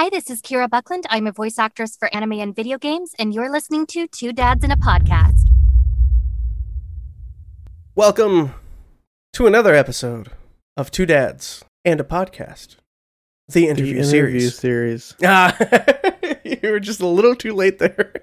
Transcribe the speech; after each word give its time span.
Hi, 0.00 0.08
this 0.08 0.30
is 0.30 0.40
Kira 0.40 0.66
Buckland. 0.66 1.04
I'm 1.10 1.26
a 1.26 1.30
voice 1.30 1.58
actress 1.58 1.94
for 1.94 2.08
anime 2.14 2.40
and 2.40 2.56
video 2.56 2.78
games, 2.78 3.12
and 3.18 3.34
you're 3.34 3.52
listening 3.52 3.84
to 3.88 4.06
Two 4.06 4.32
Dads 4.32 4.64
in 4.64 4.70
a 4.70 4.76
Podcast. 4.78 5.50
Welcome 7.94 8.54
to 9.34 9.46
another 9.46 9.74
episode 9.74 10.30
of 10.74 10.90
Two 10.90 11.04
Dads 11.04 11.62
and 11.84 12.00
a 12.00 12.02
Podcast, 12.02 12.76
the 13.46 13.68
interview, 13.68 13.96
The 13.98 14.04
series. 14.04 14.54
series. 14.58 15.14
Ah, 15.22 15.54
you 16.44 16.56
were 16.62 16.80
just 16.80 17.02
a 17.02 17.06
little 17.06 17.34
too 17.34 17.52
late 17.52 17.78
there. 17.78 18.14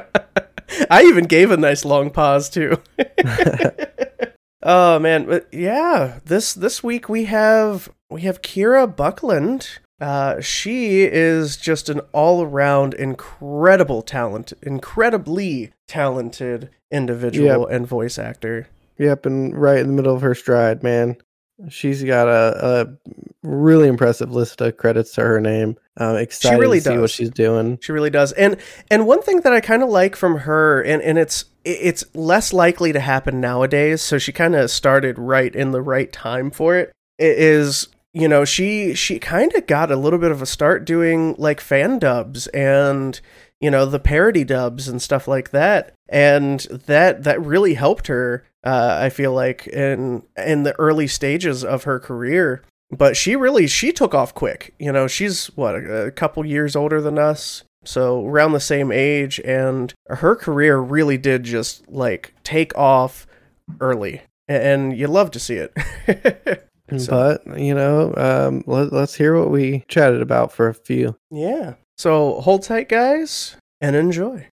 I 0.90 1.02
even 1.02 1.24
gave 1.24 1.50
a 1.50 1.58
nice 1.58 1.84
long 1.84 2.08
pause 2.08 2.48
too. 2.48 2.80
oh 4.62 4.98
man, 4.98 5.26
but 5.26 5.52
yeah, 5.52 6.20
this 6.24 6.54
this 6.54 6.82
week 6.82 7.10
we 7.10 7.26
have 7.26 7.90
we 8.08 8.22
have 8.22 8.40
Kira 8.40 8.86
Buckland. 8.96 9.80
Uh, 10.00 10.40
she 10.40 11.02
is 11.02 11.56
just 11.56 11.88
an 11.88 12.00
all-around 12.12 12.94
incredible 12.94 14.02
talent, 14.02 14.52
incredibly 14.62 15.72
talented 15.86 16.70
individual 16.90 17.66
and 17.66 17.86
voice 17.86 18.18
actor. 18.18 18.68
Yep, 18.98 19.26
and 19.26 19.56
right 19.56 19.78
in 19.78 19.86
the 19.86 19.92
middle 19.92 20.14
of 20.14 20.22
her 20.22 20.34
stride, 20.34 20.82
man. 20.82 21.16
She's 21.68 22.02
got 22.02 22.26
a, 22.26 22.88
a 23.42 23.46
really 23.46 23.88
impressive 23.88 24.30
list 24.30 24.60
of 24.62 24.76
credits 24.78 25.12
to 25.12 25.22
her 25.22 25.40
name. 25.40 25.76
Uh, 26.00 26.14
excited 26.14 26.58
really 26.58 26.78
to 26.78 26.84
see 26.84 26.90
what 26.92 27.00
does. 27.02 27.10
she's 27.10 27.30
doing. 27.30 27.78
She 27.82 27.92
really 27.92 28.08
does. 28.08 28.32
And 28.32 28.56
and 28.90 29.06
one 29.06 29.20
thing 29.20 29.40
that 29.40 29.52
I 29.52 29.60
kind 29.60 29.82
of 29.82 29.90
like 29.90 30.16
from 30.16 30.38
her 30.38 30.80
and 30.80 31.02
and 31.02 31.18
it's 31.18 31.44
it's 31.64 32.04
less 32.14 32.54
likely 32.54 32.92
to 32.92 33.00
happen 33.00 33.40
nowadays, 33.40 34.00
so 34.00 34.16
she 34.16 34.32
kind 34.32 34.54
of 34.54 34.70
started 34.70 35.18
right 35.18 35.54
in 35.54 35.72
the 35.72 35.82
right 35.82 36.10
time 36.10 36.50
for 36.50 36.76
it. 36.76 36.92
It 37.18 37.38
is 37.38 37.88
you 38.12 38.26
know, 38.28 38.44
she 38.44 38.94
she 38.94 39.18
kind 39.18 39.54
of 39.54 39.66
got 39.66 39.90
a 39.90 39.96
little 39.96 40.18
bit 40.18 40.32
of 40.32 40.42
a 40.42 40.46
start 40.46 40.84
doing 40.84 41.34
like 41.38 41.60
fan 41.60 41.98
dubs 41.98 42.46
and 42.48 43.20
you 43.60 43.70
know, 43.70 43.84
the 43.84 44.00
parody 44.00 44.42
dubs 44.42 44.88
and 44.88 45.02
stuff 45.02 45.28
like 45.28 45.50
that. 45.50 45.92
And 46.08 46.60
that 46.86 47.24
that 47.24 47.40
really 47.44 47.74
helped 47.74 48.08
her 48.08 48.44
uh 48.64 48.98
I 49.00 49.10
feel 49.10 49.32
like 49.32 49.66
in 49.68 50.22
in 50.36 50.64
the 50.64 50.78
early 50.78 51.06
stages 51.06 51.64
of 51.64 51.84
her 51.84 52.00
career. 52.00 52.62
But 52.90 53.16
she 53.16 53.36
really 53.36 53.68
she 53.68 53.92
took 53.92 54.14
off 54.14 54.34
quick. 54.34 54.74
You 54.78 54.90
know 54.90 55.06
she's 55.06 55.46
what 55.56 55.76
a, 55.76 56.10
couple 56.10 56.44
years 56.44 56.74
older 56.74 57.00
than 57.00 57.18
us 57.18 57.64
so 57.84 58.26
around 58.26 58.52
the 58.52 58.60
same 58.60 58.90
age. 58.90 59.40
And 59.44 59.94
her 60.08 60.34
career 60.34 60.78
really 60.78 61.16
did 61.16 61.44
just 61.44 61.88
like 61.88 62.34
take 62.42 62.76
off 62.76 63.26
early. 63.80 64.22
And 64.48 64.98
you 64.98 65.06
love 65.06 65.30
to 65.30 65.38
see 65.38 65.54
it 65.54 66.66
So- 66.98 67.10
But 67.46 67.58
you 67.60 67.74
know, 67.74 68.12
um, 68.16 68.64
let, 68.66 68.92
let's 68.92 69.14
hear 69.14 69.36
what 69.38 69.50
we 69.50 69.84
chatted 69.88 70.22
about 70.22 70.52
for 70.52 70.68
a 70.68 70.74
few. 70.74 71.16
yeah 71.30 71.74
so 71.96 72.40
hold 72.40 72.62
tight 72.62 72.88
guys 72.88 73.56
and 73.82 73.94
enjoy 73.94 74.46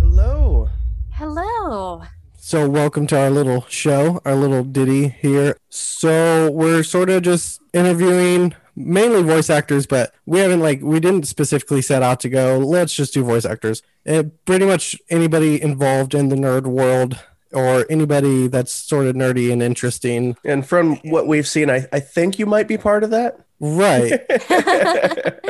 hello 0.00 0.70
Hello. 1.12 2.02
So, 2.36 2.68
welcome 2.68 3.06
to 3.06 3.16
our 3.18 3.30
little 3.30 3.64
show, 3.68 4.20
our 4.24 4.34
little 4.34 4.64
ditty 4.64 5.08
here. 5.08 5.56
So, 5.70 6.50
we're 6.50 6.82
sort 6.82 7.08
of 7.08 7.22
just 7.22 7.60
interviewing 7.72 8.54
mainly 8.74 9.22
voice 9.22 9.48
actors, 9.48 9.86
but 9.86 10.12
we 10.26 10.40
haven't 10.40 10.58
like 10.60 10.82
we 10.82 10.98
didn't 10.98 11.28
specifically 11.28 11.80
set 11.82 12.02
out 12.02 12.18
to 12.20 12.28
go. 12.28 12.58
Let's 12.58 12.92
just 12.94 13.14
do 13.14 13.22
voice 13.22 13.44
actors. 13.44 13.80
Uh, 14.06 14.24
pretty 14.44 14.66
much 14.66 14.96
anybody 15.08 15.62
involved 15.62 16.14
in 16.14 16.28
the 16.30 16.36
nerd 16.36 16.66
world 16.66 17.16
or 17.54 17.86
anybody 17.88 18.48
that's 18.48 18.72
sort 18.72 19.06
of 19.06 19.14
nerdy 19.16 19.52
and 19.52 19.62
interesting. 19.62 20.36
and 20.44 20.66
from 20.66 20.96
what 20.98 21.26
we've 21.26 21.48
seen 21.48 21.70
i, 21.70 21.86
I 21.92 22.00
think 22.00 22.38
you 22.38 22.46
might 22.46 22.68
be 22.68 22.76
part 22.76 23.04
of 23.04 23.10
that 23.10 23.40
Right. 23.60 24.20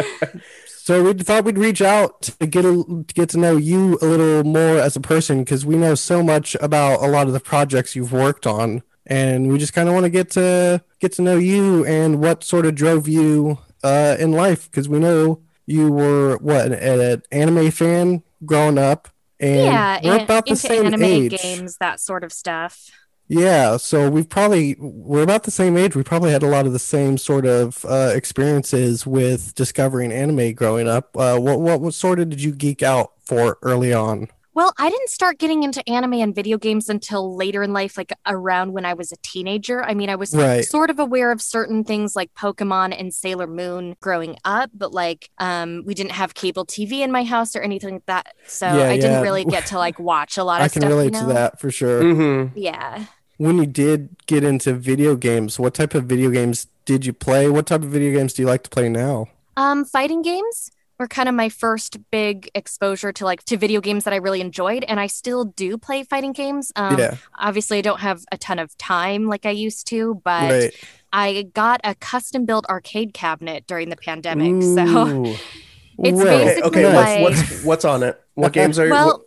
So 0.84 1.02
we 1.02 1.14
thought 1.14 1.46
we'd 1.46 1.56
reach 1.56 1.80
out 1.80 2.20
to 2.38 2.46
get 2.46 2.66
a, 2.66 2.74
to 2.74 3.14
get 3.14 3.30
to 3.30 3.38
know 3.38 3.56
you 3.56 3.96
a 4.02 4.04
little 4.04 4.44
more 4.44 4.76
as 4.76 4.96
a 4.96 5.00
person 5.00 5.38
because 5.38 5.64
we 5.64 5.76
know 5.76 5.94
so 5.94 6.22
much 6.22 6.54
about 6.60 7.02
a 7.02 7.06
lot 7.06 7.26
of 7.26 7.32
the 7.32 7.40
projects 7.40 7.96
you've 7.96 8.12
worked 8.12 8.46
on, 8.46 8.82
and 9.06 9.48
we 9.48 9.56
just 9.56 9.72
kind 9.72 9.88
of 9.88 9.94
want 9.94 10.04
to 10.04 10.10
get 10.10 10.28
to 10.32 10.84
get 11.00 11.12
to 11.12 11.22
know 11.22 11.38
you 11.38 11.86
and 11.86 12.20
what 12.20 12.44
sort 12.44 12.66
of 12.66 12.74
drove 12.74 13.08
you 13.08 13.56
uh, 13.82 14.16
in 14.18 14.32
life 14.32 14.70
because 14.70 14.86
we 14.86 14.98
know 14.98 15.40
you 15.64 15.90
were 15.90 16.36
what 16.36 16.66
an, 16.66 16.74
an 16.74 17.22
anime 17.32 17.70
fan 17.70 18.22
growing 18.44 18.76
up, 18.76 19.08
and 19.44 19.66
yeah, 19.66 20.00
we're 20.02 20.12
and 20.14 20.22
about 20.22 20.46
the 20.46 20.50
into 20.52 20.66
same 20.66 20.86
anime 20.86 21.02
age. 21.04 21.42
games, 21.42 21.76
that 21.78 22.00
sort 22.00 22.24
of 22.24 22.32
stuff. 22.32 22.90
Yeah, 23.28 23.78
so 23.78 24.10
we've 24.10 24.28
probably 24.28 24.76
we're 24.78 25.22
about 25.22 25.44
the 25.44 25.50
same 25.50 25.76
age. 25.76 25.96
We 25.96 26.02
probably 26.02 26.30
had 26.30 26.42
a 26.42 26.46
lot 26.48 26.66
of 26.66 26.72
the 26.72 26.78
same 26.78 27.16
sort 27.16 27.46
of 27.46 27.84
uh, 27.86 28.12
experiences 28.14 29.06
with 29.06 29.54
discovering 29.54 30.12
anime 30.12 30.52
growing 30.52 30.88
up. 30.88 31.16
Uh, 31.16 31.38
what 31.38 31.60
what 31.60 31.80
what 31.80 31.94
sort 31.94 32.20
of 32.20 32.28
did 32.30 32.42
you 32.42 32.52
geek 32.52 32.82
out 32.82 33.12
for 33.24 33.58
early 33.62 33.92
on? 33.92 34.28
Well, 34.54 34.72
I 34.78 34.88
didn't 34.88 35.08
start 35.10 35.38
getting 35.38 35.64
into 35.64 35.86
anime 35.88 36.14
and 36.14 36.32
video 36.32 36.58
games 36.58 36.88
until 36.88 37.34
later 37.36 37.64
in 37.64 37.72
life, 37.72 37.96
like 37.98 38.12
around 38.24 38.72
when 38.72 38.84
I 38.84 38.94
was 38.94 39.10
a 39.10 39.16
teenager. 39.20 39.82
I 39.82 39.94
mean, 39.94 40.08
I 40.08 40.14
was 40.14 40.32
Right. 40.32 40.64
sort 40.64 40.90
of 40.90 41.00
aware 41.00 41.32
of 41.32 41.42
certain 41.42 41.82
things 41.82 42.14
like 42.14 42.32
Pokemon 42.34 42.98
and 42.98 43.12
Sailor 43.12 43.48
Moon 43.48 43.96
growing 44.00 44.36
up, 44.44 44.70
but 44.72 44.92
like 44.92 45.28
um 45.38 45.82
we 45.84 45.92
didn't 45.94 46.12
have 46.12 46.34
cable 46.34 46.64
TV 46.64 47.00
in 47.02 47.10
my 47.10 47.24
house 47.24 47.56
or 47.56 47.62
anything 47.62 47.94
like 47.94 48.06
that. 48.06 48.34
So 48.46 48.66
Yeah, 48.66 48.88
I 48.90 48.96
didn't 48.96 49.22
really 49.22 49.44
get 49.44 49.66
to 49.66 49.78
like 49.78 49.98
watch 49.98 50.38
a 50.38 50.44
lot 50.44 50.60
of 50.60 50.66
I 50.66 50.68
can 50.68 50.82
stuff. 50.82 50.90
you 50.90 50.96
relate 50.96 51.14
to 51.14 51.24
that 51.26 51.58
for 51.60 51.70
sure. 51.72 52.02
mm-hmm. 52.02 52.56
Yeah. 52.56 53.06
When 53.38 53.58
you 53.58 53.66
did 53.66 54.10
get 54.26 54.44
into 54.44 54.72
video 54.74 55.16
games, 55.16 55.58
what 55.58 55.74
type 55.74 55.94
of 55.94 56.04
video 56.04 56.30
games 56.30 56.68
did 56.84 57.04
you 57.04 57.12
play? 57.12 57.48
What 57.48 57.66
type 57.66 57.82
of 57.82 57.88
video 57.88 58.16
games 58.16 58.32
do 58.34 58.42
you 58.42 58.46
like 58.48 58.62
to 58.62 58.70
play 58.70 58.88
now? 58.88 59.26
Um, 59.56 59.84
fighting 59.84 60.22
games 60.22 60.70
were 60.98 61.08
kind 61.08 61.28
of 61.28 61.34
my 61.34 61.48
first 61.48 61.98
big 62.10 62.50
exposure 62.54 63.12
to 63.12 63.24
like 63.24 63.42
to 63.44 63.56
video 63.56 63.80
games 63.80 64.04
that 64.04 64.12
I 64.14 64.18
really 64.18 64.40
enjoyed, 64.40 64.84
and 64.84 65.00
I 65.00 65.06
still 65.08 65.44
do 65.44 65.76
play 65.78 66.02
fighting 66.04 66.32
games. 66.32 66.70
Um, 66.76 66.98
yeah, 66.98 67.16
obviously, 67.38 67.78
I 67.78 67.80
don't 67.82 68.00
have 68.00 68.22
a 68.32 68.38
ton 68.38 68.58
of 68.58 68.76
time 68.78 69.26
like 69.28 69.46
I 69.46 69.50
used 69.50 69.86
to, 69.88 70.20
but 70.24 70.50
right. 70.50 70.74
I 71.12 71.50
got 71.54 71.80
a 71.84 71.94
custom 71.94 72.44
built 72.46 72.66
arcade 72.66 73.12
cabinet 73.14 73.66
during 73.66 73.88
the 73.88 73.96
pandemic. 73.96 74.62
So 74.62 75.34
It's 75.96 76.16
Well, 76.16 76.26
okay, 76.26 76.44
basically 76.44 76.84
okay 76.84 76.96
like- 76.96 77.22
what's, 77.22 77.40
what's 77.50 77.64
what's 77.64 77.84
on 77.84 78.02
it 78.02 78.20
what 78.34 78.52
games 78.58 78.80
are 78.80 78.88
well. 78.90 79.22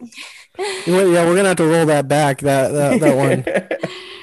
well, 0.57 1.07
yeah, 1.07 1.25
we're 1.25 1.35
gonna 1.35 1.47
have 1.47 1.57
to 1.57 1.65
roll 1.65 1.85
that 1.85 2.07
back. 2.09 2.39
That 2.39 2.71
that, 2.73 2.99
that 2.99 3.15
one. 3.15 3.45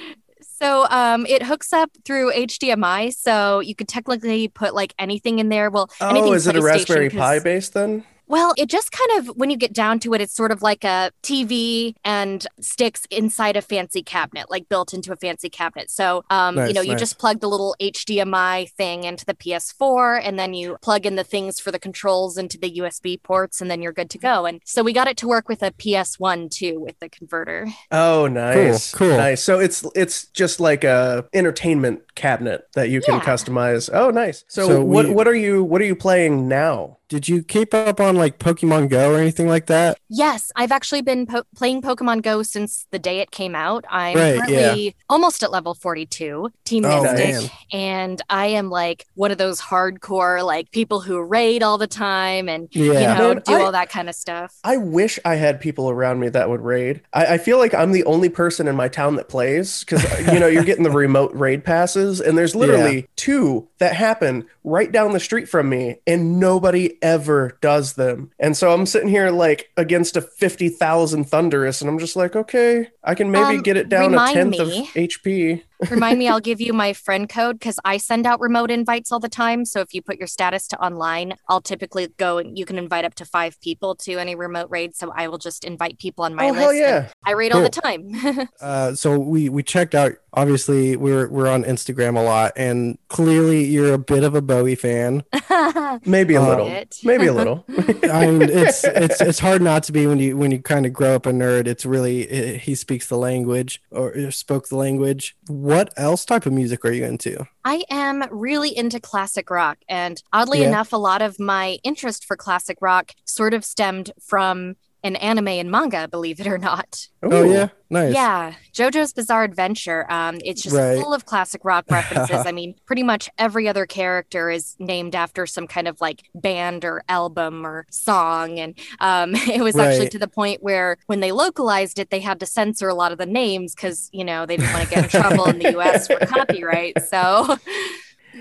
So 0.64 0.86
um, 0.88 1.26
it 1.26 1.42
hooks 1.42 1.74
up 1.74 1.90
through 2.06 2.32
HDMI, 2.32 3.14
so 3.14 3.60
you 3.60 3.74
could 3.74 3.86
technically 3.86 4.48
put 4.48 4.74
like 4.74 4.94
anything 4.98 5.38
in 5.38 5.50
there. 5.50 5.68
Well, 5.68 5.90
anything 6.00 6.30
oh 6.30 6.32
is 6.32 6.46
it 6.46 6.56
a 6.56 6.62
Raspberry 6.62 7.10
pi 7.10 7.38
based 7.38 7.74
then 7.74 8.02
Well, 8.26 8.54
it 8.56 8.68
just 8.68 8.90
kind 8.90 9.18
of, 9.28 9.36
when 9.36 9.50
you 9.50 9.56
get 9.56 9.72
down 9.72 10.00
to 10.00 10.14
it, 10.14 10.20
it's 10.20 10.32
sort 10.34 10.50
of 10.50 10.62
like 10.62 10.82
a 10.84 11.10
TV 11.22 11.94
and 12.04 12.46
sticks 12.60 13.06
inside 13.10 13.56
a 13.56 13.62
fancy 13.62 14.02
cabinet, 14.02 14.50
like 14.50 14.68
built 14.68 14.94
into 14.94 15.12
a 15.12 15.16
fancy 15.16 15.50
cabinet. 15.50 15.90
So, 15.90 16.24
um, 16.30 16.56
you 16.56 16.62
Nice, 16.62 16.74
know, 16.74 16.80
you 16.80 16.96
just 16.96 17.18
plug 17.18 17.40
the 17.40 17.48
little 17.48 17.76
HDMI 17.80 18.70
thing 18.70 19.04
into 19.04 19.26
the 19.26 19.34
PS4, 19.34 20.20
and 20.24 20.38
then 20.38 20.54
you 20.54 20.76
plug 20.80 21.04
in 21.04 21.16
the 21.16 21.24
things 21.24 21.60
for 21.60 21.70
the 21.70 21.78
controls 21.78 22.38
into 22.38 22.58
the 22.58 22.70
USB 22.78 23.22
ports, 23.22 23.60
and 23.60 23.70
then 23.70 23.82
you're 23.82 23.92
good 23.92 24.10
to 24.10 24.18
go. 24.18 24.46
And 24.46 24.60
so 24.64 24.82
we 24.82 24.92
got 24.92 25.06
it 25.06 25.16
to 25.18 25.28
work 25.28 25.48
with 25.48 25.62
a 25.62 25.70
PS1 25.72 26.50
too, 26.50 26.80
with 26.80 26.98
the 27.00 27.08
converter. 27.10 27.66
Oh, 27.90 28.26
nice, 28.26 28.92
cool. 28.94 29.16
nice. 29.16 29.42
So 29.42 29.58
it's 29.60 29.84
it's 29.94 30.26
just 30.28 30.60
like 30.60 30.82
a 30.84 31.26
entertainment 31.34 32.14
cabinet 32.14 32.68
that 32.74 32.88
you 32.88 33.00
can 33.00 33.16
Yeah. 33.16 33.20
customize. 33.20 33.90
Oh, 33.92 34.10
nice. 34.10 34.44
So, 34.48 34.66
So 34.68 34.84
what 34.84 35.06
we- 35.06 35.12
what 35.14 35.28
are 35.28 35.34
you 35.34 35.62
what 35.62 35.80
are 35.80 35.84
you 35.86 35.96
playing 35.96 36.48
now? 36.48 36.98
Did 37.08 37.28
you 37.28 37.42
keep 37.42 37.74
up 37.74 38.00
on 38.00 38.16
like 38.16 38.38
Pokemon 38.38 38.88
Go 38.88 39.12
or 39.12 39.18
anything 39.18 39.46
like 39.46 39.66
that? 39.66 39.98
Yes, 40.08 40.50
I've 40.56 40.72
actually 40.72 41.02
been 41.02 41.26
po- 41.26 41.42
playing 41.54 41.82
Pokemon 41.82 42.22
Go 42.22 42.42
since 42.42 42.86
the 42.92 42.98
day 42.98 43.20
it 43.20 43.30
came 43.30 43.54
out. 43.54 43.84
I'm 43.90 44.16
Right, 44.16 44.36
currently 44.38 44.96
almost 45.10 45.42
at 45.42 45.52
level 45.52 45.74
42, 45.74 46.50
Team 46.64 46.84
Oh, 46.86 47.02
Mystic, 47.02 47.18
man. 47.18 47.50
and 47.72 48.22
I 48.30 48.46
am 48.46 48.70
like 48.70 49.06
one 49.14 49.30
of 49.30 49.38
those 49.38 49.60
hardcore 49.60 50.44
like 50.44 50.70
people 50.70 51.00
who 51.00 51.22
raid 51.22 51.62
all 51.62 51.76
the 51.78 51.86
time 51.86 52.48
and 52.48 52.68
Yeah. 52.72 52.84
you 52.84 52.92
know 53.18 53.34
Man, 53.34 53.42
do 53.44 53.54
I- 53.54 53.60
all 53.62 53.72
that 53.72 53.90
kind 53.90 54.08
of 54.08 54.14
stuff. 54.14 54.54
I 54.64 54.78
wish 54.78 55.18
I 55.26 55.34
had 55.34 55.60
people 55.60 55.90
around 55.90 56.20
me 56.20 56.30
that 56.30 56.48
would 56.48 56.62
raid. 56.62 57.02
I, 57.12 57.34
I 57.34 57.38
feel 57.38 57.58
like 57.58 57.74
I'm 57.74 57.92
the 57.92 58.04
only 58.04 58.28
person 58.30 58.66
in 58.66 58.76
my 58.76 58.88
town 58.88 59.16
that 59.16 59.28
plays 59.28 59.80
because 59.84 60.04
uh, 60.06 60.32
you 60.32 60.40
know 60.40 60.46
you're 60.46 60.64
getting 60.64 60.84
the 60.84 60.90
remote 61.04 61.32
raid 61.34 61.64
passes, 61.64 62.20
and 62.20 62.36
there's 62.38 62.54
literally 62.54 63.06
two 63.16 63.68
that 63.78 63.94
happen 63.94 64.46
right 64.64 64.90
down 64.90 65.12
the 65.12 65.20
street 65.20 65.48
from 65.48 65.68
me, 65.68 65.96
and 66.06 66.40
nobody 66.40 66.96
ever 67.04 67.56
does 67.60 67.92
them. 67.92 68.30
And 68.40 68.56
so 68.56 68.72
I'm 68.72 68.86
sitting 68.86 69.08
here 69.08 69.30
like 69.30 69.70
against 69.76 70.16
a 70.16 70.22
fifty 70.22 70.68
thousand 70.70 71.26
Thundurus, 71.26 71.80
and 71.80 71.88
I'm 71.88 71.98
just 72.00 72.16
like, 72.16 72.34
okay, 72.34 72.88
I 73.04 73.14
can 73.14 73.30
maybe 73.30 73.58
Um, 73.58 73.62
get 73.62 73.76
it 73.76 73.88
down 73.88 74.14
a 74.14 74.32
tenth 74.32 74.58
of. 74.58 74.68
HP. 74.68 75.62
Remind 75.90 76.18
me, 76.18 76.28
I'll 76.28 76.40
give 76.40 76.60
you 76.60 76.72
my 76.72 76.92
friend 76.92 77.28
code 77.28 77.58
because 77.58 77.78
I 77.84 77.96
send 77.96 78.26
out 78.26 78.40
remote 78.40 78.70
invites 78.70 79.12
all 79.12 79.20
the 79.20 79.28
time. 79.28 79.64
So 79.64 79.80
if 79.80 79.94
you 79.94 80.02
put 80.02 80.18
your 80.18 80.26
status 80.26 80.66
to 80.68 80.80
online, 80.84 81.34
I'll 81.48 81.60
typically 81.60 82.08
go 82.16 82.38
and 82.38 82.58
you 82.58 82.64
can 82.66 82.78
invite 82.78 83.04
up 83.04 83.14
to 83.16 83.24
five 83.24 83.60
people 83.60 83.94
to 83.96 84.18
any 84.18 84.34
remote 84.34 84.68
raid. 84.70 84.94
So 84.96 85.12
I 85.14 85.28
will 85.28 85.38
just 85.38 85.64
invite 85.64 85.98
people 85.98 86.24
on 86.24 86.34
my 86.34 86.44
Oh, 86.46 86.48
list. 86.50 86.60
hell 86.60 86.74
yeah. 86.74 87.08
I 87.24 87.32
raid 87.32 87.52
all 87.52 87.62
the 87.62 87.68
time. 87.70 88.12
Uh, 88.60 88.94
so 88.94 89.18
we 89.18 89.48
we 89.48 89.62
checked 89.62 89.94
out. 89.94 90.12
Obviously, 90.32 90.96
we're 90.96 91.28
we're 91.28 91.48
on 91.48 91.64
Instagram 91.64 92.16
a 92.16 92.20
lot, 92.22 92.52
and 92.56 92.98
clearly 93.08 93.64
you're 93.64 93.92
a 93.92 93.98
bit 93.98 94.24
of 94.24 94.34
a 94.34 94.40
Bowie 94.42 94.74
fan. 94.74 95.22
Maybe 96.04 96.34
a 96.34 96.42
Uh, 96.42 96.48
little. 96.48 96.66
It. 96.68 96.98
Maybe 97.04 97.26
a 97.26 97.32
little. 97.40 97.64
I 98.10 98.26
mean, 98.26 98.42
it's 98.42 98.84
it's 98.84 99.20
it's 99.20 99.38
hard 99.38 99.62
not 99.62 99.82
to 99.84 99.92
be 99.92 100.06
when 100.06 100.18
you 100.18 100.36
when 100.36 100.50
you 100.50 100.60
kind 100.60 100.86
of 100.86 100.92
grow 100.92 101.14
up 101.14 101.26
a 101.26 101.32
nerd. 101.32 101.66
It's 101.66 101.84
really 101.86 102.22
it, 102.22 102.60
he 102.62 102.74
speaks 102.74 103.06
the 103.08 103.16
language 103.18 103.80
or 103.90 104.30
spoke 104.30 104.68
the 104.68 104.76
language. 104.76 105.36
What 105.46 105.73
else 105.96 106.24
type 106.24 106.46
of 106.46 106.52
music 106.52 106.84
are 106.84 106.92
you 106.92 107.04
into? 107.04 107.46
I 107.64 107.84
am 107.90 108.24
really 108.30 108.76
into 108.76 109.00
classic 109.00 109.50
rock. 109.50 109.78
And 109.88 110.22
oddly 110.32 110.60
Yeah. 110.60 110.68
enough, 110.68 110.92
a 110.92 110.96
lot 110.96 111.22
of 111.22 111.38
my 111.40 111.78
interest 111.82 112.24
for 112.24 112.36
classic 112.36 112.78
rock 112.80 113.12
sort 113.24 113.54
of 113.54 113.64
stemmed 113.64 114.10
from 114.20 114.76
an 115.04 115.14
anime 115.16 115.46
and 115.48 115.70
manga, 115.70 116.08
believe 116.08 116.40
it 116.40 116.46
or 116.48 116.58
not. 116.58 117.08
Oh 117.22 117.44
Ooh. 117.44 117.52
yeah, 117.52 117.68
nice. 117.90 118.12
Yeah, 118.14 118.54
JoJo's 118.72 119.12
Bizarre 119.12 119.44
Adventure. 119.44 120.10
Um, 120.10 120.38
it's 120.44 120.60
just 120.62 120.74
Right. 120.74 121.00
full 121.00 121.14
of 121.14 121.26
classic 121.26 121.64
rock 121.64 121.84
references. 121.90 122.44
I 122.46 122.50
mean, 122.52 122.74
pretty 122.86 123.02
much 123.02 123.28
every 123.38 123.68
other 123.68 123.86
character 123.86 124.50
is 124.50 124.74
named 124.78 125.14
after 125.14 125.46
some 125.46 125.66
kind 125.66 125.86
of 125.86 126.00
like 126.00 126.22
band 126.34 126.84
or 126.84 127.04
album 127.08 127.64
or 127.66 127.86
song, 127.90 128.58
and 128.58 128.76
um, 129.00 129.34
it 129.34 129.62
was 129.62 129.76
actually 129.76 130.08
to 130.08 130.18
the 130.18 130.26
point 130.28 130.62
where 130.62 130.96
when 131.06 131.20
they 131.20 131.30
localized 131.32 131.98
it, 131.98 132.10
they 132.10 132.20
had 132.20 132.40
to 132.40 132.46
censor 132.46 132.88
a 132.88 132.94
lot 132.94 133.12
of 133.12 133.18
the 133.18 133.26
names 133.26 133.74
because 133.74 134.08
you 134.12 134.24
know 134.24 134.46
they 134.46 134.56
didn't 134.56 134.72
want 134.72 134.88
to 134.88 134.94
get 134.94 135.04
in 135.04 135.10
trouble 135.20 135.44
in 135.46 135.58
the 135.60 135.70
U.S. 135.72 136.06
for 136.08 136.16
copyright. 136.26 137.00
So 137.02 137.56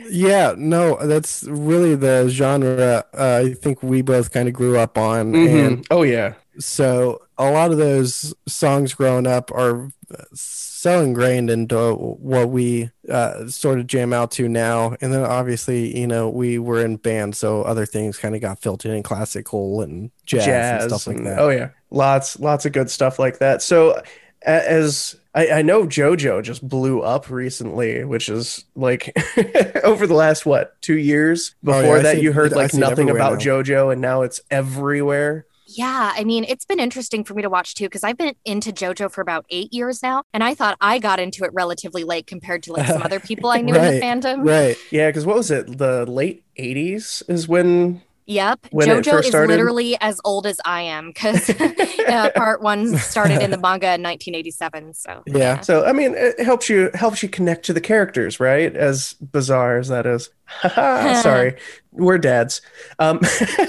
Yeah, 0.10 0.54
no, 0.58 0.98
that's 1.06 1.44
really 1.44 1.96
the 1.96 2.28
genre 2.30 3.04
uh, 3.14 3.44
I 3.46 3.54
think 3.54 3.82
we 3.84 4.02
both 4.02 4.32
kind 4.32 4.48
of 4.48 4.54
grew 4.54 4.78
up 4.78 4.98
on, 4.98 5.34
Mhm. 5.34 5.66
and 5.68 5.88
Oh 5.92 6.04
yeah. 6.04 6.34
so 6.60 7.22
a 7.38 7.50
lot 7.50 7.72
of 7.72 7.78
those 7.78 8.34
songs 8.48 8.94
growing 8.94 9.26
up 9.28 9.52
are 9.52 9.90
so 10.34 11.02
ingrained 11.02 11.50
into 11.50 11.94
what 11.96 12.50
we 12.50 12.92
uh, 13.10 13.48
sort 13.48 13.80
of 13.80 13.88
jam 13.88 14.12
out 14.14 14.32
to 14.32 14.48
now. 14.50 14.96
And 15.02 15.14
then 15.14 15.24
obviously, 15.24 15.98
you 15.98 16.06
know, 16.08 16.30
we 16.30 16.60
were 16.60 16.84
in 16.84 16.98
bands, 16.98 17.38
so 17.38 17.62
other 17.64 17.86
things 17.86 18.18
kind 18.18 18.36
of 18.36 18.42
got 18.42 18.60
filtered 18.60 18.92
in 18.92 19.02
classical 19.04 19.82
and 19.82 20.12
jazz, 20.26 20.84
and 20.84 20.92
stuff 20.92 21.08
like 21.08 21.18
and- 21.18 21.28
that. 21.28 21.40
Oh 21.40 21.50
yeah, 21.50 21.70
lots 21.90 22.40
lots 22.40 22.66
of 22.66 22.74
good 22.74 22.92
stuff 22.92 23.18
like 23.18 23.40
that. 23.40 23.62
So 23.62 24.02
as 24.46 25.16
I, 25.34 25.48
I 25.48 25.62
know 25.62 25.86
JoJo 25.86 26.44
just 26.44 26.68
blew 26.68 27.02
up 27.02 27.30
recently, 27.30 28.04
which 28.04 28.30
is 28.30 28.66
like 28.76 29.16
over 29.84 30.06
the 30.06 30.14
last 30.14 30.46
what 30.46 30.80
two 30.82 30.98
years. 30.98 31.56
Oh, 31.66 31.72
yeah, 31.72 31.82
Before 31.82 32.00
that, 32.02 32.16
see- 32.16 32.22
you 32.22 32.32
heard 32.34 32.54
I 32.54 32.58
like 32.58 32.74
nothing 32.74 33.10
about 33.10 33.34
now. 33.34 33.40
JoJo, 33.40 33.92
and 33.92 34.02
now 34.02 34.22
it's 34.22 34.42
everywhere. 34.52 35.46
Yeah, 35.66 36.12
I 36.16 36.24
mean, 36.24 36.44
it's 36.44 36.66
been 36.66 36.80
interesting 36.80 37.24
for 37.24 37.34
me 37.34 37.42
to 37.42 37.50
watch 37.50 37.74
too 37.74 37.86
because 37.86 38.04
I've 38.04 38.18
been 38.18 38.36
into 38.46 38.72
JoJo 38.72 39.10
for 39.12 39.22
about 39.22 39.46
eight 39.50 39.74
years 39.74 40.04
now, 40.04 40.24
and 40.34 40.44
I 40.44 40.54
thought 40.54 40.78
I 40.82 41.00
got 41.00 41.20
into 41.20 41.46
it 41.46 41.52
relatively 41.54 42.04
late 42.04 42.28
compared 42.28 42.62
to 42.64 42.74
like 42.74 42.86
some 42.88 43.02
other 43.02 43.20
people 43.22 43.50
I 43.50 43.62
knew 43.62 43.74
in 43.74 43.82
the 43.82 44.00
fandom. 44.00 44.48
Right. 44.48 44.78
Yeah, 44.92 45.10
because 45.10 45.26
what 45.26 45.36
was 45.38 45.50
it? 45.50 45.78
The 45.78 46.06
late 46.06 46.44
'80s 46.60 47.28
is 47.30 47.48
when. 47.48 48.02
Yep, 48.26 48.68
When 48.72 48.90
it 48.90 49.04
JoJo 49.06 49.12
first 49.12 49.26
is 49.26 49.32
started? 49.32 49.50
literally 49.52 49.98
as 50.00 50.20
old 50.24 50.46
as 50.48 50.60
I 50.66 50.82
am 50.82 51.08
because 51.10 51.50
uh, 51.60 52.30
part 52.36 52.62
one 52.62 52.98
started 52.98 53.42
in 53.42 53.52
the 53.52 53.58
manga 53.62 53.88
in 53.94 54.02
1987. 54.04 54.94
So 54.94 55.24
Yeah. 55.28 55.60
So 55.62 55.86
I 55.86 55.92
mean, 55.94 56.14
it 56.16 56.40
helps 56.40 56.70
you 56.70 56.90
helps 56.94 57.22
you 57.22 57.30
connect 57.30 57.66
to 57.66 57.74
the 57.74 57.82
characters, 57.82 58.40
right? 58.40 58.76
As 58.76 59.14
bizarre 59.16 59.78
as 59.78 59.90
that 59.90 60.06
is. 60.06 60.30
Sorry, 61.22 61.56
we're 61.92 62.18
dads. 62.18 62.62
Um, 63.00 63.20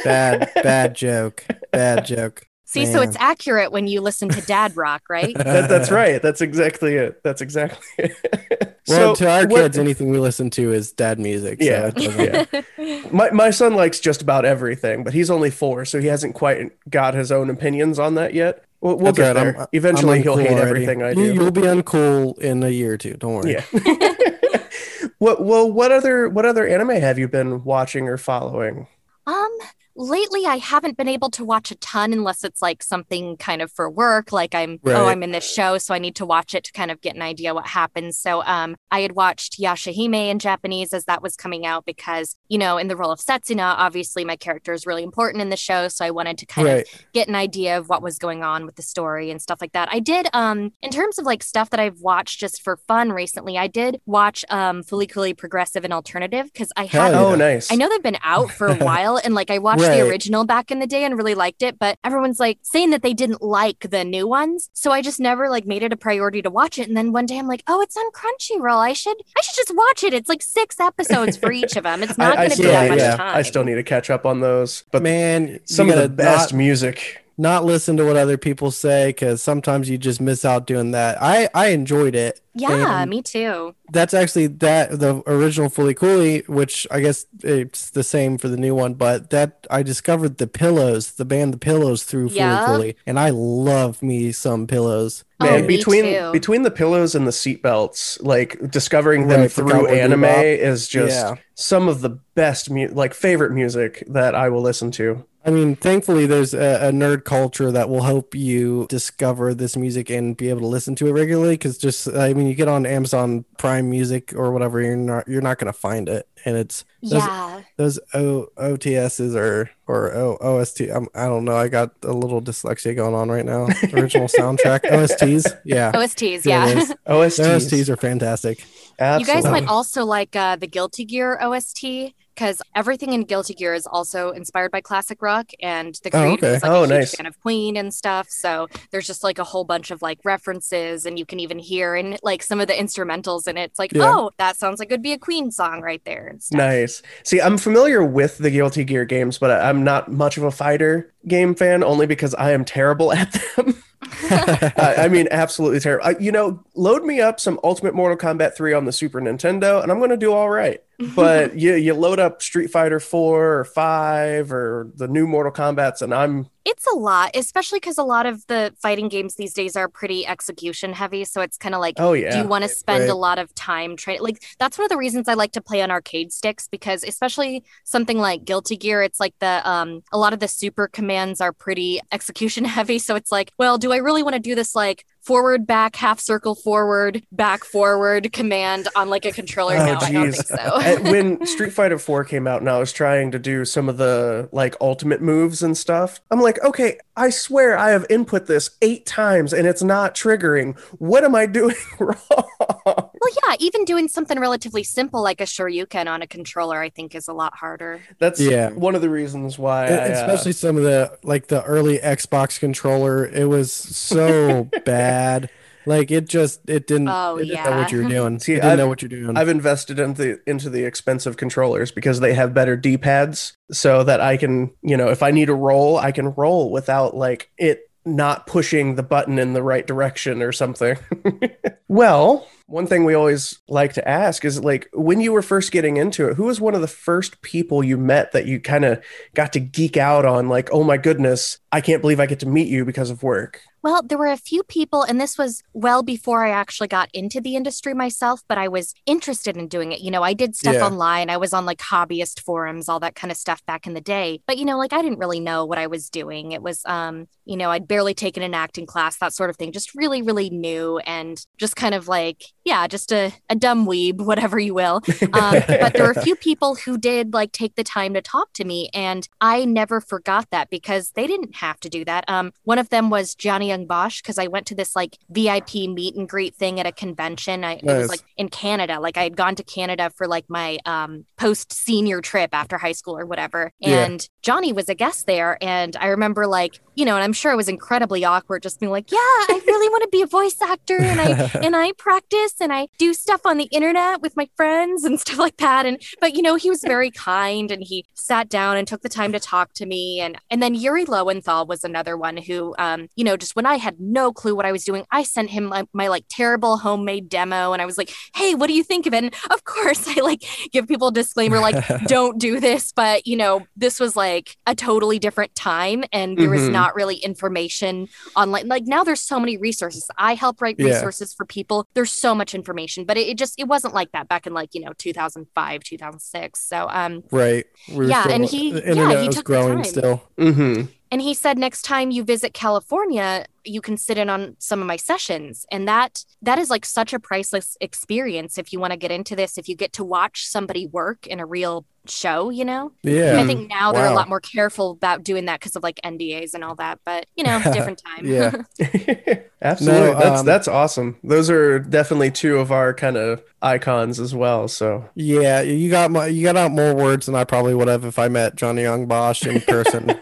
Bad, 0.04 0.50
bad 0.54 0.94
joke. 0.94 1.44
Bad 1.72 2.04
joke. 2.04 2.46
See, 2.66 2.87
so 2.87 3.02
it's 3.02 3.16
accurate 3.20 3.70
when 3.72 3.87
you 3.87 4.00
listen 4.00 4.28
to 4.31 4.40
Dad 4.40 4.75
Rock, 4.76 5.02
right? 5.11 5.37
that, 5.37 5.69
that's 5.69 5.90
right. 5.90 6.20
That's 6.20 6.40
exactly 6.40 6.94
it. 6.96 7.22
That's 7.22 7.40
exactly 7.43 7.87
it. 7.99 8.81
Well, 8.88 9.14
to 9.16 9.31
our 9.31 9.46
what- 9.46 9.61
kids, 9.61 9.78
anything 9.78 10.11
we 10.11 10.19
listen 10.19 10.50
to 10.50 10.72
is 10.72 10.90
dad 10.93 11.19
music. 11.19 11.62
So 11.62 11.66
Yeah, 11.66 11.90
it 11.94 12.64
yeah. 12.78 13.02
My 13.12 13.31
my 13.31 13.50
son 13.50 13.75
likes 13.75 14.00
just 14.00 14.22
about 14.22 14.44
everything, 14.44 15.05
but 15.05 15.12
he's 15.14 15.31
only 15.31 15.50
four, 15.50 15.84
so 15.84 16.00
he 16.00 16.06
hasn't 16.08 16.34
quite 16.34 16.72
got 16.90 17.14
his 17.14 17.31
own 17.31 17.49
opinions 17.50 17.99
on 17.99 18.14
that 18.16 18.34
yet. 18.34 18.64
We'll, 18.81 18.96
we'll 18.96 19.12
get 19.12 19.28
right, 19.28 19.32
there. 19.34 19.58
I'm- 19.61 19.66
Eventually, 19.72 20.16
I'm 20.19 20.22
he'll 20.22 20.37
hate 20.37 20.49
already. 20.50 20.69
everything 20.69 21.02
I 21.02 21.11
You- 21.11 21.14
do. 21.14 21.34
You'll 21.34 21.50
be 21.50 21.62
uncool 21.62 22.38
in 22.38 22.62
a 22.62 22.69
year 22.70 22.94
or 22.94 22.99
two. 22.99 23.14
Don't 23.14 23.34
worry. 23.34 23.52
Yeah. 23.52 23.64
what 25.19 25.43
well 25.44 25.70
what 25.70 25.93
other 25.93 26.28
what 26.28 26.44
other 26.44 26.66
anime 26.66 26.90
have 27.00 27.19
you 27.19 27.28
been 27.28 27.62
watching 27.64 28.08
or 28.08 28.16
following? 28.19 28.87
Um, 29.26 29.58
lately 29.96 30.44
I 30.46 30.56
haven't 30.56 30.96
been 30.96 31.08
able 31.08 31.31
to 31.31 31.44
watch 31.44 31.70
a 31.70 31.76
ton 31.76 32.12
unless 32.12 32.44
it's 32.44 32.61
like 32.61 32.82
something 32.82 33.37
kind 33.37 33.62
of 33.62 33.70
for 33.70 33.88
work, 33.91 34.32
like 34.32 34.55
I'm 34.55 34.79
Right. 34.82 34.96
oh 34.96 35.06
I'm 35.06 35.23
in 35.23 35.31
this 35.32 35.49
show, 35.50 35.79
so 35.79 35.94
I 35.94 35.99
need 35.99 36.17
to 36.17 36.26
watch 36.26 36.55
it 36.55 36.64
to 36.64 36.73
kind 36.73 36.91
of 36.91 37.00
get 37.00 37.14
an 37.14 37.23
idea 37.23 37.55
what 37.55 37.67
happens. 37.67 38.19
So 38.19 38.43
um, 38.44 38.76
I 38.91 39.00
had 39.00 39.12
watched 39.12 39.58
Yashahime 39.61 40.31
in 40.31 40.38
Japanese 40.38 40.93
as 40.93 41.05
that 41.05 41.23
was 41.23 41.37
coming 41.37 41.64
out 41.64 41.85
because 41.85 42.37
you 42.49 42.58
know 42.58 42.76
in 42.79 42.88
the 42.88 42.96
role 42.96 43.11
of 43.11 43.20
Setsuna, 43.20 43.75
obviously 43.79 44.25
my 44.25 44.37
character 44.37 44.73
is 44.73 44.87
really 44.87 45.02
important 45.02 45.43
in 45.43 45.50
the 45.50 45.56
show, 45.56 45.88
so 45.88 46.05
I 46.05 46.11
wanted 46.11 46.38
to 46.38 46.47
kind 46.47 46.67
of 46.69 46.88
get 47.12 47.29
an 47.29 47.35
idea 47.35 47.79
of 47.79 47.88
what 47.88 48.02
was 48.02 48.19
going 48.19 48.43
on 48.43 48.67
with 48.67 48.76
the 48.76 48.82
story 48.82 49.31
and 49.31 49.40
stuff 49.40 49.61
like 49.61 49.73
that. 49.73 49.88
I 49.93 50.00
did 50.00 50.29
um 50.32 50.73
in 50.82 50.90
terms 50.90 51.19
of 51.19 51.25
like 51.25 51.43
stuff 51.43 51.70
that 51.70 51.81
I've 51.81 52.00
watched 52.00 52.40
just 52.40 52.62
for 52.62 52.76
fun 52.76 53.12
recently, 53.12 53.56
I 53.56 53.69
did 53.69 54.00
watch 54.06 54.44
um 54.50 54.82
Fully 54.82 55.06
Coolly 55.06 55.35
Progressive 55.35 55.85
and 55.85 55.93
Alternative 55.93 56.47
because 56.52 56.73
I 56.76 56.87
had. 56.87 57.14
Oh, 57.14 57.35
nice. 57.35 57.70
I 57.70 57.76
know 57.76 57.88
they've 57.88 58.02
been 58.02 58.19
out 58.23 58.50
for 58.50 58.67
a 58.69 58.75
while 58.85 59.20
and 59.23 59.35
like 59.35 59.50
I 59.50 59.58
watched 59.58 59.83
Right. 59.88 60.00
the 60.00 60.08
original 60.08 60.44
back 60.44 60.70
in 60.70 60.78
the 60.81 60.86
day 60.86 61.04
and 61.04 61.16
really 61.16 61.34
liked 61.34 61.62
it, 61.62 61.78
but 61.78 61.98
everyone's 62.04 62.40
like 62.40 62.58
saying 62.62 62.90
that 62.90 63.02
they 63.02 63.14
didn't 63.14 63.42
like 63.42 63.90
the 63.90 64.04
new 64.04 64.26
ones. 64.26 64.70
So 64.72 64.90
I 64.90 65.02
just 65.02 65.20
never 65.20 65.48
like 65.48 65.66
made 65.66 65.82
it 65.82 65.92
a 65.92 65.96
priority 65.96 66.42
to 66.42 66.50
watch 66.50 66.78
it. 66.78 66.88
And 66.88 66.96
then 66.96 67.12
one 67.12 67.26
day 67.26 67.38
I'm 67.38 67.48
like, 67.48 67.62
oh, 67.66 67.81
it's 67.81 67.96
on 67.96 68.10
Crunchyroll. 68.12 68.78
I 68.78 68.92
should 68.92 69.16
I 69.36 69.40
should 69.42 69.56
just 69.56 69.75
watch 69.75 70.04
it. 70.04 70.14
It's 70.14 70.28
like 70.28 70.42
six 70.42 70.81
episodes 70.81 71.36
for 71.36 71.52
each 71.52 71.76
of 71.76 71.84
them. 71.84 72.02
It's 72.02 72.19
not 72.19 72.38
I, 72.38 72.42
I 72.42 72.48
gonna 72.48 72.48
be 72.48 72.54
still 72.54 72.70
that 72.72 72.82
need, 72.84 72.88
much 72.90 72.98
yeah, 72.98 73.16
time. 73.16 73.36
I 73.36 73.42
still 73.42 73.64
need 73.64 73.75
to 73.76 73.82
catch 73.82 74.10
up 74.10 74.26
on 74.26 74.40
those, 74.40 74.84
but 74.90 75.02
Man, 75.02 75.60
some 75.64 75.90
of 75.90 75.98
the 75.98 76.08
best 76.08 76.52
Not, 76.52 76.58
music. 76.58 77.24
Not 77.36 77.64
listen 77.64 77.96
to 77.96 78.04
what 78.06 78.16
other 78.16 78.36
people 78.38 78.70
say 78.70 79.08
because 79.08 79.42
sometimes 79.42 79.90
you 79.90 79.98
just 79.98 80.20
miss 80.20 80.44
out 80.44 80.66
doing 80.66 80.92
that. 80.92 81.20
I 81.20 81.48
I 81.54 81.69
enjoyed 81.69 82.14
it. 82.14 82.40
yeah, 82.54 83.00
and 83.00 83.10
me 83.10 83.20
too. 83.22 83.75
that's 83.90 84.14
actually 84.14 84.46
that 84.46 85.00
the 85.00 85.22
original 85.26 85.69
Fully 85.69 85.94
Cooley, 85.94 86.44
which 86.46 86.86
I 86.90 87.00
guess 87.00 87.26
it's 87.42 87.90
the 87.90 88.04
same 88.04 88.38
for 88.38 88.48
the 88.48 88.56
new 88.56 88.75
one, 88.75 88.94
but 88.94 89.31
that 89.31 89.66
I 89.70 89.82
discovered 89.82 90.38
the 90.38 90.46
Pillows, 90.46 91.12
the 91.12 91.25
band 91.25 91.52
The 91.52 91.58
Pillows 91.58 92.04
through 92.04 92.28
Yeah. 92.28 92.64
Fully 92.66 92.76
Cooley, 92.76 92.96
and 93.06 93.19
I 93.19 93.31
love 93.31 94.02
me 94.02 94.30
some 94.30 94.66
Pillows. 94.69 95.25
Oh, 95.40 95.46
Man, 95.46 95.62
me 95.66 95.76
between 95.76 96.04
too. 96.04 96.30
between 96.32 96.62
the 96.62 96.70
pillows 96.70 97.14
and 97.16 97.26
the 97.26 97.32
seatbelts, 97.32 98.22
like 98.22 98.70
discovering 98.70 99.26
them 99.26 99.40
Right, 99.40 99.52
through 99.52 99.70
Cowboy 99.72 99.88
anime 99.98 100.20
Bebop. 100.22 100.58
is 100.58 100.87
just 100.88 101.16
Yeah. 101.16 101.34
some 101.54 101.88
of 101.88 102.00
the 102.02 102.10
best, 102.37 102.70
mu- 102.70 102.88
like 102.92 103.12
favorite 103.14 103.50
music 103.52 104.04
that 104.08 104.34
I 104.37 104.48
will 104.48 104.62
listen 104.62 104.90
to. 104.92 105.25
I 105.46 105.50
mean, 105.50 105.76
thankfully, 105.76 106.25
there's 106.25 106.54
a, 106.54 106.88
a 106.88 106.90
nerd 106.90 107.25
culture 107.25 107.71
that 107.71 107.90
will 107.90 108.02
help 108.02 108.35
you 108.35 108.87
discover 108.88 109.52
this 109.52 109.76
music 109.76 110.09
and 110.09 110.35
be 110.35 110.49
able 110.49 110.61
to 110.61 110.66
listen 110.66 110.95
to 110.97 111.07
it 111.07 111.12
regularly. 111.12 111.54
Because 111.54 111.76
just, 111.76 112.09
I 112.09 112.33
mean, 112.33 112.47
you 112.47 112.54
get 112.54 112.66
on 112.66 112.87
Amazon 112.87 113.45
Prime 113.59 113.90
Music 113.90 114.33
or 114.35 114.52
whatever, 114.52 114.80
you're 114.80 114.97
not 114.97 115.28
you're 115.28 115.42
not 115.42 115.59
gonna 115.59 115.75
find 115.75 116.09
it, 116.09 116.26
and 116.47 116.57
it's 116.57 116.87
those, 117.02 117.12
Yeah. 117.23 117.61
those 117.76 117.99
o, 118.14 118.49
OTSs 118.57 119.35
or 119.35 119.71
or 119.87 120.14
o, 120.14 120.38
OST. 120.40 120.80
I'm, 120.83 121.09
I 121.14 121.26
don't 121.26 121.45
know. 121.45 121.57
I 121.57 121.68
got 121.68 121.90
a 122.02 122.12
little 122.12 122.40
dyslexia 122.40 122.97
going 122.97 123.14
on 123.14 123.28
right 123.30 123.45
now. 123.45 123.64
Original 123.92 124.28
soundtrack 124.28 124.80
OSTs, 124.90 125.61
yeah, 125.64 125.92
OSTs, 125.92 126.42
There 126.45 126.75
yeah. 126.76 126.85
OSTs, 127.07 127.40
OSTs 127.45 127.88
are 127.90 127.97
fantastic. 127.99 128.61
You 128.61 128.66
guys 128.97 129.21
absolutely. 129.28 129.50
might 129.50 129.68
also 129.68 130.04
like 130.04 130.35
uh, 130.37 130.57
the 130.57 130.68
Guilty 130.68 131.04
Gear 131.04 131.38
OST 131.38 132.14
because 132.35 132.61
everything 132.75 133.12
in 133.12 133.23
Guilty 133.25 133.55
Gear 133.55 133.75
is 133.75 133.87
also 133.87 134.31
inspired 134.31 134.71
by 134.71 134.81
classic 134.81 135.23
rock, 135.23 135.50
and 135.62 135.95
the 136.03 136.11
Oh, 136.14 136.21
creator 136.21 136.47
okay. 136.47 136.57
is 136.57 136.62
like 136.62 136.73
Oh, 136.73 136.85
a 136.85 136.99
huge 136.99 137.11
fan 137.11 137.26
of 137.26 137.41
Queen 137.41 137.76
and 137.76 137.93
stuff. 137.95 138.29
So 138.29 138.69
there's 138.91 139.07
just 139.07 139.23
like 139.25 139.38
a 139.38 139.45
whole 139.45 139.64
bunch 139.64 139.91
of 139.91 140.03
like 140.03 140.19
references, 140.25 141.07
and 141.07 141.19
you 141.19 141.26
can 141.26 141.41
even 141.41 141.59
hear 141.59 141.95
and 141.95 142.19
like 142.23 142.43
some 142.43 142.61
of 142.61 142.67
the 142.67 142.75
instrumentals 142.75 143.47
in 143.49 143.57
it. 143.57 143.64
It's 143.71 143.79
like, 143.79 143.93
Yeah. 143.93 144.12
oh, 144.14 144.31
that 144.38 144.57
sounds 144.57 144.79
like 144.79 144.88
it'd 144.91 145.03
be 145.03 145.12
a 145.12 145.19
Queen 145.19 145.50
song 145.50 145.81
right 145.81 146.03
there. 146.05 146.26
And 146.29 146.43
stuff. 146.43 146.59
Nice. 146.59 147.03
See, 147.23 147.41
I'm 147.41 147.59
familiar 147.59 148.05
with 148.05 148.38
the 148.38 148.50
Guilty 148.50 148.85
Gear 148.85 149.05
games, 149.05 149.38
but 149.38 149.50
I'm 149.50 149.85
not 149.85 150.11
much 150.11 150.37
of 150.37 150.43
a 150.45 150.50
fighter 150.50 151.12
game 151.26 151.55
fan 151.55 151.83
only 151.83 152.07
because 152.07 152.35
I 152.35 152.53
am 152.53 152.64
terrible 152.64 153.12
at 153.14 153.33
them. 153.57 153.83
I, 154.31 154.95
I 154.99 155.09
mean, 155.09 155.29
absolutely 155.31 155.81
terrible. 155.81 156.07
I, 156.07 156.17
you 156.19 156.31
know, 156.31 156.62
load 156.75 157.05
me 157.05 157.21
up 157.21 157.41
some 157.41 157.59
Ultimate 157.64 157.95
Mortal 157.95 158.19
Kombat 158.19 158.55
3 158.55 158.73
on 158.75 158.85
the 158.85 158.93
Super 158.93 159.21
Nintendo, 159.21 159.83
and 159.83 159.91
I'm 159.91 159.99
going 159.99 160.11
to 160.11 160.17
do 160.17 160.33
all 160.33 160.50
right. 160.50 160.83
But 161.14 161.58
you 161.58 161.75
you 161.75 161.94
load 161.94 162.20
up 162.20 162.42
Street 162.42 162.68
Fighter 162.68 163.00
4 163.00 163.58
or 163.58 163.64
5 163.64 164.52
or 164.52 164.90
the 164.94 165.08
new 165.08 165.26
Mortal 165.26 165.52
Kombat's 165.52 166.02
and 166.02 166.14
I'm 166.14 166.49
It's 166.64 166.87
a 166.87 166.96
lot, 166.96 167.30
especially 167.34 167.78
because 167.78 167.99
a 167.99 168.04
lot 168.04 168.26
of 168.26 168.46
the 168.46 168.75
fighting 168.80 169.08
games 169.08 169.34
these 169.34 169.52
days 169.52 169.76
are 169.76 169.88
pretty 169.88 170.26
execution 170.26 170.92
heavy. 170.92 171.25
So 171.25 171.40
it's 171.40 171.56
kind 171.56 171.75
of 171.75 171.80
like, 171.80 171.94
oh 171.99 172.12
yeah, 172.12 172.32
do 172.32 172.38
you 172.38 172.46
want 172.46 172.62
to 172.62 172.68
spend 172.68 173.02
right. 173.02 173.11
a 173.11 173.14
lot 173.14 173.38
of 173.38 173.54
time 173.54 173.96
trying? 173.96 174.20
Like 174.20 174.42
that's 174.58 174.78
one 174.78 174.84
of 174.84 174.90
the 174.90 174.96
reasons 174.96 175.28
I 175.28 175.34
like 175.34 175.52
to 175.52 175.61
play 175.61 175.82
on 175.82 175.90
arcade 175.90 176.32
sticks 176.32 176.68
because 176.68 177.02
especially 177.02 177.64
something 177.84 178.18
like 178.18 178.44
Guilty 178.44 178.76
Gear, 178.76 179.02
it's 179.02 179.20
like 179.20 179.34
the 179.40 179.68
um 179.68 180.02
a 180.12 180.18
lot 180.18 180.32
of 180.32 180.40
the 180.40 180.49
super 180.49 180.88
commands 180.88 181.40
are 181.40 181.52
pretty 181.52 182.00
execution 182.12 182.64
heavy. 182.76 182.99
So 182.99 183.16
it's 183.16 183.32
like, 183.32 183.52
well, 183.58 183.78
do 183.78 183.92
I 183.92 183.99
really 183.99 184.23
want 184.23 184.34
to 184.34 184.40
do 184.40 184.54
this 184.54 184.75
like 184.75 185.04
forward, 185.25 185.66
back, 185.66 185.97
half 185.97 186.21
circle, 186.21 186.54
forward, 186.54 187.23
back, 187.33 187.64
forward 187.64 188.33
command 188.33 188.88
on 188.95 189.09
like 189.09 189.25
a 189.25 189.33
controller? 189.33 189.76
Oh, 189.76 189.87
no, 189.87 189.95
I 189.95 190.12
don't 190.12 190.33
think 190.33 190.47
so. 190.47 191.00
When 191.11 191.45
Street 191.47 191.73
Fighter 191.73 191.99
4 191.99 192.25
came 192.25 192.47
out 192.47 192.61
and 192.61 192.69
I 192.71 192.78
was 192.78 192.93
trying 192.93 193.31
to 193.33 193.38
do 193.38 193.64
some 193.64 193.88
of 193.88 193.97
the 193.97 194.49
like 194.52 194.76
ultimate 194.81 195.21
moves 195.21 195.62
and 195.62 195.76
stuff, 195.76 196.21
I'm 196.31 196.40
like, 196.40 196.62
okay, 196.64 196.99
I 197.16 197.31
swear 197.31 197.78
I 197.78 197.90
have 197.90 198.07
input 198.11 198.47
this 198.47 198.71
eight 198.83 199.07
times 199.07 199.52
and 199.52 199.66
it's 199.66 199.83
not 199.83 200.14
triggering. 200.14 200.78
What 200.99 201.25
am 201.25 201.35
I 201.35 201.47
doing 201.47 201.76
wrong? 201.99 203.11
Well, 203.25 203.33
yeah, 203.49 203.57
even 203.59 203.85
doing 203.87 204.09
something 204.09 204.38
relatively 204.38 204.85
simple 204.85 205.23
like 205.23 205.40
a 205.40 205.45
Shoryuken 205.45 206.07
on 206.09 206.21
a 206.21 206.26
controller, 206.26 206.81
I 206.81 206.90
think 206.90 207.14
is 207.14 207.26
a 207.26 207.33
lot 207.33 207.54
harder. 207.57 208.02
That's 208.19 208.38
Yeah. 208.40 208.71
one 208.71 208.95
of 208.95 209.00
the 209.00 209.09
reasons 209.09 209.59
why 209.59 209.87
I, 209.87 209.88
uh, 209.97 210.09
especially 210.12 210.52
some 210.52 210.76
of 210.76 210.83
the 210.83 211.19
like 211.23 211.47
the 211.47 211.62
early 211.64 211.99
Xbox 211.99 212.61
controller. 212.61 213.25
It 213.26 213.49
was 213.49 213.73
so 213.73 214.64
bad. 214.85 215.49
Like 215.87 216.11
it 216.11 216.28
just 216.28 216.61
it 216.69 216.87
didn't. 216.87 217.09
Oh, 217.09 217.37
it 217.37 217.47
didn't 217.47 217.64
know 217.64 217.76
what 217.78 217.93
you 217.93 218.02
were 218.02 218.09
doing. 218.09 218.38
See, 218.40 218.52
it 218.52 218.57
didn't 218.57 218.71
I've- 218.73 218.78
know 218.78 218.88
what 218.88 219.00
you're 219.02 219.09
doing. 219.09 219.37
I've 219.38 219.49
invested 219.49 219.99
into 219.99 220.38
into 220.47 220.69
the 220.69 220.85
expensive 220.85 221.37
controllers 221.38 221.93
because 221.93 222.21
they 222.21 222.35
have 222.35 222.52
better 222.54 222.76
D-pads 222.76 223.57
so 223.71 224.02
that 224.04 224.21
I 224.21 224.37
can, 224.37 224.71
you 224.83 224.97
know, 224.99 225.09
if 225.09 225.23
I 225.23 225.31
need 225.31 225.47
to 225.47 225.54
roll, 225.54 225.97
I 225.97 226.12
can 226.12 226.35
roll 226.35 226.71
without 226.71 227.16
like 227.16 227.50
it 227.59 227.90
not 228.07 228.47
pushing 228.47 228.97
the 228.97 229.02
button 229.02 229.38
in 229.38 229.54
the 229.54 229.62
right 229.62 229.87
direction 229.87 230.43
or 230.43 230.52
something. 230.52 230.97
well, 231.88 232.47
one 232.66 232.87
thing 232.87 233.04
we 233.04 233.14
always 233.14 233.59
like 233.68 233.92
to 233.94 234.09
ask 234.09 234.44
is 234.44 234.62
like 234.64 234.88
when 234.94 235.21
you 235.21 235.33
were 235.33 235.42
first 235.42 235.71
getting 235.73 235.97
into 235.99 236.28
it, 236.28 236.35
who 236.37 236.44
was 236.44 236.61
one 236.61 236.75
of 236.75 236.80
the 236.80 236.87
first 236.88 237.42
people 237.42 237.85
you 237.85 237.97
met 237.99 238.33
that 238.33 238.47
you 238.47 238.61
kind 238.61 238.85
of 238.85 239.04
got 239.35 239.52
to 239.52 239.61
geek 239.61 239.97
out 239.97 240.25
on 240.25 240.49
like, 240.49 240.71
"Oh 240.73 240.83
my 240.85 240.97
goodness, 240.97 241.59
I 241.73 241.80
can't 241.80 242.00
believe 242.02 242.21
I 242.21 242.26
get 242.26 242.40
to 242.40 242.47
meet 242.47 242.68
you 242.68 242.85
because 242.85 243.11
of 243.11 243.23
work." 243.23 243.61
Well, 243.83 244.02
there 244.02 244.16
were 244.16 244.28
a 244.28 244.38
few 244.38 244.62
people, 244.62 245.02
and 245.02 245.21
this 245.21 245.37
was 245.37 245.62
well 245.75 246.02
before 246.02 246.42
I 246.42 246.49
actually 246.50 246.88
got 246.88 247.11
into 247.12 247.38
the 247.38 247.54
industry 247.54 247.92
myself, 247.92 248.40
but 248.49 248.56
I 248.56 248.66
was 248.66 248.94
interested 249.04 249.59
in 249.59 249.68
doing 249.68 249.92
it. 249.92 250.00
You 250.00 250.11
know, 250.11 250.23
I 250.23 250.33
did 250.33 250.56
stuff 250.56 250.73
Yeah. 250.73 250.87
online, 250.87 251.28
I 251.28 251.37
was 251.37 251.52
on 251.52 251.66
like 251.66 251.80
hobbyist 251.80 252.40
forums, 252.40 252.88
all 252.88 252.99
that 253.00 253.14
kind 253.14 253.30
of 253.30 253.37
stuff 253.37 253.62
back 253.66 253.87
in 253.87 253.92
the 253.92 254.00
day. 254.00 254.40
But, 254.47 254.56
you 254.56 254.64
know, 254.64 254.78
like 254.78 254.94
I 254.94 255.02
didn't 255.02 255.18
really 255.18 255.38
know 255.38 255.66
what 255.66 255.76
I 255.78 255.87
was 255.87 256.09
doing. 256.09 256.52
It 256.52 256.62
was, 256.62 256.80
um, 256.87 257.26
you 257.44 257.59
know, 257.59 257.71
I'd 257.71 257.87
barely 257.87 258.14
taken 258.14 258.42
an 258.42 258.54
acting 258.54 258.87
class, 258.87 259.18
that 259.18 259.35
sort 259.35 259.50
of 259.50 259.56
thing, 259.56 259.71
just 259.71 259.94
really, 259.94 260.23
really 260.23 260.49
new 260.49 260.97
and 261.00 261.38
just 261.59 261.76
kind 261.76 261.94
of 261.94 262.09
like, 262.09 262.42
yeah, 262.64 262.87
just 262.87 263.12
a, 263.12 263.33
a 263.50 263.54
dumb 263.54 263.87
weeb, 263.87 264.16
whatever 264.25 264.59
you 264.59 264.75
will. 264.75 265.00
Um, 265.35 265.56
but 265.66 265.94
there 265.94 266.04
were 266.04 266.12
a 266.12 266.23
few 266.23 266.37
people 266.37 266.76
who 266.76 266.97
did 266.97 267.33
like 267.33 267.50
take 267.52 267.75
the 267.75 267.83
time 267.83 268.14
to 268.14 268.21
talk 268.23 268.52
to 268.54 268.64
me, 268.64 268.88
and 268.94 269.28
I 269.40 269.64
never 269.64 270.00
forgot 270.00 270.50
that 270.50 270.71
because 270.71 271.11
they 271.12 271.26
didn't 271.26 271.56
have 271.56 271.80
to 271.80 271.88
do 271.88 272.04
that. 272.04 272.25
Um, 272.28 272.52
one 272.64 272.78
of 272.78 272.90
them 272.90 273.11
was 273.11 273.35
Johnny 273.35 273.68
Young 273.68 273.87
Bosch 273.87 274.23
because 274.23 274.38
I 274.38 274.47
went 274.47 274.66
to 274.66 274.75
this 274.75 274.94
like 274.94 275.18
VIP 275.30 275.75
meet 275.88 276.14
and 276.14 276.28
greet 276.28 276.54
thing 276.54 276.78
at 276.78 276.87
a 276.87 276.92
convention. 276.92 277.64
I, 277.64 277.75
It 277.75 277.85
was 277.85 278.09
like 278.09 278.21
in 278.37 278.49
Canada. 278.49 279.00
Like 279.00 279.16
I 279.16 279.25
had 279.25 279.37
gone 279.37 279.56
to 279.56 279.64
Canada 279.64 280.11
for 280.14 280.28
like 280.28 280.44
my 280.49 280.78
um, 280.87 281.25
post 281.37 281.73
senior 281.73 282.21
trip 282.21 282.50
after 282.52 282.78
high 282.78 282.92
school 282.92 283.18
or 283.18 283.26
whatever, 283.26 283.73
Yeah. 283.80 284.04
and 284.04 284.28
Johnny 284.42 284.73
was 284.73 284.88
a 284.88 284.94
guest 284.94 285.26
there, 285.26 285.59
and 285.62 285.97
I 285.97 286.09
remember 286.09 286.47
like 286.47 286.80
you 286.97 287.04
know, 287.04 287.16
and 287.16 287.25
I'm 287.25 287.33
sure 287.33 287.50
it 287.50 287.56
was 287.56 287.68
incredibly 287.68 288.25
awkward 288.25 288.62
just 288.62 288.78
being 288.78 288.92
like, 288.92 289.11
yeah, 289.11 289.18
I 289.18 289.61
really 289.66 289.88
want 289.88 290.02
to 290.04 290.09
be 290.11 290.23
a 290.23 290.26
voice 290.26 290.56
actor, 290.62 290.97
and 290.97 291.21
I 291.21 291.50
and 291.62 291.75
I 291.75 291.90
practice 291.92 292.53
and 292.61 292.73
I 292.73 292.88
do 292.99 293.14
stuff 293.14 293.42
on 293.44 293.56
the 293.58 293.64
internet 293.73 294.20
with 294.20 294.37
my 294.37 294.49
friends 294.56 295.04
and 295.04 295.18
stuff 295.25 295.38
like 295.38 295.56
that. 295.58 295.87
And 295.87 296.00
but 296.20 296.34
you 296.34 296.42
know, 296.42 296.54
he 296.56 296.70
was 296.70 296.82
very 296.82 297.11
kind 297.11 297.70
and 297.70 297.82
he 297.82 298.04
sat 298.14 298.49
down 298.49 298.76
and 298.76 298.87
took 298.87 299.02
the 299.02 299.08
time 299.08 299.32
to 299.32 299.40
talk 299.40 299.73
to 299.75 299.87
me. 299.87 300.20
And 300.20 300.37
and 300.50 300.62
then 300.62 300.75
Yuri 300.75 301.04
Lowenthal 301.04 301.66
was 301.66 301.84
another 301.84 302.16
one 302.16 302.37
who, 302.37 302.75
um, 302.78 303.08
you 303.16 303.25
know, 303.25 303.37
just 303.37 303.56
when 303.56 303.66
I 303.66 303.76
had 303.76 304.00
no 304.00 304.32
clue 304.32 304.54
what 304.54 304.66
I 304.66 304.73
was 304.73 304.84
doing, 304.84 305.04
I 305.11 305.23
sent 305.23 305.50
him 305.50 305.64
my, 305.64 305.87
my 305.92 306.08
like 306.08 306.25
terrible 306.28 306.78
homemade 306.78 307.28
demo, 307.28 307.73
and 307.73 307.80
I 307.80 307.87
was 307.87 307.96
like, 307.99 308.12
hey, 308.34 308.54
what 308.54 308.66
do 308.66 308.73
you 308.75 308.82
think 308.84 309.06
of 309.06 309.14
it? 309.14 309.25
And 309.25 309.34
of 309.50 309.64
course, 309.64 310.06
I 310.16 310.20
like 310.20 310.42
give 310.73 310.88
people 310.88 311.08
a 311.08 311.12
disclaimer 311.12 311.58
like, 311.61 311.76
don't 312.06 312.38
do 312.38 312.61
this, 312.61 312.92
but 312.92 313.26
you 313.26 313.37
know, 313.37 313.66
this 313.76 314.00
was 314.00 314.16
like 314.16 314.56
a 314.66 314.75
totally 314.75 315.18
different 315.18 315.54
time, 315.54 316.04
and 316.12 316.37
there 316.37 316.50
was 316.50 316.62
Mhm. 316.62 316.73
not 316.73 316.94
really 316.94 317.16
information 317.16 318.08
online. 318.37 318.68
Like 318.68 318.84
now, 318.87 319.04
there's 319.04 319.23
so 319.23 319.38
many 319.38 319.56
resources. 319.56 320.11
I 320.18 320.34
help 320.34 320.61
write 320.61 320.76
Yeah. 320.78 320.87
resources 320.87 321.32
for 321.32 321.44
people. 321.46 321.87
There's 321.94 322.11
so 322.11 322.34
much 322.34 322.43
information, 322.52 323.04
but 323.04 323.16
it, 323.16 323.28
it 323.28 323.38
just 323.38 323.54
it 323.58 323.68
wasn't 323.68 323.94
like 323.94 324.10
that 324.10 324.26
back 324.28 324.44
in 324.48 324.52
like 324.52 324.70
you 324.74 324.80
know 324.80 324.92
2005, 324.98 325.84
2006. 325.84 326.60
So 326.68 326.88
um, 326.90 327.22
right. 327.30 327.64
We 327.88 327.94
were 327.96 328.04
Yeah, 328.04 328.22
still- 328.22 328.34
and 328.34 328.44
he- 328.44 328.72
the 328.72 328.94
yeah, 328.96 329.20
he 329.20 329.26
was 329.28 329.36
took 329.36 329.46
the 329.46 329.54
time. 329.54 329.84
still. 329.84 330.22
Mm-hmm. 330.36 330.86
And 331.14 331.23
he 331.23 331.33
said 331.33 331.59
next 331.59 331.83
time 331.83 332.11
you 332.11 332.25
visit 332.25 332.54
California, 332.54 333.47
you 333.62 333.80
can 333.80 333.97
sit 333.97 334.18
in 334.18 334.28
on 334.28 334.56
some 334.59 334.80
of 334.80 334.88
my 334.88 334.97
sessions, 334.97 335.64
and 335.71 335.87
that 335.87 336.25
that 336.42 336.59
is 336.59 336.71
like 336.71 336.85
such 336.85 337.12
a 337.12 337.21
priceless 337.21 337.76
experience. 337.80 338.59
If 338.59 338.73
you 338.73 338.80
want 338.80 338.94
to 338.94 338.97
get 338.97 339.12
into 339.12 339.37
this, 339.37 339.56
if 339.56 339.68
you 339.68 339.76
get 339.76 339.92
to 339.92 340.02
watch 340.02 340.44
somebody 340.44 340.88
work 340.88 341.28
in 341.28 341.38
a 341.38 341.47
real 341.47 341.87
show, 342.06 342.50
you 342.50 342.64
know. 342.64 342.90
Yeah. 343.04 343.40
I 343.40 343.47
think 343.47 343.68
now 343.68 343.92
they're 343.92 344.11
a 344.11 344.12
lot 344.12 344.28
more 344.28 344.40
careful 344.40 344.90
about 344.90 345.23
doing 345.23 345.44
that 345.44 345.61
because 345.61 345.76
of 345.76 345.85
like 345.85 346.00
NDAs 346.04 346.52
and 346.52 346.64
all 346.64 346.75
that. 346.75 346.99
But 347.04 347.26
you 347.37 347.44
know, 347.44 347.62
different 347.73 348.02
time. 348.04 348.26
Yeah. 348.26 348.62
Absolutely. 349.62 350.11
No, 350.11 350.18
that's 350.18 350.40
um, 350.40 350.47
that's 350.47 350.66
awesome. 350.66 351.16
Those 351.23 351.49
are 351.49 351.78
definitely 351.78 352.33
two 352.33 352.56
of 352.56 352.73
our 352.73 352.92
kind 352.92 353.16
of 353.16 353.40
icons 353.62 354.18
as 354.18 354.35
well. 354.35 354.66
So 354.66 355.09
Yeah, 355.14 355.61
you 355.61 355.90
got 355.90 356.11
my, 356.11 356.26
you 356.26 356.42
got 356.42 356.56
out 356.56 356.73
more 356.73 356.92
words 356.92 357.26
than 357.26 357.37
I 357.37 357.44
probably 357.44 357.73
would 357.76 357.87
have 357.87 358.04
if 358.04 358.18
I 358.18 358.26
met 358.26 358.56
Johnny 358.56 358.83
Young 358.83 359.06
Bosch 359.06 359.47
in 359.47 359.61
person. 359.61 360.21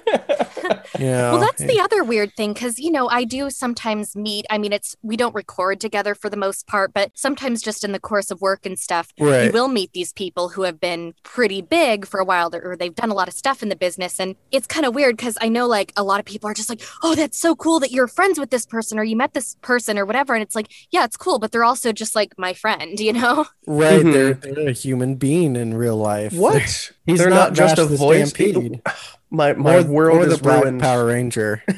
Yeah. 0.99 1.32
Well, 1.32 1.40
that's 1.40 1.62
the 1.62 1.80
other 1.80 2.04
weird 2.04 2.34
thing 2.37 2.52
because, 2.52 2.78
you 2.78 2.90
know, 2.90 3.08
I 3.08 3.25
do 3.25 3.50
sometimes 3.50 4.14
meet. 4.16 4.46
I 4.50 4.58
mean, 4.58 4.72
it's 4.72 4.96
we 5.02 5.16
don't 5.16 5.34
record 5.34 5.80
together 5.80 6.14
for 6.14 6.28
the 6.30 6.37
most 6.37 6.66
part, 6.66 6.92
but 6.94 7.11
sometimes 7.14 7.62
just 7.62 7.84
in 7.84 7.92
the 7.92 8.00
course 8.00 8.30
of 8.30 8.40
work 8.40 8.66
and 8.66 8.78
stuff, 8.78 9.08
you 9.16 9.50
will 9.52 9.68
meet 9.68 9.92
these 9.92 10.12
people 10.12 10.50
who 10.50 10.62
have 10.62 10.80
been 10.80 11.14
pretty 11.22 11.62
big 11.62 12.06
for 12.06 12.20
a 12.20 12.25
while 12.25 12.50
or 12.54 12.76
they've 12.76 12.94
done 12.94 13.11
a 13.11 13.14
lot 13.14 13.28
of 13.28 13.34
stuff 13.34 13.62
in 13.62 13.68
the 13.68 13.76
business. 13.76 14.18
And 14.20 14.37
it's 14.50 14.66
kind 14.66 14.84
of 14.87 14.94
weird 14.94 15.16
because 15.16 15.38
I 15.40 15.49
know 15.49 15.66
like 15.66 15.92
a 15.96 16.02
lot 16.02 16.20
of 16.20 16.26
people 16.26 16.49
are 16.50 16.54
just 16.54 16.68
like, 16.68 16.82
oh, 17.02 17.14
that's 17.14 17.38
so 17.38 17.54
cool 17.56 17.80
that 17.80 17.90
you're 17.92 18.08
friends 18.08 18.38
with 18.38 18.50
this 18.50 18.66
person 18.66 18.99
or 18.99 19.04
you 19.04 19.16
met 19.16 19.34
this 19.34 19.56
person 19.62 19.99
or 19.99 20.04
whatever. 20.04 20.34
And 20.34 20.42
it's 20.42 20.54
like, 20.56 20.68
yeah, 20.90 21.04
it's 21.04 21.16
cool, 21.16 21.38
but 21.38 21.52
they're 21.52 21.64
also 21.64 21.92
just 21.92 22.14
like 22.14 22.32
my 22.38 22.52
friend, 22.52 22.99
you 23.00 23.12
know? 23.12 23.46
Right, 23.66 24.02
Mhm. 24.04 24.12
they're, 24.12 24.34
they're 24.34 24.68
a 24.68 24.72
human 24.72 25.14
being 25.14 25.54
in 25.56 25.75
real 25.75 25.96
life. 25.96 26.32
what? 26.32 26.62
He's 27.06 27.18
They're 27.18 27.30
not, 27.30 27.52
just 27.54 27.78
a 27.78 27.84
Vash 27.84 27.90
the 27.92 27.96
voice. 27.96 28.30
Stampede. 28.30 28.82
My 29.32 29.54
my 29.54 29.78
or, 29.78 29.84
world 29.84 30.18
or 30.18 30.26
the 30.26 30.34
is 30.34 30.40
Black 30.40 30.62
ruined. 30.62 30.80
Power 30.80 31.06
Ranger. 31.06 31.64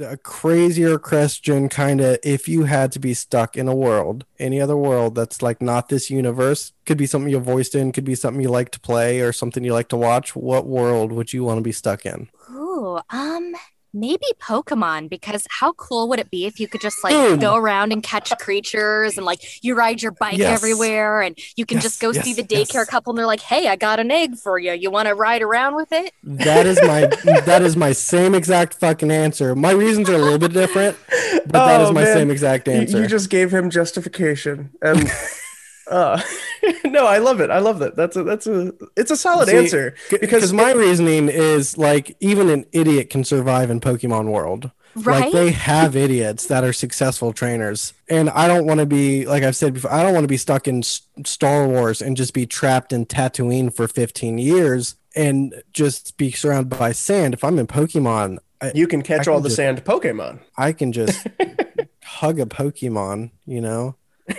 a 0.00 0.16
crazier 0.16 0.98
question, 0.98 1.68
kind 1.68 2.00
of. 2.00 2.18
If 2.22 2.48
you 2.48 2.64
had 2.64 2.92
to 2.92 3.00
be 3.00 3.12
stuck 3.12 3.56
in 3.56 3.66
a 3.66 3.74
world, 3.74 4.24
any 4.38 4.60
other 4.60 4.76
world 4.76 5.16
that's 5.16 5.42
like 5.42 5.60
not 5.60 5.88
this 5.88 6.10
universe, 6.10 6.72
could 6.86 6.96
be 6.96 7.06
something 7.06 7.28
you 7.28 7.40
voiced 7.40 7.74
in, 7.74 7.90
could 7.90 8.04
be 8.04 8.14
something 8.14 8.40
you 8.40 8.50
like 8.50 8.70
to 8.70 8.80
play, 8.80 9.20
or 9.20 9.32
something 9.32 9.64
you 9.64 9.72
like 9.72 9.88
to 9.88 9.96
watch. 9.96 10.36
What 10.36 10.64
world 10.64 11.10
would 11.10 11.32
you 11.32 11.42
want 11.42 11.58
to 11.58 11.62
be 11.62 11.72
stuck 11.72 12.06
in? 12.06 12.28
Ooh, 12.52 13.00
um, 13.10 13.54
maybe 13.94 14.26
Pokemon 14.42 15.08
because 15.08 15.46
how 15.50 15.72
cool 15.74 16.08
would 16.08 16.18
it 16.18 16.30
be 16.30 16.44
if 16.46 16.58
you 16.60 16.66
could 16.68 16.80
just 16.80 17.02
like 17.04 17.12
Boom. 17.12 17.38
go 17.38 17.54
around 17.54 17.92
and 17.92 18.02
catch 18.02 18.30
creatures 18.38 19.16
and 19.16 19.24
like 19.24 19.64
you 19.64 19.74
ride 19.74 20.02
your 20.02 20.12
bike 20.12 20.36
Yes. 20.38 20.58
everywhere 20.58 21.22
and 21.22 21.38
you 21.56 21.64
can 21.64 21.76
Yes, 21.76 21.84
just 21.84 22.00
go 22.00 22.12
see 22.12 22.32
the 22.34 22.42
daycare 22.42 22.74
yes. 22.74 22.90
couple 22.90 23.12
and 23.12 23.18
they're 23.18 23.26
like, 23.26 23.40
"Hey, 23.40 23.68
I 23.68 23.76
got 23.76 24.00
an 24.00 24.10
egg 24.10 24.36
for 24.36 24.58
you. 24.58 24.72
You 24.72 24.90
want 24.90 25.08
to 25.08 25.14
ride 25.14 25.42
around 25.42 25.76
with 25.76 25.92
it?" 25.92 26.12
That 26.24 26.66
is 26.66 26.80
my 26.82 27.06
that 27.46 27.62
is 27.62 27.76
my 27.76 27.92
same 27.92 28.34
exact 28.34 28.74
fucking 28.74 29.10
answer. 29.10 29.54
My 29.54 29.70
reasons 29.70 30.10
are 30.10 30.14
a 30.14 30.18
little 30.18 30.38
bit 30.38 30.52
different, 30.52 30.96
but 31.46 31.52
that 31.52 31.80
oh, 31.80 31.84
is 31.84 31.90
Oh, 31.90 31.92
my 31.92 32.02
man. 32.04 32.12
same 32.16 32.30
exact 32.30 32.66
answer. 32.68 33.00
You 33.00 33.06
just 33.06 33.30
gave 33.30 33.52
him 33.52 33.70
justification, 33.70 34.70
and 34.82 35.08
uh, 35.90 36.20
no, 36.84 37.06
I 37.06 37.18
love 37.18 37.40
it. 37.40 37.50
I 37.50 37.58
love 37.58 37.78
that. 37.80 37.96
That's 37.96 38.16
a 38.16 38.22
that's 38.24 38.46
a 38.46 38.72
it's 38.96 39.10
a 39.10 39.16
solid 39.16 39.48
See, 39.48 39.56
answer 39.56 39.94
because 40.10 40.20
because 40.20 40.52
my 40.52 40.72
reasoning 40.72 41.28
is 41.28 41.76
like 41.78 42.16
even 42.20 42.48
an 42.50 42.64
idiot 42.72 43.10
can 43.10 43.24
survive 43.24 43.70
in 43.70 43.80
Pokemon 43.80 44.30
World. 44.30 44.70
Right? 44.96 45.24
Like 45.24 45.32
they 45.32 45.50
have 45.72 45.96
idiots 45.96 46.46
that 46.46 46.62
are 46.62 46.72
successful 46.72 47.32
trainers, 47.32 47.94
and 48.08 48.30
I 48.30 48.46
don't 48.46 48.64
want 48.66 48.78
to 48.80 48.86
be 48.86 49.26
like 49.26 49.42
I've 49.42 49.56
said 49.56 49.74
before. 49.74 49.92
I 49.92 50.02
don't 50.02 50.14
want 50.14 50.24
to 50.24 50.28
be 50.28 50.36
stuck 50.36 50.68
in 50.68 50.78
S- 50.78 51.02
Star 51.26 51.66
Wars 51.66 52.00
and 52.00 52.16
just 52.16 52.32
be 52.32 52.46
trapped 52.46 52.92
in 52.92 53.04
Tatooine 53.04 53.74
for 53.74 53.88
15 53.88 54.38
years 54.38 54.94
and 55.16 55.62
just 55.72 56.16
be 56.16 56.30
surrounded 56.30 56.78
by 56.78 56.92
sand. 56.92 57.34
If 57.34 57.42
I'm 57.42 57.58
in 57.58 57.66
Pokemon, 57.66 58.38
I, 58.60 58.70
you 58.74 58.86
can 58.86 59.02
catch 59.02 59.26
I 59.26 59.32
all 59.32 59.38
can 59.38 59.42
the 59.42 59.48
just- 59.48 59.56
sand 59.56 59.84
Pokemon. 59.84 60.38
I 60.56 60.72
can 60.72 60.92
just 60.92 61.26
hug 62.04 62.38
a 62.38 62.46
Pokemon. 62.46 63.32
You 63.46 63.60
know, 63.62 63.96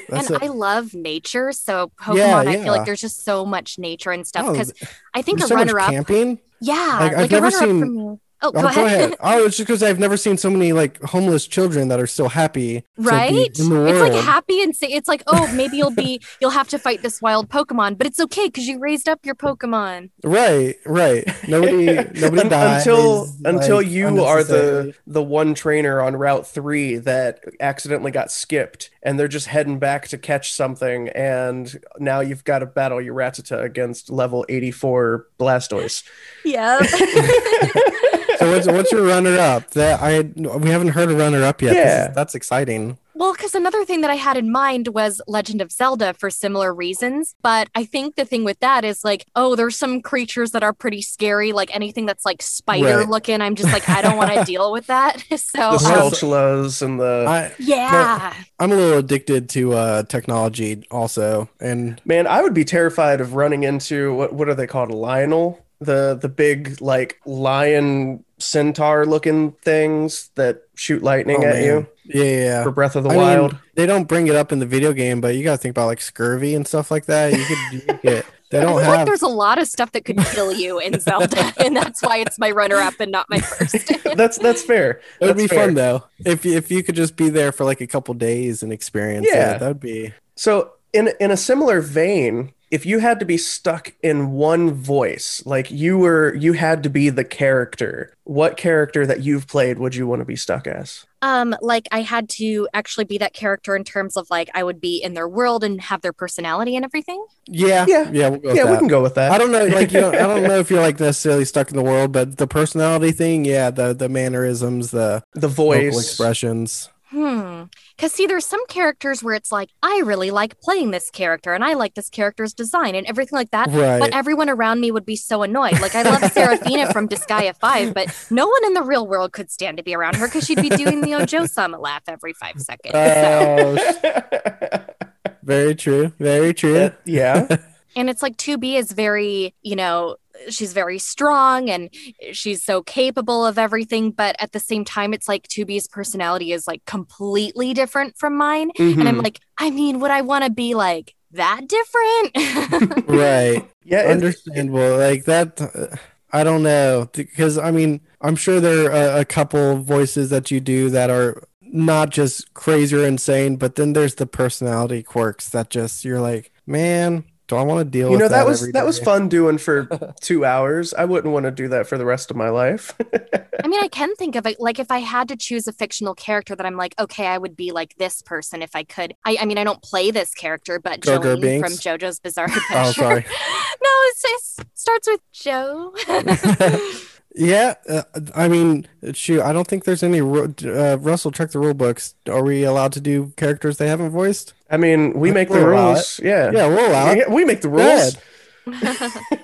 That's 0.10 0.30
and 0.30 0.42
a- 0.42 0.46
I 0.46 0.48
love 0.48 0.94
nature, 0.94 1.51
so 1.51 1.92
Pokemon. 2.00 2.15
Yeah, 2.18 2.38
I 2.38 2.54
feel 2.63 2.74
like 2.74 2.86
there's 2.86 3.01
just 3.01 3.24
so 3.24 3.46
much 3.46 3.77
nature 3.77 4.12
and 4.12 4.25
stuff. 4.25 4.46
Oh, 4.48 4.51
Because 4.51 4.74
I 5.13 5.22
think 5.22 5.39
a 5.42 5.48
so 5.48 5.56
runner 5.56 5.80
up, 5.80 5.92
camping. 5.92 6.39
yeah, 6.62 6.98
Like, 7.00 7.12
I've 7.13 7.18
like 7.20 7.32
a 7.32 7.34
never 7.36 7.51
seen- 7.51 8.20
for 8.52 8.62
me. 8.62 8.66
Oh, 8.68 8.72
Oh, 8.72 8.75
go 8.75 8.86
ahead. 8.86 9.16
Oh, 9.22 9.46
it's 9.46 9.58
just 9.58 9.68
because 9.68 9.82
I've 9.84 10.00
never 10.00 10.18
seen 10.18 10.38
so 10.38 10.50
many 10.50 10.74
like 10.74 11.02
homeless 11.04 11.48
children 11.48 11.88
that 11.90 12.00
are 12.00 12.08
still 12.08 12.30
happy. 12.30 12.84
right? 12.98 13.32
in 13.60 13.70
the 13.70 13.86
It's 13.86 14.00
like 14.00 14.24
happy 14.24 14.62
and 14.62 14.75
say 14.75 14.88
it's 14.88 15.08
like, 15.08 15.24
oh, 15.28 15.52
maybe 15.54 15.78
you'll 15.78 15.92
be 15.92 16.22
you'll 16.42 16.52
have 16.52 16.68
to 16.70 16.80
fight 16.80 17.02
this 17.02 17.22
wild 17.22 17.50
Pokemon, 17.50 17.98
but 17.98 18.08
it's 18.08 18.20
okay 18.20 18.48
because 18.48 18.68
you 18.68 18.80
raised 18.80 19.08
up 19.10 19.25
your 19.25 19.36
Pokemon. 19.36 20.10
Right, 20.24 20.75
right. 20.86 21.25
Nobody, 21.48 21.86
nobody 22.20 22.42
Un- 22.42 22.50
dies. 22.50 22.82
until 22.88 23.28
until 23.46 23.82
you 23.82 24.24
are 24.24 24.44
the 24.44 24.94
the 25.08 25.24
one 25.24 25.54
trainer 25.54 26.02
on 26.02 26.16
Route 26.16 26.48
Three 26.48 26.98
that 26.98 27.40
accidentally 27.60 28.12
got 28.12 28.32
skipped, 28.32 28.90
and 29.04 29.20
they're 29.20 29.28
just 29.28 29.48
heading 29.48 29.80
back 29.80 30.08
to 30.10 30.18
catch 30.18 30.52
something, 30.54 31.10
and 31.10 31.80
now 32.00 32.20
you've 32.20 32.44
got 32.44 32.60
to 32.60 32.66
battle 32.66 33.02
your 33.02 33.14
Rattata 33.16 33.64
against 33.64 34.10
level 34.10 34.46
eighty 34.50 34.72
four 34.72 35.28
Blastoise. 35.40 36.04
Yeah. 36.44 36.80
So 38.46 38.52
what's, 38.52 38.68
what's 38.68 38.92
your 38.92 39.04
runner 39.04 39.38
up? 39.38 39.72
That 39.72 40.02
I 40.02 40.22
we 40.22 40.70
haven't 40.70 40.90
heard 40.90 41.10
a 41.10 41.16
runner 41.16 41.44
up 41.44 41.62
yet. 41.62 41.74
This 41.74 41.80
is- 41.80 41.86
Yeah. 41.86 42.08
that's 42.10 42.36
exciting. 42.36 42.98
Well, 43.18 43.32
because 43.32 43.56
another 43.56 43.86
thing 43.86 44.02
that 44.02 44.12
I 44.12 44.16
had 44.16 44.36
in 44.36 44.52
mind 44.52 44.90
was 44.90 45.22
Legend 45.25 45.62
of 45.62 45.72
Zelda 45.72 46.14
for 46.14 46.30
similar 46.30 46.74
reasons. 46.75 47.34
But 47.42 47.70
I 47.74 47.86
think 47.86 48.16
the 48.18 48.25
thing 48.25 48.44
with 48.44 48.60
that 48.60 48.84
is 48.84 49.06
like, 49.06 49.25
oh, 49.38 49.56
there's 49.56 49.78
some 49.78 50.02
creatures 50.02 50.52
that 50.52 50.64
are 50.64 50.74
pretty 50.74 51.02
scary. 51.02 51.54
Like 51.54 51.74
anything 51.74 52.06
that's 52.06 52.25
like 52.25 52.42
spider 52.42 52.98
Right. 53.00 53.08
looking, 53.08 53.40
I'm 53.40 53.56
just 53.56 53.72
like, 53.72 53.88
I 53.88 54.02
don't 54.02 54.18
want 54.18 54.34
to 54.34 54.44
deal 54.52 54.70
with 54.74 54.88
that. 54.88 55.24
So, 55.38 55.78
The 55.78 55.86
um, 55.86 56.90
and 56.90 57.00
the 57.00 57.25
I 57.28 57.52
yeah. 57.58 58.34
I'm 58.60 58.72
a 58.74 58.75
little 58.75 59.00
addicted 59.00 59.48
to 59.52 59.74
uh 59.74 60.04
technology 60.04 60.84
also, 60.92 61.48
and 61.62 62.02
man, 62.06 62.28
I 62.28 62.42
would 62.42 62.54
be 62.54 62.66
terrified 62.66 63.22
of 63.22 63.34
running 63.34 63.64
into 63.64 64.14
what 64.14 64.34
what 64.34 64.50
are 64.50 64.56
they 64.56 64.68
called, 64.68 64.90
Lynel? 64.90 65.60
The 65.86 66.18
the 66.22 66.30
big 66.30 66.82
like 66.82 67.20
lion 67.25 68.24
centaur 68.38 69.06
looking 69.06 69.51
things 69.63 70.30
that 70.36 70.63
shoot 70.75 71.01
lightning 71.01 71.38
Oh, 71.44 71.48
at 71.48 71.54
man. 71.56 71.63
you 71.63 71.88
yeah, 72.06 72.24
yeah. 72.24 72.44
yeah. 72.46 72.63
for 72.63 72.72
Breath 72.72 72.96
of 72.96 73.04
the 73.04 73.10
I 73.12 73.13
mean, 73.13 73.22
Wild. 73.22 73.58
they 73.75 73.86
don't 73.86 74.06
bring 74.08 74.27
it 74.27 74.36
up 74.36 74.51
in 74.51 74.60
the 74.60 74.65
video 74.65 74.92
game, 74.94 75.22
but 75.22 75.36
you 75.36 75.44
got 75.44 75.54
to 75.54 75.58
think 75.58 75.72
about 75.74 75.86
like 75.88 76.01
scurvy 76.01 76.54
and 76.56 76.68
stuff 76.68 76.92
like 76.92 77.06
that. 77.06 77.32
You 77.34 77.46
could 77.46 77.58
you 77.74 77.80
could 77.82 78.01
get. 78.01 78.25
They 78.51 78.62
don't 78.62 78.80
feel 78.80 78.88
like 78.89 79.00
have. 79.00 79.08
there's 79.08 79.24
a 79.24 79.27
lot 79.27 79.58
of 79.58 79.68
stuff 79.68 79.92
that 79.94 80.06
could 80.06 80.20
kill 80.20 80.54
you 80.54 80.80
in 80.80 80.98
Zelda, 81.00 81.51
and 81.65 81.75
that's 81.75 82.01
why 82.04 82.18
it's 82.20 82.38
my 82.38 82.51
runner 82.51 82.75
up 82.75 82.94
and 83.00 83.12
not 83.12 83.27
my 83.27 83.39
first. 83.39 83.92
that's 84.15 84.38
that's 84.38 84.62
fair. 84.62 85.01
It 85.20 85.25
would 85.25 85.36
be 85.36 85.48
fair. 85.48 85.65
fun 85.65 85.74
though 85.74 86.04
if 86.24 86.46
you- 86.46 86.56
if 86.56 86.70
you 86.70 86.84
could 86.84 86.96
just 86.96 87.15
be 87.18 87.30
there 87.30 87.51
for 87.51 87.65
like 87.65 87.82
a 87.82 87.88
couple 87.88 88.13
days 88.13 88.62
and 88.62 88.72
experience 88.72 89.25
Yeah. 89.27 89.58
That'd 89.58 89.80
be 89.80 90.13
So 90.36 90.74
in 90.94 91.10
in 91.20 91.32
a 91.32 91.38
similar 91.38 91.82
vein, 91.82 92.54
if 92.72 92.86
you 92.86 93.00
had 93.00 93.20
to 93.20 93.26
be 93.26 93.38
stuck 93.38 93.94
in 94.02 94.32
one 94.32 94.72
voice, 94.74 95.42
like 95.46 95.70
you 95.72 95.98
were 95.98 96.34
you 96.36 96.54
had 96.54 96.84
to 96.84 96.90
be 96.90 97.10
the 97.10 97.24
character, 97.24 98.14
what 98.24 98.58
character 98.58 99.06
that 99.06 99.22
you've 99.22 99.48
played 99.48 99.80
would 99.80 99.96
you 99.96 100.08
want 100.08 100.20
to 100.22 100.26
be 100.26 100.36
stuck 100.36 100.68
as? 100.68 101.06
Um, 101.22 101.56
like 101.62 101.88
I 101.92 102.02
had 102.02 102.30
to 102.32 102.68
actually 102.74 103.06
be 103.06 103.18
that 103.18 103.34
character 103.34 103.76
in 103.76 103.84
terms 103.84 104.16
of 104.18 104.30
like 104.30 104.50
I 104.54 104.64
would 104.64 104.80
be 104.80 104.98
in 105.02 105.14
their 105.14 105.28
world 105.28 105.64
and 105.64 105.82
have 105.82 106.02
their 106.02 106.14
personality 106.14 106.76
and 106.76 106.86
everything. 106.86 107.26
yeah 107.48 107.86
Yeah. 107.88 108.10
yeah 108.12 108.30
we'll 108.30 108.40
go 108.40 108.50
with 108.50 108.58
yeah, 108.58 108.72
we 108.72 108.78
can 108.78 108.88
go 108.88 109.02
with 109.02 109.16
that. 109.16 109.32
I 109.32 109.38
don't 109.38 109.52
know, 109.52 109.66
like 109.66 109.92
you 109.92 110.02
know, 110.02 110.10
I 110.10 110.18
don't 110.28 110.44
know 110.48 110.60
if 110.60 110.70
you're 110.70 110.82
like 110.82 111.00
necessarily 111.00 111.46
stuck 111.46 111.70
in 111.72 111.78
the 111.78 111.84
world, 111.84 112.12
but 112.12 112.38
the 112.38 112.48
personality 112.48 113.12
thing, 113.12 113.46
yeah, 113.46 113.72
the 113.72 113.94
the 113.94 114.10
mannerisms, 114.10 114.92
the 114.92 115.24
the 115.34 115.48
voice. 115.48 115.98
expressions. 115.98 116.90
Hmm. 117.16 117.64
Because 117.96 118.12
see, 118.12 118.26
there's 118.28 118.46
some 118.46 118.66
characters 118.68 119.24
where 119.24 119.36
it's 119.36 119.50
like 119.50 119.70
I 119.82 120.02
really 120.04 120.32
like 120.32 120.60
playing 120.60 120.92
this 120.92 121.10
character 121.10 121.54
and 121.54 121.64
I 121.64 121.74
like 121.74 121.94
this 121.94 122.10
character's 122.10 122.54
design 122.54 122.94
and 122.94 123.08
everything 123.08 123.38
like 123.38 123.52
that. 123.52 123.70
Right. 123.70 124.00
But 124.02 124.14
everyone 124.14 124.50
around 124.50 124.82
me 124.82 124.92
would 124.92 125.06
be 125.06 125.16
so 125.16 125.42
annoyed. 125.42 125.80
Like 125.80 125.96
I 125.96 126.02
love 126.02 126.30
Seraphina 126.34 126.92
from 126.92 127.08
Disgaea 127.08 127.56
5, 127.56 127.94
but 127.94 128.14
no 128.30 128.46
one 128.48 128.66
in 128.66 128.74
the 128.74 128.84
real 128.84 129.08
world 129.08 129.32
could 129.32 129.50
stand 129.50 129.78
to 129.78 129.84
be 129.84 129.96
around 129.96 130.18
her 130.18 130.28
because 130.28 130.46
she'd 130.46 130.62
be 130.62 130.68
doing 130.70 131.00
the 131.00 131.14
Ojo 131.16 131.46
Sama 131.46 131.80
laugh 131.80 132.04
every 132.10 132.34
five 132.34 132.60
seconds. 132.60 132.94
So- 132.94 133.78
Oh, 133.78 134.86
very 135.44 135.74
true. 135.76 136.12
Very 136.20 136.54
true. 136.54 136.92
yeah. 137.06 137.48
and 137.96 138.10
it's 138.10 138.22
like 138.22 138.38
2B 138.38 138.75
is 138.78 138.92
very, 138.92 139.54
you 139.62 139.75
know, 139.75 140.16
she's 140.50 140.74
very 140.74 141.00
strong 141.00 141.70
and 141.70 141.90
she's 142.34 142.64
so 142.64 142.82
capable 142.84 143.46
of 143.46 143.58
everything. 143.58 144.12
But 144.12 144.36
at 144.40 144.52
the 144.52 144.60
same 144.60 144.84
time, 144.86 145.14
it's 145.14 145.28
like 145.28 145.48
2B's 145.48 145.88
personality 145.88 146.52
is 146.52 146.68
like 146.68 146.84
completely 146.86 147.74
different 147.74 148.18
from 148.18 148.36
mine. 148.38 148.72
And 148.78 149.08
I'm 149.08 149.18
Mhm. 149.18 149.24
like, 149.24 149.40
I 149.58 149.70
mean, 149.72 150.00
would 150.02 150.12
I 150.12 150.22
want 150.22 150.44
to 150.44 150.50
be 150.52 150.74
like 150.75 151.16
that 151.32 151.62
different? 151.68 153.06
Right. 153.08 153.70
yeah, 153.84 154.02
Understandable. 154.04 154.98
Like 154.98 155.25
that. 155.25 155.62
uh, 155.62 155.96
I 156.34 156.44
don't 156.44 156.64
know 156.64 157.08
because 157.14 157.58
I 157.58 157.72
mean 157.72 158.02
I'm 158.20 158.36
sure 158.36 158.60
there 158.60 158.92
are 158.92 159.18
a, 159.18 159.22
a 159.22 159.25
couple 159.25 159.78
voices 159.78 160.29
that 160.31 160.51
you 160.51 160.60
do 160.60 160.90
that 160.90 161.10
are 161.10 161.42
not 161.62 162.10
just 162.10 162.53
crazy 162.53 162.96
or 162.98 163.05
insane, 163.05 163.55
but 163.55 163.75
then 163.75 163.94
there's 163.94 164.16
the 164.16 164.25
personality 164.27 165.01
quirks 165.01 165.48
that 165.50 165.70
just 165.70 166.03
you're 166.03 166.20
like, 166.20 166.51
man, 166.68 167.24
do 167.48 167.55
I 167.55 167.62
want 167.62 167.79
to 167.79 167.86
deal 167.86 168.08
you 168.08 168.12
with 168.12 168.20
know 168.20 168.27
that, 168.27 168.38
that 168.38 168.46
was 168.48 168.64
every 168.64 168.72
that 168.72 168.86
was 168.86 169.00
fun 169.00 169.29
doing 169.29 169.58
for 169.58 169.88
two 170.22 170.46
hours. 170.46 170.94
I 170.94 171.05
wouldn't 171.05 171.34
want 171.34 171.46
to 171.46 171.51
do 171.51 171.68
that 171.70 171.88
for 171.88 171.98
the 171.98 172.05
rest 172.05 172.31
of 172.31 172.38
my 172.38 172.50
life. 172.50 172.96
I 173.64 173.68
mean, 173.68 173.84
I 173.84 173.88
can 173.88 174.16
think 174.16 174.36
of 174.36 174.46
it 174.46 174.60
like 174.60 174.79
if 174.79 174.92
I 174.92 175.00
had 175.00 175.27
to 175.29 175.36
choose 175.36 175.68
a 175.68 175.74
fictional 175.74 176.16
character 176.16 176.55
that 176.55 176.66
I'm 176.66 176.75
like, 176.75 176.96
okay, 177.00 177.27
I 177.27 177.38
would 177.38 177.55
be 177.55 177.72
like 177.72 177.96
this 177.98 178.22
person 178.22 178.62
if 178.62 178.75
I 178.75 178.84
could. 178.84 179.16
I, 179.25 179.38
I 179.42 179.46
mean, 179.46 179.58
I 179.58 179.64
don't 179.64 179.81
play 179.81 180.12
this 180.12 180.34
character, 180.34 180.79
but 180.79 181.01
Jar 181.01 181.18
Jar 181.18 181.36
Jolyne 181.36 181.62
from 181.62 181.74
JoJo's 181.74 182.20
Bizarre 182.20 182.48
oh, 182.50 182.58
Adventure. 182.58 182.74
Oh, 182.75 182.92
sorry. 182.92 183.22
no, 183.84 183.90
it's, 184.08 184.25
it 184.60 184.68
starts 184.74 185.08
with 185.08 185.22
Joe. 185.31 187.12
Yeah, 187.38 187.74
uh, 187.90 188.04
I 188.34 188.48
mean, 188.48 188.88
shoot, 189.14 189.42
I 189.42 189.52
don't 189.52 189.68
think 189.68 189.84
there's 189.84 190.04
any. 190.04 190.22
ru- 190.22 190.56
Uh, 190.64 190.98
Russell, 191.02 191.32
check 191.32 191.52
the 191.52 191.60
rule 191.60 191.74
books. 191.74 192.16
Are 192.30 192.42
we 192.44 192.64
allowed 192.64 192.94
to 192.94 193.02
do 193.02 193.34
characters 193.36 193.76
they 193.78 193.88
haven't 193.90 194.12
voiced? 194.12 194.54
I 194.72 194.78
mean, 194.78 195.12
we 195.20 195.32
I 195.32 195.34
make 195.34 195.50
the 195.50 195.56
we'll 195.56 195.70
allow 195.74 195.92
rules. 195.94 196.20
Yeah. 196.24 196.52
Yeah, 196.52 196.68
we'll 196.68 196.90
allow 196.90 197.12
it. 197.12 197.30
We 197.30 197.44
make 197.46 197.62
the 197.62 197.70
rules. 197.70 198.18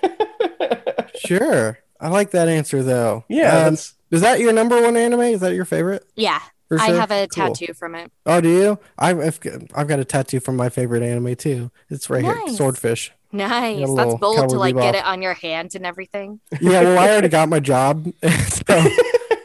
Sure, 1.15 1.77
I 1.99 2.07
like 2.09 2.31
that 2.31 2.47
answer 2.47 2.81
though. 2.81 3.25
Yeah, 3.29 3.65
Um, 3.67 3.73
is 3.75 4.21
that 4.21 4.39
your 4.39 4.53
number 4.53 4.81
one 4.81 4.97
anime? 4.97 5.21
Is 5.21 5.41
that 5.41 5.53
your 5.53 5.65
favorite? 5.65 6.03
yeah, 6.15 6.39
for 6.67 6.79
I 6.79 6.87
have 6.87 7.11
a 7.11 7.27
Cool. 7.27 7.53
tattoo 7.53 7.73
from 7.73 7.93
it. 7.95 8.11
Oh, 8.25 8.41
do 8.41 8.49
you? 8.49 8.79
I've 8.97 9.19
I've 9.75 9.87
got- 9.87 9.99
a 9.99 10.05
tattoo 10.05 10.39
from 10.39 10.55
my 10.55 10.69
favorite 10.69 11.03
anime 11.03 11.35
too. 11.35 11.69
It's 11.89 12.09
right 12.09 12.23
here, 12.23 12.39
Swordfish. 12.47 13.11
Nice. 13.31 13.87
That's 13.95 14.15
bold 14.15 14.49
to 14.49 14.57
like 14.57 14.75
get 14.75 14.95
it 14.95 15.05
on 15.05 15.21
your 15.21 15.33
hand 15.33 15.75
and 15.75 15.85
everything. 15.85 16.39
Yeah, 16.59 16.81
well, 16.81 16.99
I 16.99 17.09
already 17.09 17.29
got 17.29 17.49
my 17.49 17.59
job, 17.59 18.05
so 18.23 18.63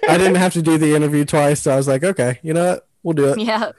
I 0.09 0.18
didn't 0.18 0.37
have 0.37 0.53
to 0.55 0.62
do 0.62 0.79
the 0.79 0.94
interview 0.94 1.25
twice. 1.25 1.62
So 1.62 1.72
I 1.72 1.77
was 1.77 1.88
like, 1.88 2.03
okay, 2.03 2.38
you 2.42 2.53
know 2.53 2.72
what? 2.72 2.88
We'll 3.03 3.14
do 3.14 3.33
it. 3.33 3.38
Yeah. 3.38 3.70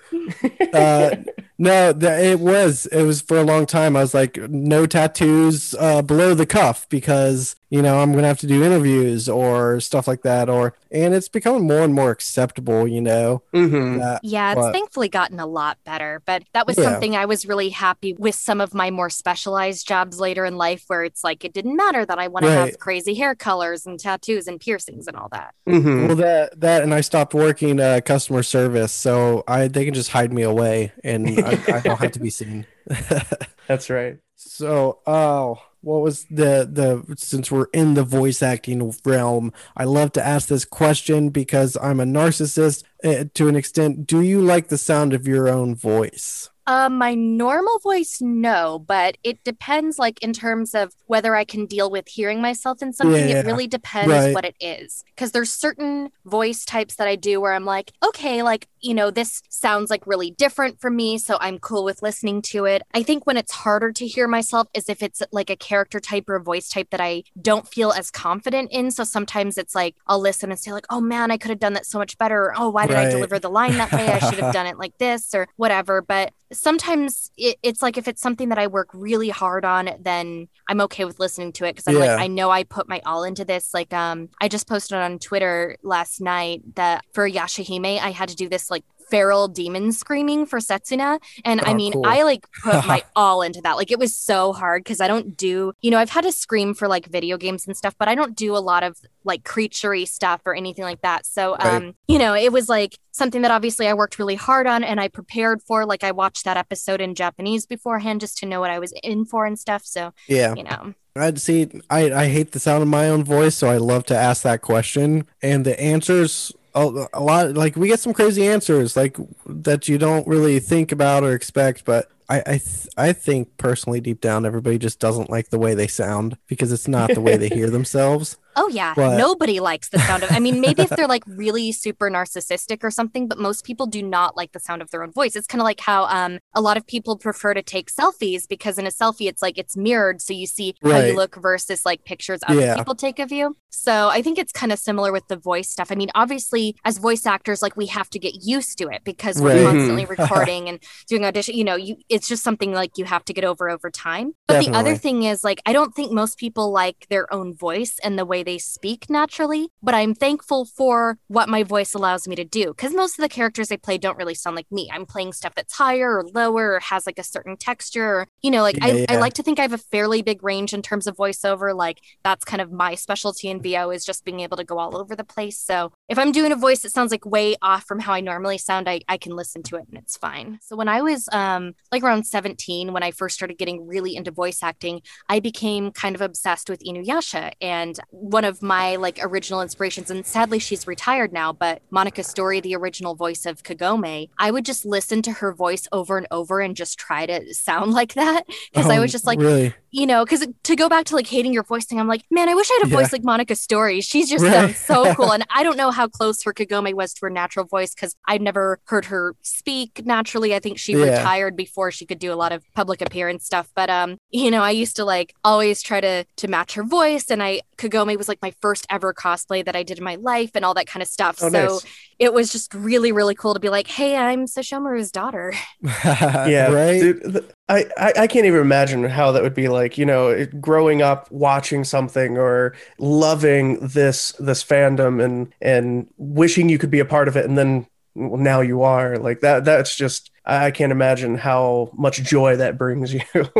uh, 0.73 1.15
no, 1.57 1.91
the, 1.91 2.31
it 2.31 2.39
was 2.39 2.85
it 2.87 3.03
was 3.03 3.21
for 3.21 3.37
a 3.37 3.43
long 3.43 3.65
time. 3.65 3.95
I 3.97 4.01
was 4.01 4.13
like, 4.13 4.37
no 4.49 4.85
tattoos 4.85 5.75
uh, 5.79 6.01
below 6.01 6.33
the 6.33 6.45
cuff 6.45 6.87
because 6.87 7.55
you 7.69 7.81
know 7.81 7.99
I'm 7.99 8.13
gonna 8.13 8.27
have 8.27 8.39
to 8.39 8.47
do 8.47 8.63
interviews 8.63 9.27
or 9.29 9.79
stuff 9.79 10.07
like 10.07 10.21
that. 10.23 10.49
Or 10.49 10.73
and 10.91 11.13
it's 11.13 11.27
becoming 11.29 11.67
more 11.67 11.81
and 11.81 11.93
more 11.93 12.11
acceptable. 12.11 12.87
You 12.87 13.01
know, 13.01 13.43
Mhm. 13.53 13.99
that 13.99 14.21
Yeah, 14.23 14.51
it's 14.53 14.61
But- 14.61 14.71
thankfully 14.73 15.09
gotten 15.09 15.39
a 15.39 15.45
lot 15.45 15.77
better, 15.85 16.21
but 16.25 16.43
that 16.53 16.65
was 16.67 16.77
Yeah. 16.77 16.85
something 16.85 17.15
I 17.15 17.25
was 17.25 17.45
really 17.45 17.69
happy 17.69 18.13
with 18.17 18.35
some 18.35 18.61
of 18.61 18.73
my 18.73 18.89
more 18.91 19.09
specialized 19.09 19.87
jobs 19.87 20.19
later 20.19 20.45
in 20.45 20.57
life 20.57 20.83
where 20.87 21.03
it's 21.03 21.23
like 21.23 21.43
it 21.43 21.53
didn't 21.53 21.75
matter 21.75 22.05
that 22.05 22.19
I 22.19 22.27
want 22.27 22.45
to 22.45 22.51
have 22.51 22.79
crazy 22.79 23.13
hair 23.15 23.35
colors 23.35 23.85
and 23.85 23.99
tattoos 23.99 24.47
and 24.47 24.59
piercings 24.59 25.07
and 25.07 25.17
all 25.17 25.29
that. 25.31 25.53
Mhm. 25.67 26.07
well 26.07 26.15
that 26.17 26.59
that 26.59 26.83
and 26.83 26.93
I 26.93 27.01
stopped 27.01 27.33
working 27.33 27.79
uh, 27.79 27.99
customer 28.05 28.43
service, 28.43 28.91
so 28.91 29.43
I 29.47 29.67
they 29.67 29.85
can 29.85 29.93
just 29.93 30.11
hide 30.11 30.31
me 30.31 30.43
away 30.43 30.91
and 31.03 31.27
I, 31.39 31.59
I 31.75 31.79
don't 31.81 31.99
have 31.99 32.11
to 32.13 32.19
be 32.19 32.29
seen. 32.29 32.65
That's 33.67 33.89
right. 33.89 34.17
So, 34.35 34.99
oh, 35.05 35.59
what 35.87 36.01
was 36.01 36.25
the 36.25 36.67
the 36.69 37.15
since 37.15 37.49
we're 37.49 37.67
in 37.73 37.93
the 37.93 38.03
voice 38.03 38.43
acting 38.43 38.93
realm, 39.05 39.53
I 39.77 39.85
love 39.85 40.11
to 40.13 40.25
ask 40.25 40.49
this 40.49 40.65
question 40.65 41.29
because 41.29 41.77
I'm 41.81 42.01
a 42.01 42.03
narcissist 42.03 42.83
uh, 43.05 43.25
to 43.33 43.47
an 43.47 43.55
extent. 43.55 44.05
Do 44.05 44.21
you 44.21 44.41
like 44.41 44.67
the 44.67 44.77
sound 44.77 45.13
of 45.13 45.25
your 45.25 45.47
own 45.47 45.75
voice? 45.75 46.49
Uh, 46.67 46.89
my 46.89 47.13
normal 47.15 47.79
voice, 47.79 48.17
no, 48.19 48.77
but 48.77 49.17
it 49.23 49.41
depends, 49.45 49.97
like 49.97 50.21
in 50.21 50.33
terms 50.33 50.75
of 50.75 50.93
whether 51.05 51.33
I 51.33 51.45
can 51.45 51.65
deal 51.65 51.89
with 51.89 52.09
hearing 52.09 52.41
myself 52.41 52.81
in 52.81 52.91
something. 52.91 53.29
Yeah, 53.29 53.39
it 53.39 53.45
really 53.45 53.67
depends 53.67 54.11
right. 54.11 54.33
what 54.33 54.43
it 54.43 54.55
is. 54.59 55.05
Because 55.15 55.31
there's 55.31 55.51
certain 55.51 56.09
voice 56.25 56.65
types 56.65 56.95
that 56.95 57.07
I 57.07 57.15
do 57.15 57.39
where 57.39 57.53
I'm 57.53 57.63
like, 57.63 57.93
okay, 58.05 58.43
like, 58.43 58.67
you 58.81 58.93
know, 58.93 59.09
this 59.09 59.41
sounds 59.47 59.89
like 59.89 60.05
really 60.05 60.29
different 60.29 60.81
for 60.81 60.89
me. 60.89 61.17
So 61.17 61.37
I'm 61.39 61.57
cool 61.57 61.85
with 61.85 62.01
listening 62.01 62.41
to 62.43 62.65
it. 62.65 62.81
I 62.93 63.01
think 63.01 63.25
when 63.25 63.37
it's 63.37 63.53
harder 63.53 63.93
to 63.93 64.05
hear 64.05 64.27
myself 64.27 64.67
is 64.73 64.89
if 64.89 65.01
it's 65.01 65.23
like 65.31 65.49
a 65.49 65.55
character 65.55 66.01
type 66.01 66.27
or 66.27 66.35
a 66.35 66.43
voice 66.43 66.67
type 66.67 66.89
that 66.89 66.99
I 66.99 67.23
don't 67.41 67.65
feel 67.65 67.93
as 67.93 68.11
confident 68.11 68.71
in. 68.73 68.91
So 68.91 69.05
sometimes 69.05 69.57
it's 69.57 69.73
like 69.73 69.95
I'll 70.05 70.19
listen 70.19 70.51
and 70.51 70.59
say, 70.59 70.73
like, 70.73 70.85
oh 70.89 70.99
man, 70.99 71.31
I 71.31 71.37
could 71.37 71.49
have 71.49 71.59
done 71.59 71.73
that 71.73 71.85
so 71.85 71.97
much 71.97 72.17
better. 72.17 72.47
Or, 72.47 72.53
oh, 72.57 72.69
why 72.69 72.87
did 72.87 72.97
I 72.97 73.09
deliver 73.09 73.39
the 73.39 73.49
line 73.49 73.77
that 73.77 73.93
way? 73.93 74.07
I 74.07 74.19
should 74.19 74.39
have 74.39 74.53
done 74.53 74.67
it 74.67 74.77
like 74.77 74.97
this 74.97 75.33
or 75.33 75.47
whatever. 75.55 76.01
But 76.01 76.33
sometimes 76.51 77.31
it, 77.37 77.57
it's 77.63 77.81
like 77.81 77.97
if 77.97 78.07
it's 78.07 78.21
something 78.21 78.49
that 78.49 78.57
I 78.57 78.67
work 78.67 78.89
really 78.93 79.29
hard 79.29 79.65
on, 79.65 79.89
then 79.99 80.47
I'm 80.69 80.81
okay 80.81 81.05
with 81.05 81.19
listening 81.19 81.51
to 81.53 81.65
it 81.65 81.75
because 81.75 81.87
I'm 81.87 81.95
Yeah. 81.95 82.15
like 82.15 82.19
I 82.19 82.27
know 82.27 82.49
I 82.49 82.63
put 82.63 82.87
my 82.87 83.01
all 83.05 83.23
into 83.23 83.45
this. 83.45 83.73
Like 83.73 83.93
um, 83.93 84.29
I 84.41 84.47
just 84.47 84.67
posted 84.67 84.97
on 84.97 85.19
Twitter 85.19 85.77
last 85.83 86.21
night 86.21 86.61
that 86.75 87.03
for 87.13 87.29
Yashahime 87.29 87.99
I 87.99 88.11
had 88.11 88.29
to 88.29 88.35
do 88.35 88.49
this 88.49 88.69
like 88.71 88.83
feral 89.09 89.47
demon 89.47 89.91
screaming 89.91 90.45
for 90.45 90.59
Setsuna, 90.59 91.19
and 91.45 91.61
I 91.61 91.71
Oh, 91.71 91.75
mean 91.75 91.93
cool. 91.93 92.05
I 92.05 92.23
like 92.23 92.45
put 92.63 92.85
my 92.85 93.03
all 93.15 93.41
into 93.41 93.61
that. 93.61 93.77
Like 93.77 93.91
it 93.91 93.99
was 93.99 94.15
so 94.15 94.53
hard 94.53 94.83
because 94.83 94.99
I 95.01 95.07
don't 95.07 95.35
do 95.37 95.73
you 95.81 95.91
know 95.91 95.97
I've 95.97 96.09
had 96.09 96.23
to 96.25 96.31
scream 96.31 96.73
for 96.73 96.87
like 96.87 97.07
video 97.07 97.37
games 97.37 97.67
and 97.67 97.75
stuff, 97.77 97.95
but 97.97 98.07
I 98.07 98.15
don't 98.15 98.35
do 98.35 98.55
a 98.55 98.59
lot 98.59 98.83
of 98.83 98.97
like 99.23 99.43
creaturey 99.43 100.07
stuff 100.07 100.41
or 100.45 100.55
anything 100.55 100.83
like 100.83 101.01
that. 101.01 101.25
So 101.25 101.55
Right. 101.57 101.83
um, 101.83 101.95
you 102.07 102.17
know, 102.19 102.33
it 102.33 102.51
was 102.51 102.69
like 102.69 102.97
something 103.11 103.41
that 103.41 103.51
obviously 103.51 103.87
I 103.87 103.93
worked 103.93 104.19
really 104.19 104.35
hard 104.35 104.67
on 104.67 104.83
and 104.83 104.99
I 104.99 105.07
prepared 105.07 105.61
for. 105.63 105.85
Like 105.85 106.03
I 106.03 106.11
watched 106.11 106.45
that 106.45 106.55
episode 106.57 107.01
in 107.01 107.15
Japanese 107.15 107.65
beforehand 107.65 108.21
just 108.21 108.37
to 108.39 108.45
know 108.45 108.59
what 108.59 108.69
I 108.71 108.79
was 108.79 108.93
in 109.03 109.25
for 109.25 109.45
and 109.45 109.57
stuff. 109.57 109.83
So, 109.85 110.13
Yeah. 110.27 110.53
you 110.55 110.63
know. 110.63 110.93
I'd 111.15 111.41
see. 111.41 111.67
I 111.89 112.11
I 112.13 112.27
hate 112.27 112.51
the 112.51 112.59
sound 112.59 112.83
of 112.83 112.87
my 112.89 113.09
own 113.09 113.23
voice, 113.23 113.55
so 113.55 113.67
I 113.69 113.77
love 113.77 114.05
to 114.05 114.15
ask 114.15 114.43
that 114.43 114.61
question. 114.61 115.25
And 115.41 115.65
the 115.65 115.79
answers, 115.81 116.53
a, 116.81 117.07
a 117.13 117.21
lot, 117.21 117.53
like 117.53 117.75
we 117.75 117.87
get 117.87 117.99
some 117.99 118.13
crazy 118.13 118.45
answers, 118.47 118.95
like 118.95 119.17
that 119.45 119.87
you 119.87 119.97
don't 119.97 120.27
really 120.27 120.59
think 120.59 120.91
about 120.91 121.23
or 121.23 121.33
expect. 121.33 121.85
But 121.85 122.09
I 122.29 122.39
I 122.39 122.57
th- 122.57 122.87
I 122.97 123.13
think 123.13 123.57
personally, 123.57 124.01
deep 124.01 124.21
down, 124.21 124.45
everybody 124.45 124.77
just 124.77 124.99
doesn't 124.99 125.29
like 125.29 125.49
the 125.49 125.59
way 125.59 125.73
they 125.73 125.87
sound 125.87 126.37
because 126.47 126.71
it's 126.71 126.87
not 126.87 127.13
the 127.13 127.21
way 127.21 127.37
they 127.37 127.49
hear 127.49 127.69
themselves. 127.71 128.37
Oh 128.59 128.67
yeah, 128.69 128.93
But- 128.95 129.17
nobody 129.17 129.59
likes 129.59 129.89
the 129.89 129.99
sound 129.99 130.23
of. 130.23 130.31
I 130.31 130.39
mean, 130.39 130.59
maybe 130.59 130.81
if 130.81 130.89
they're 130.89 131.07
like 131.07 131.23
really 131.27 131.71
super 131.71 132.09
narcissistic 132.09 132.83
or 132.83 132.91
something, 132.91 133.27
but 133.27 133.37
most 133.37 133.63
people 133.63 133.85
do 133.85 134.01
not 134.01 134.35
like 134.35 134.51
the 134.51 134.59
sound 134.59 134.81
of 134.81 134.89
their 134.91 135.03
own 135.03 135.11
voice. 135.11 135.35
It's 135.35 135.47
kind 135.47 135.61
of 135.61 135.65
like 135.65 135.79
how 135.79 136.05
um 136.05 136.39
a 136.53 136.61
lot 136.61 136.75
of 136.75 136.85
people 136.85 137.17
prefer 137.17 137.53
to 137.53 137.61
take 137.61 137.91
selfies 137.91 138.47
because 138.47 138.77
in 138.77 138.85
a 138.87 138.89
selfie 138.89 139.27
it's 139.29 139.41
like 139.41 139.57
it's 139.57 139.77
mirrored, 139.77 140.21
so 140.21 140.33
you 140.33 140.47
see 140.47 140.75
how 140.83 140.89
Right. 140.89 141.07
you 141.11 141.15
look 141.15 141.35
versus 141.35 141.85
like 141.85 142.03
pictures 142.03 142.41
other 142.47 142.59
Yeah. 142.59 142.75
people 142.77 142.95
take 142.95 143.19
of 143.19 143.31
you. 143.31 143.55
So 143.69 144.09
I 144.09 144.21
think 144.23 144.39
it's 144.39 144.51
kind 144.51 144.71
of 144.71 144.79
similar 144.79 145.11
with 145.11 145.27
the 145.27 145.35
voice 145.37 145.69
stuff. 145.69 145.91
I 145.91 145.95
mean, 145.95 146.09
obviously 146.15 146.75
as 146.83 146.97
voice 146.97 147.25
actors, 147.27 147.61
like 147.61 147.77
we 147.77 147.85
have 147.87 148.09
to 148.09 148.19
get 148.19 148.33
used 148.43 148.77
to 148.79 148.87
it 148.89 149.03
because 149.03 149.39
we're 149.39 149.63
constantly 149.63 150.05
recording 150.17 150.67
and 150.67 150.79
doing 151.07 151.23
audition. 151.23 151.55
You 151.55 151.63
know, 151.63 151.75
you 151.75 151.97
it's 152.09 152.27
just 152.27 152.43
something 152.43 152.73
like 152.73 152.97
you 152.97 153.05
have 153.05 153.23
to 153.25 153.33
get 153.33 153.43
over 153.45 153.69
over 153.69 153.91
time. 153.91 154.33
But 154.47 154.65
the 154.65 154.71
other 154.71 154.95
thing 154.95 155.23
is 155.23 155.43
like 155.43 155.61
I 155.67 155.73
don't 155.73 155.93
think 155.93 156.11
most 156.11 156.37
people 156.39 156.71
like 156.71 157.05
their 157.09 157.31
own 157.31 157.53
voice 157.55 157.99
and 158.03 158.17
the 158.17 158.25
way 158.25 158.41
they 158.47 158.57
speak 158.57 159.09
naturally, 159.09 159.69
but 159.83 159.93
I'm 159.93 160.15
thankful 160.15 160.65
for 160.65 161.19
what 161.27 161.49
my 161.49 161.63
voice 161.63 161.93
allows 161.93 162.27
me 162.27 162.35
to 162.35 162.45
do 162.45 162.73
cuz 162.73 162.93
most 162.93 163.19
of 163.19 163.23
the 163.23 163.29
characters 163.29 163.71
I 163.71 163.77
play 163.77 163.97
don't 163.97 164.17
really 164.17 164.33
sound 164.33 164.55
like 164.55 164.71
me. 164.71 164.89
I'm 164.91 165.05
playing 165.05 165.33
stuff 165.33 165.53
that's 165.55 165.73
higher 165.73 166.17
or 166.17 166.23
lower 166.33 166.73
or 166.73 166.79
has 166.79 167.05
like 167.05 167.19
a 167.19 167.23
certain 167.23 167.57
texture 167.57 168.07
or 168.07 168.27
you 168.41 168.51
know, 168.51 168.61
like 168.61 168.77
I, 168.81 168.91
Yeah, 168.91 169.05
I 169.09 169.15
like 169.17 169.33
to 169.33 169.43
think 169.43 169.59
I 169.59 169.63
have 169.63 169.73
a 169.73 169.77
fairly 169.77 170.21
big 170.21 170.43
range 170.43 170.73
in 170.73 170.81
terms 170.81 171.07
of 171.07 171.17
voiceover. 171.17 171.75
Like 171.75 171.99
that's 172.23 172.45
kind 172.45 172.61
of 172.61 172.71
my 172.71 172.95
specialty 172.95 173.49
in 173.49 173.61
VO 173.61 173.89
is 173.91 174.05
just 174.05 174.23
being 174.25 174.39
able 174.39 174.57
to 174.57 174.63
go 174.63 174.79
all 174.79 174.97
over 174.97 175.15
the 175.15 175.23
place. 175.23 175.57
So 175.57 175.91
if 176.07 176.17
I'm 176.17 176.31
doing 176.31 176.51
a 176.51 176.55
voice 176.55 176.81
that 176.81 176.91
sounds 176.91 177.11
like 177.11 177.25
way 177.25 177.55
off 177.61 177.83
from 177.85 177.99
how 177.99 178.13
I 178.13 178.21
normally 178.21 178.57
sound, 178.57 178.87
I, 178.87 179.01
I 179.07 179.17
can 179.17 179.35
listen 179.35 179.63
to 179.63 179.75
it 179.75 179.85
and 179.89 179.97
it's 179.97 180.17
fine. 180.17 180.59
So 180.61 180.75
when 180.75 180.87
I 180.87 181.01
was 181.01 181.27
um 181.31 181.73
like 181.91 182.03
around 182.03 182.23
17, 182.25 182.93
when 182.93 183.03
I 183.03 183.11
first 183.11 183.35
started 183.35 183.57
getting 183.57 183.87
really 183.87 184.15
into 184.15 184.31
voice 184.31 184.63
acting, 184.63 185.01
I 185.27 185.39
became 185.39 185.91
kind 185.91 186.15
of 186.15 186.21
obsessed 186.21 186.69
with 186.69 186.81
Inuyasha. 186.83 187.53
And 187.61 187.99
one 188.37 188.45
of 188.45 188.61
my 188.61 188.97
like 188.97 189.17
original 189.23 189.63
inspirations, 189.63 190.11
and 190.11 190.23
sadly 190.23 190.59
she's 190.59 190.85
retired 190.85 191.33
now, 191.33 191.51
but 191.51 191.81
Moneca 191.91 192.21
Stori, 192.23 192.61
the 192.61 192.75
original 192.75 193.15
voice 193.15 193.47
of 193.47 193.63
Kagome, 193.63 194.29
I 194.37 194.51
would 194.51 194.63
just 194.63 194.85
listen 194.85 195.23
to 195.23 195.31
her 195.31 195.51
voice 195.51 195.87
over 195.91 196.19
and 196.19 196.27
over 196.29 196.59
and 196.59 196.75
just 196.75 196.99
try 196.99 197.25
to 197.25 197.51
sound 197.55 197.93
like 197.93 198.13
that. 198.13 198.43
Because 198.71 198.91
I 198.91 198.97
Oh, 198.97 199.01
was 199.01 199.11
just 199.11 199.25
like, 199.25 199.39
really, 199.39 199.73
you 199.97 200.05
know, 200.05 200.23
because 200.23 200.45
to 200.63 200.75
go 200.75 200.87
back 200.87 201.05
to 201.05 201.15
like 201.15 201.25
hating 201.25 201.53
your 201.53 201.63
voice 201.63 201.85
thing, 201.85 201.99
I'm 201.99 202.07
like, 202.07 202.21
man, 202.29 202.47
I 202.49 202.53
wish 202.53 202.69
I 202.69 202.75
had 202.81 202.87
a 202.87 202.89
Yeah. 202.91 202.97
voice 202.97 203.11
like 203.11 203.23
Moneca 203.23 203.55
Stori. 203.57 204.03
She's 204.03 204.29
just 204.29 204.43
Right. 204.43 204.53
sounds 204.53 204.77
so 204.77 205.15
cool. 205.15 205.31
And 205.33 205.43
I 205.49 205.63
don't 205.63 205.75
know 205.75 205.89
how 205.89 206.07
close 206.07 206.43
her 206.43 206.53
Kagome 206.53 206.93
was 206.93 207.13
to 207.15 207.21
her 207.23 207.29
natural 207.31 207.65
voice 207.65 207.95
because 207.95 208.15
I've 208.27 208.41
never 208.41 208.79
heard 208.85 209.05
her 209.05 209.35
speak 209.41 210.05
naturally. 210.05 210.53
I 210.53 210.59
think 210.59 210.77
she 210.77 210.93
Yeah. 210.93 211.17
retired 211.17 211.55
before 211.57 211.89
she 211.91 212.05
could 212.05 212.19
do 212.19 212.31
a 212.31 212.35
lot 212.35 212.51
of 212.51 212.63
public 212.75 213.01
appearance 213.01 213.43
stuff. 213.45 213.69
But 213.75 213.89
um, 213.89 214.17
you 214.29 214.51
know, 214.51 214.61
I 214.61 214.69
used 214.71 214.95
to 214.97 215.03
like 215.05 215.33
always 215.43 215.81
try 215.81 215.99
to 215.99 216.25
to 216.41 216.47
match 216.47 216.75
her 216.75 216.83
voice. 216.83 217.31
And 217.31 217.41
I 217.41 217.61
Kagome 217.79 218.15
was 218.17 218.27
like 218.27 218.39
my 218.43 218.53
first 218.61 218.85
ever 218.91 219.13
cosplay 219.15 219.65
that 219.65 219.75
I 219.75 219.81
did 219.81 219.97
in 219.97 220.03
my 220.03 220.15
life 220.15 220.51
and 220.53 220.63
all 220.63 220.75
that 220.75 220.85
kind 220.87 221.01
of 221.01 221.09
stuff. 221.09 221.39
Oh, 221.41 221.49
so 221.49 221.65
nice. 221.65 221.85
it 222.19 222.33
was 222.35 222.51
just 222.51 222.71
really, 222.75 223.11
really 223.11 223.33
cool 223.35 223.55
to 223.55 223.59
be 223.59 223.69
like, 223.69 223.87
hey, 223.87 224.15
I'm 224.15 224.45
Sesshomaru's 224.45 225.11
daughter. 225.11 225.53
yeah 226.05 226.71
right. 226.71 226.99
dude, 227.01 227.23
th- 227.33 227.45
I, 227.69 227.85
I 227.97 228.27
can't 228.27 228.45
even 228.45 228.61
imagine 228.61 229.03
how 229.03 229.33
that 229.33 229.43
would 229.43 229.53
be 229.53 229.67
like 229.67 229.97
you 229.97 230.05
know 230.05 230.45
growing 230.61 231.01
up 231.01 231.29
watching 231.31 231.83
something 231.83 232.37
or 232.37 232.75
loving 232.97 233.85
this 233.85 234.31
this 234.39 234.63
fandom 234.63 235.23
and 235.23 235.53
and 235.61 236.07
wishing 236.17 236.69
you 236.69 236.77
could 236.77 236.91
be 236.91 236.99
a 236.99 237.05
part 237.05 237.27
of 237.27 237.35
it 237.35 237.45
and 237.45 237.57
then 237.57 237.87
well, 238.17 238.37
now 238.37 238.61
you 238.61 238.81
are. 238.81 239.17
Like 239.17 239.41
that 239.41 239.63
that's 239.63 239.95
just 239.95 240.31
I 240.45 240.71
can't 240.71 240.91
imagine 240.91 241.35
how 241.35 241.91
much 241.93 242.23
joy 242.23 242.55
that 242.57 242.77
brings 242.77 243.13
you 243.13 243.21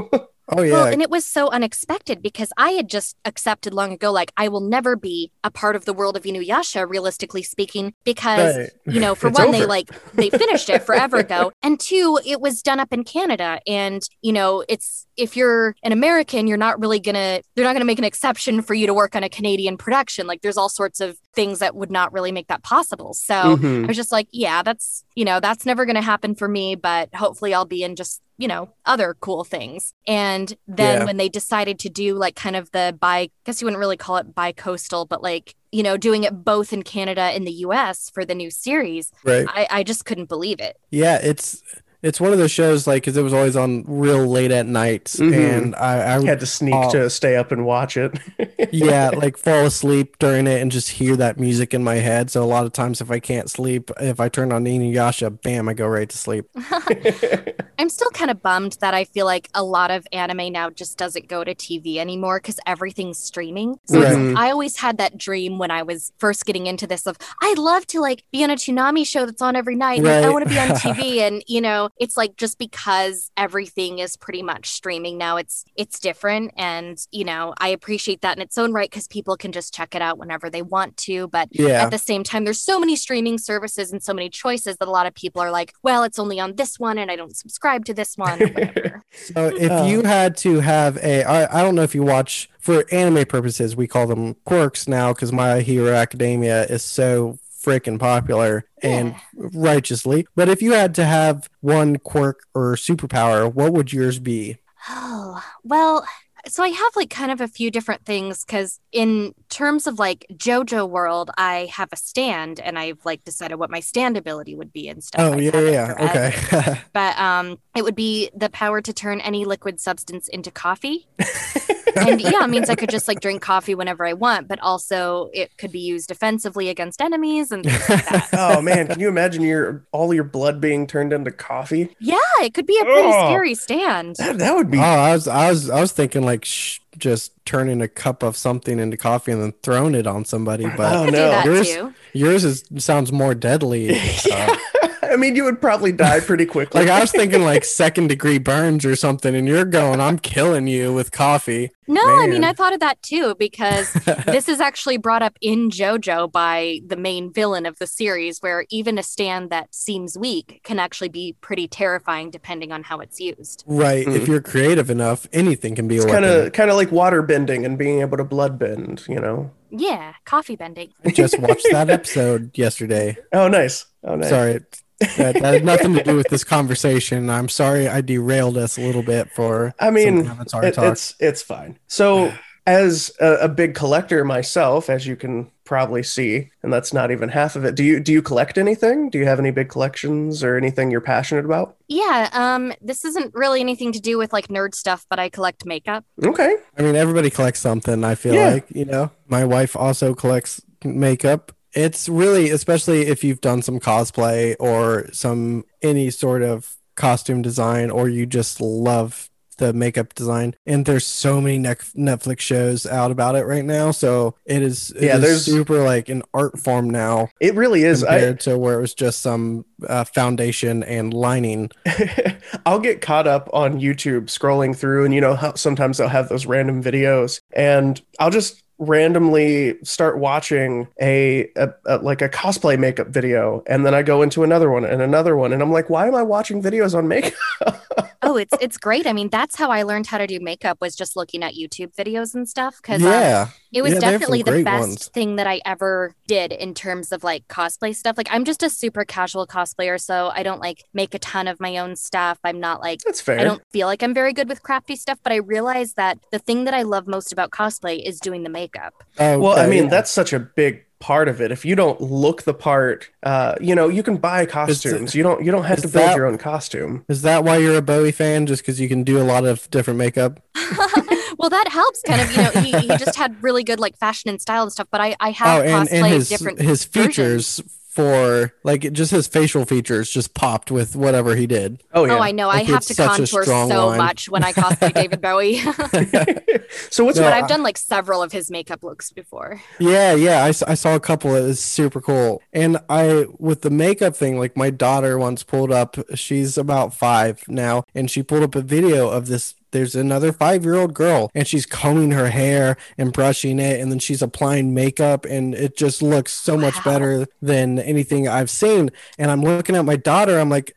Oh 0.50 0.62
yeah, 0.62 0.72
Well, 0.74 0.86
and 0.88 1.02
it 1.02 1.10
was 1.10 1.26
so 1.26 1.50
unexpected 1.50 2.22
because 2.22 2.54
I 2.58 2.72
had 2.72 2.88
just 2.90 3.18
accepted 3.26 3.74
long 3.74 3.92
ago, 3.92 4.12
like, 4.12 4.32
I 4.38 4.48
will 4.48 4.62
never 4.62 4.96
be 4.96 5.32
a 5.44 5.52
part 5.52 5.76
of 5.76 5.86
the 5.86 5.94
world 5.94 6.16
of 6.16 6.24
Inuyasha, 6.24 6.90
realistically 6.90 7.44
speaking, 7.44 7.94
because, 8.06 8.56
Right. 8.58 8.70
you 8.86 9.02
know, 9.02 9.14
for 9.20 9.28
It's 9.28 9.38
one, 9.40 9.52
they 9.52 9.66
like, 9.66 9.90
they 10.14 10.30
finished 10.30 10.70
it 10.70 10.84
forever 10.84 11.18
ago. 11.28 11.52
And 11.62 11.80
two, 11.80 12.18
it 12.26 12.40
was 12.40 12.62
done 12.62 12.80
up 12.80 12.94
in 12.94 13.04
Canada. 13.04 13.60
And, 13.68 14.02
you 14.22 14.32
know, 14.32 14.64
it's, 14.70 15.06
if 15.18 15.36
you're 15.36 15.76
an 15.84 15.92
American, 15.92 16.48
you're 16.48 16.58
not 16.58 16.80
really 16.80 17.00
gonna, 17.02 17.42
they're 17.56 17.66
not 17.66 17.74
gonna 17.74 17.84
make 17.86 18.00
an 18.00 18.06
exception 18.06 18.62
for 18.62 18.74
you 18.74 18.88
to 18.88 18.94
work 18.94 19.16
on 19.18 19.24
a 19.24 19.30
Canadian 19.30 19.76
production. 19.78 20.28
Like, 20.28 20.44
there's 20.44 20.58
all 20.58 20.70
sorts 20.70 21.02
of 21.02 21.18
things 21.36 21.60
that 21.60 21.76
would 21.76 21.92
not 21.92 22.14
really 22.14 22.32
make 22.32 22.48
that 22.48 22.64
possible. 22.64 23.14
So, 23.14 23.34
Mhm. 23.58 23.84
I 23.84 23.88
was 23.88 23.98
just 23.98 24.12
like, 24.14 24.28
yeah, 24.32 24.64
that's, 24.64 25.04
you 25.16 25.26
know, 25.26 25.40
that's 25.42 25.66
never 25.66 25.86
going 25.86 25.96
to 25.96 26.02
happen 26.02 26.36
for 26.36 26.48
me, 26.48 26.76
but 26.76 27.14
hopefully 27.14 27.54
I'll 27.54 27.66
be 27.66 27.84
in 27.84 27.96
just, 27.98 28.22
you 28.38 28.48
know, 28.48 28.70
other 28.86 29.16
cool 29.20 29.44
things. 29.44 29.94
And 30.08 30.56
then 30.68 31.00
Yeah. 31.00 31.06
when 31.06 31.18
they 31.18 31.30
decided 31.30 31.80
to 31.80 31.90
do 31.90 32.16
like 32.16 32.36
kind 32.36 32.56
of 32.56 32.72
the 32.72 32.96
bi, 33.00 33.18
I 33.18 33.30
guess 33.46 33.62
you 33.62 33.66
wouldn't 33.66 33.80
really 33.80 33.98
call 33.98 34.18
it 34.18 34.36
bi 34.36 34.52
coastal, 34.52 35.06
but 35.06 35.24
like, 35.24 35.56
you 35.72 35.84
know, 35.84 35.98
doing 35.98 36.24
it 36.24 36.44
both 36.46 36.72
in 36.72 36.84
Canada 36.84 37.22
and 37.22 37.46
the 37.48 37.52
US 37.52 38.10
for 38.10 38.24
the 38.26 38.36
new 38.36 38.52
series, 38.52 39.12
right. 39.24 39.46
I, 39.50 39.68
I 39.72 39.84
just 39.84 40.06
couldn't 40.06 40.30
believe 40.30 40.60
it. 40.60 40.78
Yeah, 40.92 41.18
it's 41.22 41.64
it's 42.08 42.20
one 42.22 42.32
of 42.32 42.38
those 42.40 42.52
shows 42.52 42.88
like 42.88 43.04
because 43.04 43.18
it 43.18 43.22
was 43.22 43.34
always 43.34 43.56
on 43.56 43.84
real 43.88 44.26
late 44.26 44.52
at 44.52 44.66
nights, 44.66 45.18
Mhm. 45.18 45.34
and 45.58 45.76
I, 45.76 46.16
I 46.16 46.26
had 46.26 46.40
to 46.40 46.46
sneak 46.46 46.74
Oh. 46.76 46.92
to 46.92 47.10
stay 47.10 47.36
up 47.36 47.52
and 47.52 47.66
watch 47.66 47.98
it 47.98 48.18
yeah 48.72 49.10
like 49.10 49.38
fall 49.38 49.66
asleep 49.66 50.18
during 50.20 50.48
it 50.48 50.62
and 50.62 50.72
just 50.72 50.90
hear 50.90 51.16
that 51.18 51.40
music 51.40 51.74
in 51.74 51.84
my 51.84 51.96
head. 51.96 52.32
So 52.32 52.44
a 52.44 52.46
lot 52.46 52.66
of 52.66 52.72
times 52.74 53.02
if 53.02 53.12
I 53.12 53.20
can't 53.20 53.50
sleep, 53.50 53.92
if 54.00 54.20
I 54.20 54.30
turn 54.30 54.52
on 54.52 54.66
Inuyasha, 54.66 55.42
bam, 55.42 55.68
I 55.70 55.74
go 55.74 55.88
right 55.88 56.10
to 56.10 56.18
sleep. 56.18 56.46
I'm 57.80 57.90
still 57.90 58.10
kind 58.10 58.32
of 58.32 58.42
bummed 58.42 58.78
that 58.82 58.94
I 58.96 59.04
feel 59.04 59.26
like 59.28 59.50
a 59.54 59.64
lot 59.64 59.92
of 59.92 60.08
anime 60.12 60.52
now 60.52 60.70
just 60.72 60.98
doesn't 60.98 61.28
go 61.28 61.44
to 61.44 61.54
TV 61.54 61.98
anymore 61.98 62.40
because 62.40 62.60
everything's 62.66 63.20
streaming. 63.20 63.80
So 63.86 64.02
it's, 64.02 64.16
Right. 64.18 64.36
I 64.36 64.52
always 64.52 64.78
had 64.78 64.98
that 64.98 65.18
dream 65.18 65.58
when 65.60 65.70
I 65.70 65.84
was 65.84 66.12
first 66.18 66.46
getting 66.46 66.66
into 66.66 66.88
this 66.88 67.06
of 67.06 67.18
I'd 67.42 67.58
love 67.60 67.86
to 67.88 68.00
like 68.02 68.24
be 68.32 68.44
on 68.44 68.50
a 68.50 68.56
Toonami 68.56 69.06
show 69.06 69.26
that's 69.26 69.42
on 69.44 69.56
every 69.56 69.76
night. 69.76 70.00
and 70.00 70.08
I 70.26 70.30
want 70.30 70.44
to 70.46 70.50
be 70.50 70.58
on 70.58 70.70
TV, 70.70 71.20
and 71.20 71.44
you 71.48 71.62
know, 71.62 71.90
it's 72.00 72.18
like 72.18 72.36
just 72.38 72.58
because 72.58 73.32
everything 73.38 74.00
is 74.00 74.16
pretty 74.18 74.44
much 74.44 74.70
streaming 74.70 75.18
now, 75.18 75.38
it's 75.38 75.66
it's 75.76 76.00
different, 76.00 76.52
and 76.58 76.98
you 77.12 77.26
know, 77.26 77.54
I 77.60 77.70
appreciate 77.70 78.22
that 78.22 78.38
in 78.38 78.42
its 78.42 78.58
own 78.58 78.74
right 78.74 78.90
because 78.90 79.08
people 79.08 79.38
can 79.38 79.52
just 79.52 79.74
check 79.74 79.96
it 79.96 80.02
out 80.02 80.18
whenever 80.18 80.50
they 80.50 80.62
want 80.62 80.98
to, 80.98 81.28
but 81.28 81.50
Yeah, 81.52 81.84
at 81.84 81.92
the 81.92 81.98
same 81.98 82.24
time 82.24 82.44
there's 82.44 82.62
so 82.62 82.80
many 82.80 82.96
streaming 82.96 83.38
services 83.38 83.92
and 83.92 84.02
so 84.04 84.14
many 84.14 84.30
choices 84.30 84.78
that 84.78 84.88
a 84.88 84.92
lot 84.92 85.06
of 85.08 85.14
people 85.14 85.42
are 85.42 85.52
like 85.52 85.74
well 85.84 86.04
it's 86.04 86.20
only 86.20 86.40
on 86.40 86.56
this 86.56 86.80
one 86.80 86.98
and 86.98 87.10
i 87.12 87.16
don't 87.16 87.36
subscribe 87.36 87.86
to 87.86 87.94
this 87.94 88.16
one 88.18 88.40
So 89.14 89.48
if 89.48 89.72
Oh. 89.72 89.88
you 89.88 90.04
had 90.04 90.38
to 90.38 90.60
have 90.60 90.98
a, 90.98 91.24
I, 91.24 91.60
I 91.60 91.64
don't 91.64 91.76
know 91.76 91.84
if 91.84 91.96
you 91.96 92.04
watch 92.04 92.50
for 92.60 92.86
anime 92.92 93.26
purposes, 93.26 93.76
we 93.76 93.88
call 93.88 94.08
them 94.08 94.36
quirks 94.46 94.88
now 94.88 95.14
because 95.14 95.32
My 95.32 95.62
Hero 95.62 95.94
Academia 95.94 96.66
is 96.66 96.84
so 96.84 97.40
freaking 97.68 98.00
popular 98.00 98.66
and 98.82 99.10
Yeah. 99.10 99.20
righteously. 99.54 100.26
But 100.36 100.50
if 100.50 100.62
you 100.62 100.72
had 100.74 100.96
to 100.96 101.06
have 101.06 101.50
one 101.62 101.98
quirk 101.98 102.42
or 102.54 102.76
superpower, 102.76 103.54
what 103.54 103.74
would 103.74 103.92
yours 103.92 104.20
be? 104.20 104.58
oh 104.90 105.44
well 105.64 106.06
so 106.48 106.64
i 106.64 106.70
have 106.70 106.96
like 106.96 107.10
kind 107.10 107.30
of 107.30 107.42
a 107.42 107.48
few 107.48 107.70
different 107.70 108.06
things 108.06 108.46
because 108.46 108.80
in 108.94 109.34
terms 109.50 109.86
of 109.86 110.00
like 110.00 110.26
jojo 110.36 110.88
world 110.90 111.30
i 111.38 111.68
have 111.74 111.90
a 111.92 111.98
stand 111.98 112.60
and 112.62 112.80
i've 112.80 113.04
like 113.04 113.22
decided 113.26 113.56
what 113.56 113.70
my 113.70 113.82
stand 113.82 114.16
ability 114.16 114.56
would 114.56 114.72
be 114.72 114.88
and 114.88 115.04
stuff 115.04 115.20
Oh 115.20 115.34
I've 115.34 115.42
yeah, 115.42 115.60
yeah, 115.60 115.96
okay. 116.00 116.80
but 116.94 117.18
um 117.20 117.58
it 117.76 117.84
would 117.84 117.96
be 117.96 118.30
the 118.34 118.50
power 118.50 118.82
to 118.82 118.94
turn 118.94 119.20
any 119.20 119.44
liquid 119.44 119.82
substance 119.82 120.30
into 120.30 120.50
coffee 120.52 121.08
and 121.98 122.22
yeah, 122.22 122.44
it 122.44 122.50
means 122.50 122.70
I 122.70 122.76
could 122.76 122.90
just 122.90 123.08
like 123.08 123.20
drink 123.20 123.42
coffee 123.42 123.76
whenever 123.76 124.06
I 124.06 124.14
want, 124.14 124.48
but 124.48 124.60
also 124.62 125.30
it 125.34 125.58
could 125.58 125.72
be 125.72 125.80
used 125.80 126.12
offensively 126.12 126.70
against 126.70 127.02
enemies 127.02 127.52
and 127.52 127.64
things 127.64 127.90
like 127.90 128.06
that. 128.10 128.30
oh 128.34 128.62
man, 128.62 128.88
can 128.88 129.00
you 129.00 129.08
imagine 129.08 129.42
your 129.44 129.84
all 129.92 130.14
your 130.14 130.24
blood 130.24 130.60
being 130.62 130.88
turned 130.88 131.14
into 131.14 131.32
coffee? 131.32 131.96
Yeah, 132.00 132.18
it 132.42 132.54
could 132.54 132.66
be 132.66 132.78
a 132.80 132.84
pretty 132.84 133.08
Oh. 133.10 133.28
scary 133.28 133.56
stand. 133.56 134.16
That, 134.18 134.38
that 134.40 134.56
would 134.56 134.68
Oh, 134.68 134.72
be 134.72 134.80
I 134.80 135.14
was, 135.14 135.28
I 135.28 135.50
was, 135.50 135.70
I 135.70 135.80
was 135.82 135.92
thinking 135.92 136.24
like 136.24 136.46
sh- 136.46 136.80
just 136.98 137.32
turning 137.46 137.82
a 137.82 137.88
cup 137.88 138.24
of 138.24 138.36
something 138.36 138.80
into 138.80 138.98
coffee 138.98 139.32
and 139.32 139.42
then 139.42 139.54
throwing 139.64 139.94
it 139.96 140.08
on 140.08 140.26
somebody. 140.26 140.66
But 140.76 140.96
Oh, 140.96 141.06
no. 141.10 141.44
Yours- 141.44 141.78
yours 142.14 142.44
is 142.44 142.64
sounds 142.78 143.12
more 143.12 143.34
deadly. 143.36 143.98
Uh, 144.30 144.56
I 144.56 144.77
mean, 145.18 145.36
you 145.36 145.44
would 145.44 145.60
probably 145.60 145.92
die 145.92 146.22
pretty 146.22 146.46
quickly. 146.46 146.80
like 146.82 146.90
I 146.90 147.02
was 147.02 147.12
thinking 147.20 147.44
like 147.44 147.66
second 147.66 148.08
degree 148.08 148.38
burns 148.38 148.86
or 148.86 148.96
something, 148.96 149.36
and 149.36 149.48
you're 149.48 149.66
going, 149.66 150.00
I'm 150.00 150.18
killing 150.18 150.68
you 150.68 150.94
with 150.94 151.12
coffee. 151.12 151.72
No, 151.90 152.02
I 152.04 152.28
mean 152.28 152.44
I 152.44 152.52
thought 152.52 152.74
of 152.74 152.82
that 152.82 153.02
too 153.02 153.34
because 153.40 153.92
this 154.26 154.50
is 154.50 154.60
actually 154.60 154.98
brought 154.98 155.22
up 155.24 155.38
in 155.42 155.70
JoJo 155.70 156.32
by 156.32 156.82
the 156.86 156.98
main 156.98 157.32
villain 157.32 157.66
of 157.66 157.80
the 157.80 157.88
series, 157.88 158.40
where 158.40 158.66
even 158.70 158.98
a 158.98 159.04
stand 159.04 159.50
that 159.52 159.74
seems 159.74 160.18
weak 160.18 160.60
can 160.64 160.80
actually 160.80 161.08
be 161.10 161.36
pretty 161.40 161.68
terrifying 161.68 162.30
depending 162.30 162.72
on 162.74 162.84
how 162.84 163.00
it's 163.00 163.20
used. 163.22 163.64
Right. 163.68 164.06
If 164.06 164.24
Mhm. 164.24 164.28
you're 164.28 164.42
creative 164.42 164.90
enough, 164.90 165.28
anything 165.32 165.76
can 165.76 165.88
be 165.88 165.96
it's 165.96 166.06
kind 166.06 166.26
of 166.26 166.52
kind 166.52 166.70
of 166.70 166.76
like 166.76 166.92
water 166.92 167.22
bending 167.22 167.66
and 167.66 167.78
being 167.78 168.02
able 168.02 168.18
to 168.18 168.24
blood 168.26 168.60
bend, 168.60 169.04
you 169.08 169.20
know. 169.22 169.52
Yeah, 169.70 170.14
coffee 170.26 170.56
bending. 170.58 170.92
I 171.06 171.10
just 171.12 171.40
watched 171.40 171.68
that 171.72 171.90
episode 171.98 172.58
yesterday. 172.58 173.18
Oh, 173.34 173.48
nice. 173.48 173.86
Oh, 174.04 174.16
nice. 174.16 174.30
Sorry. 174.30 174.60
That, 175.00 175.36
that 175.36 175.44
had 175.54 175.64
nothing 175.66 175.94
to 175.94 176.04
do 176.04 176.16
with 176.16 176.28
this 176.30 176.44
conversation. 176.44 177.30
I'm 177.30 177.50
sorry 177.50 177.88
I 177.88 178.02
derailed 178.02 178.58
us 178.58 178.78
a 178.78 178.82
little 178.82 179.04
bit 179.04 179.30
for 179.32 179.74
I 179.80 179.92
mean, 179.92 180.26
some 180.48 180.64
It- 180.64 180.74
talk. 180.74 180.92
it's 180.92 181.14
it's 181.20 181.42
fine. 181.44 181.78
So, 181.88 182.34
as 182.66 183.12
a, 183.22 183.34
a 183.44 183.48
big 183.48 183.76
collector 183.76 184.26
myself, 184.26 184.90
as 184.90 185.08
you 185.08 185.16
can 185.16 185.50
probably 185.64 186.04
see, 186.04 186.50
and 186.64 186.74
that's 186.74 186.92
not 186.94 187.12
even 187.12 187.30
half 187.30 187.56
of 187.56 187.64
it. 187.64 187.76
Do 187.76 187.84
you 187.84 188.00
do 188.00 188.12
you 188.12 188.22
collect 188.22 188.58
anything? 188.58 189.10
Do 189.10 189.18
you 189.20 189.26
have 189.26 189.40
any 189.40 189.52
big 189.52 189.70
collections 189.70 190.44
or 190.44 190.58
anything 190.58 190.90
you're 190.92 191.00
passionate 191.00 191.46
about? 191.46 191.78
Yeah, 191.88 192.30
um, 192.34 192.74
this 192.82 193.06
isn't 193.06 193.34
really 193.36 193.62
anything 193.62 193.92
to 193.94 194.00
do 194.02 194.18
with 194.18 194.34
like 194.34 194.48
nerd 194.50 194.74
stuff, 194.76 195.06
but 195.10 195.18
I 195.20 195.30
collect 195.30 195.66
makeup. 195.66 196.04
Okay. 196.26 196.56
I 196.78 196.82
mean, 196.82 196.96
everybody 196.96 197.30
collects 197.30 197.60
something. 197.60 198.04
I 198.04 198.16
feel 198.16 198.34
Yeah. 198.34 198.50
like 198.54 198.66
you 198.70 198.86
know, 198.86 199.12
my 199.28 199.46
wife 199.46 199.76
also 199.76 200.14
collects 200.14 200.62
makeup. 200.84 201.54
It's 201.78 202.10
really, 202.10 202.50
especially 202.50 203.02
if 203.08 203.24
you've 203.24 203.40
done 203.42 203.62
some 203.62 203.80
cosplay 203.80 204.56
or 204.60 205.08
some 205.14 205.64
any 205.84 206.10
sort 206.10 206.42
of 206.42 206.76
costume 206.96 207.44
design, 207.44 207.92
or 207.92 208.10
you 208.10 208.26
just 208.26 208.60
love 208.60 209.30
the 209.60 209.74
makeup 209.74 210.14
design. 210.16 210.54
And 210.68 210.86
there's 210.86 211.06
so 211.06 211.40
many 211.42 211.58
Netflix 211.60 212.40
shows 212.42 212.86
out 212.86 213.10
about 213.12 213.36
it 213.36 213.46
right 213.46 213.66
now, 213.66 213.90
so 213.92 214.36
it 214.46 214.62
is 214.62 214.92
it 214.92 215.04
Yeah, 215.04 215.16
is 215.18 215.22
there's- 215.22 215.46
super 215.46 215.84
like 215.84 216.10
an 216.10 216.22
art 216.34 216.60
form 216.60 216.90
now 216.90 217.30
It 217.42 217.54
really 217.56 217.84
is. 217.84 218.04
I, 218.04 218.08
compared 218.18 218.40
to 218.42 218.58
where 218.58 218.78
it 218.78 218.82
was 218.82 218.94
just 218.96 219.22
some 219.22 219.66
uh, 219.88 220.04
foundation 220.04 220.84
and 220.84 221.12
lining. 221.14 221.72
I'll 222.66 222.80
get 222.80 223.02
caught 223.02 223.28
up 223.28 223.50
on 223.54 223.80
YouTube 223.80 224.26
scrolling 224.26 224.76
through, 224.76 225.06
and 225.06 225.14
you 225.14 225.22
know 225.22 225.36
how 225.36 225.54
sometimes 225.56 225.98
they'll 225.98 226.08
have 226.08 226.30
those 226.30 226.46
random 226.46 226.82
videos, 226.84 227.42
and 227.54 228.02
I'll 228.20 228.32
just 228.32 228.64
randomly 228.80 229.76
start 229.84 230.20
watching 230.20 230.88
a, 231.02 231.50
a, 231.56 231.74
a 231.86 231.98
like 231.98 232.22
a 232.22 232.30
cosplay 232.30 232.78
makeup 232.78 233.08
video, 233.08 233.64
and 233.68 233.86
then 233.86 233.94
I 233.94 234.04
go 234.04 234.22
into 234.22 234.44
another 234.44 234.70
one 234.70 234.86
and 234.86 235.02
another 235.02 235.36
one, 235.36 235.54
and 235.54 235.62
I'm 235.62 235.72
like, 235.72 235.90
why 235.90 236.08
am 236.08 236.16
I 236.16 236.24
watching 236.24 236.62
videos 236.62 236.96
on 236.96 237.08
makeup? 237.08 237.34
Oh, 238.28 238.36
it's 238.36 238.54
it's 238.60 238.78
great. 238.78 239.08
I 239.08 239.14
mean, 239.14 239.30
that's 239.30 239.56
how 239.56 239.72
I 239.72 239.84
learned 239.84 240.08
how 240.08 240.18
to 240.18 240.28
do 240.28 240.40
makeup 240.42 240.82
was 240.82 240.98
just 240.98 241.16
looking 241.16 241.44
at 241.44 241.54
YouTube 241.54 241.96
videos 241.96 242.36
and 242.36 242.48
stuff. 242.48 242.76
Because 242.82 243.02
um, 243.02 243.08
Yeah, 243.10 243.50
it 243.72 243.82
was 243.82 243.94
Yeah, 243.94 244.00
they 244.02 244.06
have 244.12 244.22
some 244.24 244.36
definitely 244.36 244.44
the 244.44 244.64
best 244.64 244.82
ones. 244.90 245.08
thing 245.08 245.38
that 245.38 245.48
I 245.48 245.62
ever 245.66 246.14
did 246.28 246.52
in 246.52 246.74
terms 246.74 247.14
of 247.14 247.24
like 247.24 247.48
cosplay 247.48 247.96
stuff. 247.96 248.18
Like 248.18 248.28
I'm 248.30 248.44
just 248.44 248.64
a 248.64 248.70
super 248.70 249.06
casual 249.06 249.48
cosplayer, 249.48 250.00
so 250.00 250.30
I 250.36 250.44
don't 250.44 250.60
like 250.60 250.84
make 250.94 251.14
a 251.14 251.20
ton 251.20 251.48
of 251.48 251.62
my 251.62 251.78
own 251.78 251.96
stuff. 251.96 252.38
I'm 252.44 252.60
not 252.60 252.82
like 252.82 253.00
That's 253.06 253.22
fair. 253.22 253.40
I 253.40 253.46
don't 253.46 253.62
feel 253.72 253.88
like 253.88 254.04
I'm 254.04 254.14
very 254.14 254.34
good 254.34 254.50
with 254.50 254.62
crafty 254.62 254.98
stuff, 254.98 255.20
but 255.24 255.32
I 255.32 255.38
realize 255.38 255.94
that 255.94 256.18
the 256.34 256.40
thing 256.40 256.66
that 256.66 256.74
I 256.74 256.82
love 256.82 257.08
most 257.08 257.32
about 257.32 257.52
cosplay 257.52 258.06
is 258.06 258.20
doing 258.20 258.44
the 258.44 258.50
makeup. 258.50 258.94
Oh, 259.20 259.40
Well, 259.40 259.58
I 259.58 259.68
mean, 259.68 259.84
yeah. 259.86 259.90
that's 259.90 260.12
such 260.12 260.34
a 260.34 260.40
big 260.40 260.84
part 261.00 261.28
of 261.28 261.42
it. 261.42 261.52
If 261.52 261.66
you 261.66 261.76
don't 261.76 262.00
look 262.02 262.44
the 262.44 262.54
part, 262.54 263.10
uh, 263.24 263.56
you 263.62 263.76
know, 263.76 263.90
you 263.90 264.04
can 264.04 264.18
buy 264.18 264.46
costumes. 264.46 265.14
you 265.14 265.24
don't 265.24 265.44
you 265.44 265.52
don't 265.52 265.64
have 265.64 265.82
to 265.82 265.88
build 265.88 266.10
that- 266.10 266.16
your 266.16 266.26
own 266.26 266.38
costume. 266.38 267.06
Is 267.08 267.22
that 267.22 267.44
why 267.44 267.58
you're 267.58 267.78
a 267.78 267.82
Bowie 267.82 268.12
fan? 268.12 268.46
Just 268.46 268.64
because 268.64 268.80
you 268.80 268.88
can 268.88 269.04
do 269.04 269.22
a 269.22 269.24
lot 269.24 269.46
of 269.46 269.70
different 269.70 269.98
makeup? 269.98 270.42
well, 271.38 271.50
that 271.50 271.68
helps 271.70 272.02
kind 272.02 272.22
of, 272.22 272.32
you 272.32 272.38
know, 272.38 272.50
he, 272.62 272.88
he 272.88 272.88
just 272.98 273.16
had 273.16 273.42
really 273.44 273.64
good 273.64 273.80
like 273.80 273.98
fashion 273.98 274.30
and 274.30 274.42
style 274.42 274.64
and 274.64 274.72
stuff, 274.72 274.88
but 274.92 275.02
I, 275.02 275.16
I 275.20 275.32
have 275.32 275.60
oh, 275.60 275.64
and, 275.64 275.88
cosplayed 275.88 275.94
and 275.94 276.08
his 276.08 276.30
different 276.30 276.62
his 276.62 276.86
versions. 276.86 277.62
Features 277.98 278.52
for 278.52 278.54
like 278.64 278.92
just 278.94 279.12
his 279.12 279.28
facial 279.28 279.66
features 279.66 280.10
just 280.10 280.34
popped 280.34 280.72
with 280.72 280.96
whatever 280.96 281.36
he 281.36 281.48
did. 281.48 281.82
Oh, 281.94 282.02
oh 282.02 282.06
yeah. 282.06 282.16
Oh, 282.16 282.20
I 282.20 282.32
know. 282.32 282.50
I 282.50 282.64
have 282.64 282.86
to 282.86 282.96
contour 282.96 283.44
so 283.44 283.88
line. 283.88 283.98
much 283.98 284.30
when 284.30 284.44
I 284.44 284.54
cosplay 284.54 284.94
David 285.02 285.22
Bowie. 285.22 285.58
so 286.90 287.04
what's 287.04 287.18
No, 287.18 287.24
what 287.24 287.34
I've 287.34 287.48
done 287.48 287.64
like 287.64 287.78
several 287.78 288.22
of 288.22 288.32
his 288.32 288.52
makeup 288.52 288.84
looks 288.84 289.12
before. 289.12 289.62
Yeah, 289.80 290.14
yeah, 290.14 290.44
I 290.44 290.52
saw 290.52 290.96
a 290.96 291.00
couple. 291.00 291.36
It 291.36 291.44
was 291.44 291.60
super 291.60 292.02
cool. 292.02 292.42
And 292.54 292.78
I, 292.90 293.26
with 293.38 293.62
the 293.62 293.70
makeup 293.70 294.16
thing, 294.16 294.38
like 294.38 294.56
my 294.56 294.70
daughter 294.70 295.18
once 295.18 295.44
pulled 295.44 295.72
up, 295.72 295.98
she's 296.16 296.58
about 296.58 296.94
five 296.94 297.44
now, 297.48 297.84
and 297.94 298.10
she 298.10 298.24
pulled 298.24 298.44
up 298.44 298.56
a 298.56 298.62
video 298.62 299.10
of 299.10 299.28
this. 299.28 299.56
There's 299.72 299.96
another 299.96 300.32
five 300.32 300.64
year 300.64 300.76
old 300.76 300.94
girl, 300.94 301.30
and 301.36 301.48
she's 301.48 301.66
combing 301.66 302.12
her 302.12 302.30
hair 302.30 302.78
and 302.98 303.12
brushing 303.12 303.60
it, 303.60 303.80
and 303.80 303.92
then 303.92 304.00
she's 304.00 304.22
applying 304.22 304.74
makeup, 304.74 305.26
and 305.26 305.54
it 305.54 305.78
just 305.78 306.02
looks 306.02 306.34
so 306.34 306.58
much 306.58 306.82
better 306.84 307.28
than 307.42 307.80
anything 307.80 308.28
I've 308.28 308.50
seen. 308.50 308.90
And 309.18 309.30
I'm 309.32 309.42
looking 309.44 309.76
at 309.76 309.86
my 309.86 309.96
daughter, 309.98 310.40
I'm 310.40 310.50
like, 310.50 310.76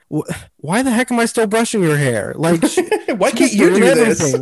why 0.59 0.83
the 0.83 0.91
heck 0.91 1.11
am 1.13 1.19
I 1.21 1.27
still 1.27 1.47
brushing 1.47 1.83
your 1.83 1.97
hair? 1.97 2.35
Like, 2.37 2.63
Why 3.17 3.31
can't 3.33 3.53
you 3.53 3.71
do 3.75 3.81
this? 3.81 4.35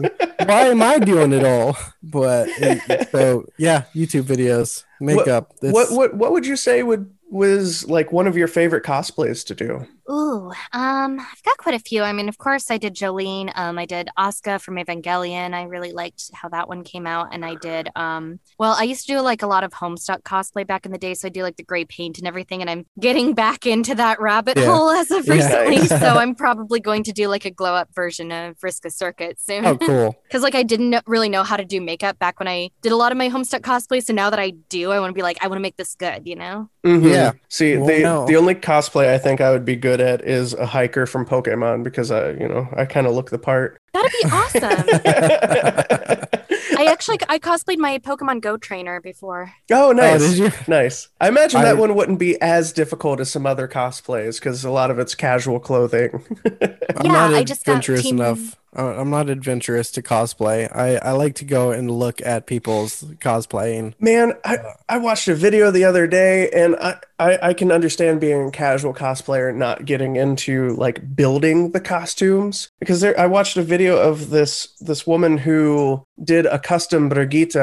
Why 0.46 0.62
am 0.68 0.82
I 0.82 0.98
doing 0.98 1.32
it 1.32 1.44
all? 1.44 1.76
But 2.02 2.48
it- 2.58 3.10
so 3.10 3.44
yeah, 3.58 3.84
YouTube 3.94 4.22
videos, 4.22 4.84
makeup. 5.00 5.52
it's- 5.62 5.72
What 5.72 5.90
what 5.92 6.14
what 6.14 6.32
would 6.32 6.46
you 6.46 6.56
say 6.56 6.82
would 6.82 7.10
was 7.30 7.86
like 7.88 8.10
one 8.12 8.26
of 8.26 8.36
your 8.36 8.48
favorite 8.48 8.84
cosplays 8.84 9.44
to 9.46 9.54
do? 9.54 9.86
Ooh, 10.10 10.50
um, 10.72 11.20
I've 11.20 11.42
got 11.44 11.58
quite 11.58 11.74
a 11.74 11.78
few. 11.78 12.02
I 12.02 12.12
mean, 12.14 12.30
of 12.30 12.38
course, 12.38 12.70
I 12.70 12.78
did 12.78 12.94
Jolyne. 12.94 13.50
Um, 13.54 13.78
I 13.78 13.84
did 13.84 14.08
Asuka 14.18 14.58
from 14.58 14.76
Evangelion. 14.76 15.52
I 15.52 15.64
really 15.64 15.92
liked 15.92 16.30
how 16.32 16.48
that 16.48 16.66
one 16.66 16.82
came 16.82 17.06
out, 17.06 17.28
and 17.32 17.44
I 17.44 17.56
did. 17.56 17.90
Um, 17.94 18.40
well, 18.58 18.74
I 18.78 18.84
used 18.84 19.06
to 19.06 19.12
do 19.14 19.20
like 19.20 19.42
a 19.42 19.46
lot 19.46 19.64
of 19.64 19.72
Homestuck 19.72 20.22
cosplay 20.22 20.66
back 20.66 20.86
in 20.86 20.92
the 20.92 20.98
day, 20.98 21.12
so 21.12 21.26
I 21.26 21.30
do 21.30 21.42
like 21.42 21.56
the 21.58 21.62
gray 21.62 21.84
paint 21.84 22.16
and 22.18 22.26
everything. 22.26 22.62
And 22.62 22.70
I'm 22.70 22.86
getting 22.98 23.34
back 23.44 23.66
into 23.66 23.94
that 23.96 24.18
rabbit 24.20 24.56
Yeah. 24.56 24.64
hole 24.66 24.90
as 24.90 25.10
of 25.10 25.26
Yeah. 25.26 25.34
recently, 25.34 25.76
Nice. 25.76 25.88
so 26.00 26.06
I'm 26.16 26.34
probably 26.34 26.80
going 26.80 27.02
to 27.04 27.12
do 27.12 27.28
like 27.28 27.44
a 27.44 27.50
glow 27.50 27.74
up 27.74 27.88
version 27.94 28.32
of 28.32 28.58
Vriska 28.58 28.86
Serket 28.90 29.34
soon. 29.38 29.66
Oh, 29.66 29.76
cool. 29.76 30.16
because 30.24 30.42
like 30.42 30.54
I 30.54 30.62
didn't 30.62 30.96
really 31.06 31.28
know 31.28 31.42
how 31.44 31.58
to 31.58 31.66
do 31.66 31.82
makeup 31.82 32.18
back 32.18 32.38
when 32.40 32.48
I 32.48 32.70
did 32.80 32.92
a 32.92 32.96
lot 32.96 33.12
of 33.12 33.18
my 33.18 33.28
Homestuck 33.28 33.60
cosplay. 33.60 34.02
So 34.02 34.14
now 34.14 34.30
that 34.30 34.38
I 34.40 34.50
do, 34.70 34.90
I 34.90 35.00
want 35.00 35.10
to 35.10 35.14
be 35.14 35.22
like, 35.22 35.36
I 35.42 35.48
want 35.48 35.58
to 35.58 35.62
make 35.62 35.76
this 35.76 35.94
good, 35.94 36.26
you 36.26 36.34
know? 36.36 36.70
Mhm. 36.86 37.10
Yeah. 37.12 37.32
See, 37.50 37.76
Well, 37.76 37.86
the 37.86 37.98
no. 38.02 38.26
the 38.26 38.36
only 38.36 38.54
cosplay 38.54 39.08
I 39.12 39.18
think 39.18 39.42
I 39.42 39.50
would 39.50 39.66
be 39.66 39.76
good 39.76 39.97
at 40.00 40.22
is 40.24 40.54
a 40.54 40.66
hiker 40.66 41.06
from 41.06 41.24
Pokemon 41.26 41.82
because 41.84 42.10
I, 42.10 42.30
you 42.30 42.48
know, 42.48 42.68
I 42.76 42.84
kind 42.84 43.06
of 43.06 43.14
look 43.14 43.30
the 43.30 43.38
part. 43.38 43.80
That'd 43.92 44.12
be 44.22 44.28
awesome. 44.30 44.62
I 46.80 46.84
actually 46.84 47.18
I 47.28 47.38
cosplayed 47.38 47.78
my 47.78 47.98
Pokemon 47.98 48.40
Go 48.40 48.56
trainer 48.56 49.00
before. 49.00 49.52
oh, 49.72 49.88
Oh, 49.88 49.92
nice. 49.92 50.20
did 50.20 50.38
you? 50.38 50.52
Nice. 50.68 51.08
I 51.20 51.28
imagine 51.28 51.60
I- 51.60 51.64
that 51.64 51.78
one 51.78 51.94
wouldn't 51.94 52.18
be 52.18 52.40
as 52.40 52.72
difficult 52.72 53.20
as 53.20 53.30
some 53.30 53.46
other 53.46 53.66
cosplays 53.66 54.38
because 54.38 54.64
a 54.64 54.70
lot 54.70 54.90
of 54.90 54.98
it's 54.98 55.14
casual 55.14 55.58
clothing. 55.60 56.22
I'm 56.60 57.06
Yeah, 57.06 57.12
not 57.12 57.34
I 57.34 57.42
just 57.44 57.64
got 57.64 57.72
adventurous 57.72 58.02
team- 58.02 58.16
enough. 58.20 58.56
Uh, 58.78 58.94
I'm 58.96 59.10
not 59.10 59.28
adventurous 59.28 59.90
to 59.92 60.02
cosplay. 60.02 60.74
I, 60.74 60.96
I 60.98 61.10
like 61.12 61.34
to 61.36 61.44
go 61.44 61.72
and 61.72 61.90
look 61.90 62.22
at 62.24 62.46
people's 62.46 63.02
cosplaying. 63.18 63.94
Man, 63.98 64.34
I, 64.44 64.58
I 64.88 64.98
watched 64.98 65.26
a 65.26 65.34
video 65.34 65.72
the 65.72 65.84
other 65.84 66.06
day 66.06 66.48
and 66.50 66.76
I, 66.76 66.96
I, 67.18 67.38
I 67.42 67.54
can 67.54 67.72
understand 67.72 68.20
being 68.20 68.48
a 68.48 68.50
casual 68.52 68.94
cosplayer 68.94 69.50
and 69.50 69.58
not 69.58 69.84
getting 69.84 70.14
into 70.14 70.76
like 70.76 71.16
building 71.16 71.72
the 71.72 71.80
costumes 71.80 72.70
because 72.78 73.00
there 73.00 73.18
I 73.18 73.26
watched 73.26 73.56
a 73.56 73.62
video 73.62 73.96
of 73.96 74.30
this 74.30 74.68
this 74.80 75.06
woman 75.06 75.38
who 75.38 76.04
did 76.22 76.46
a 76.46 76.60
custom 76.60 77.08
Brigitte 77.08 77.56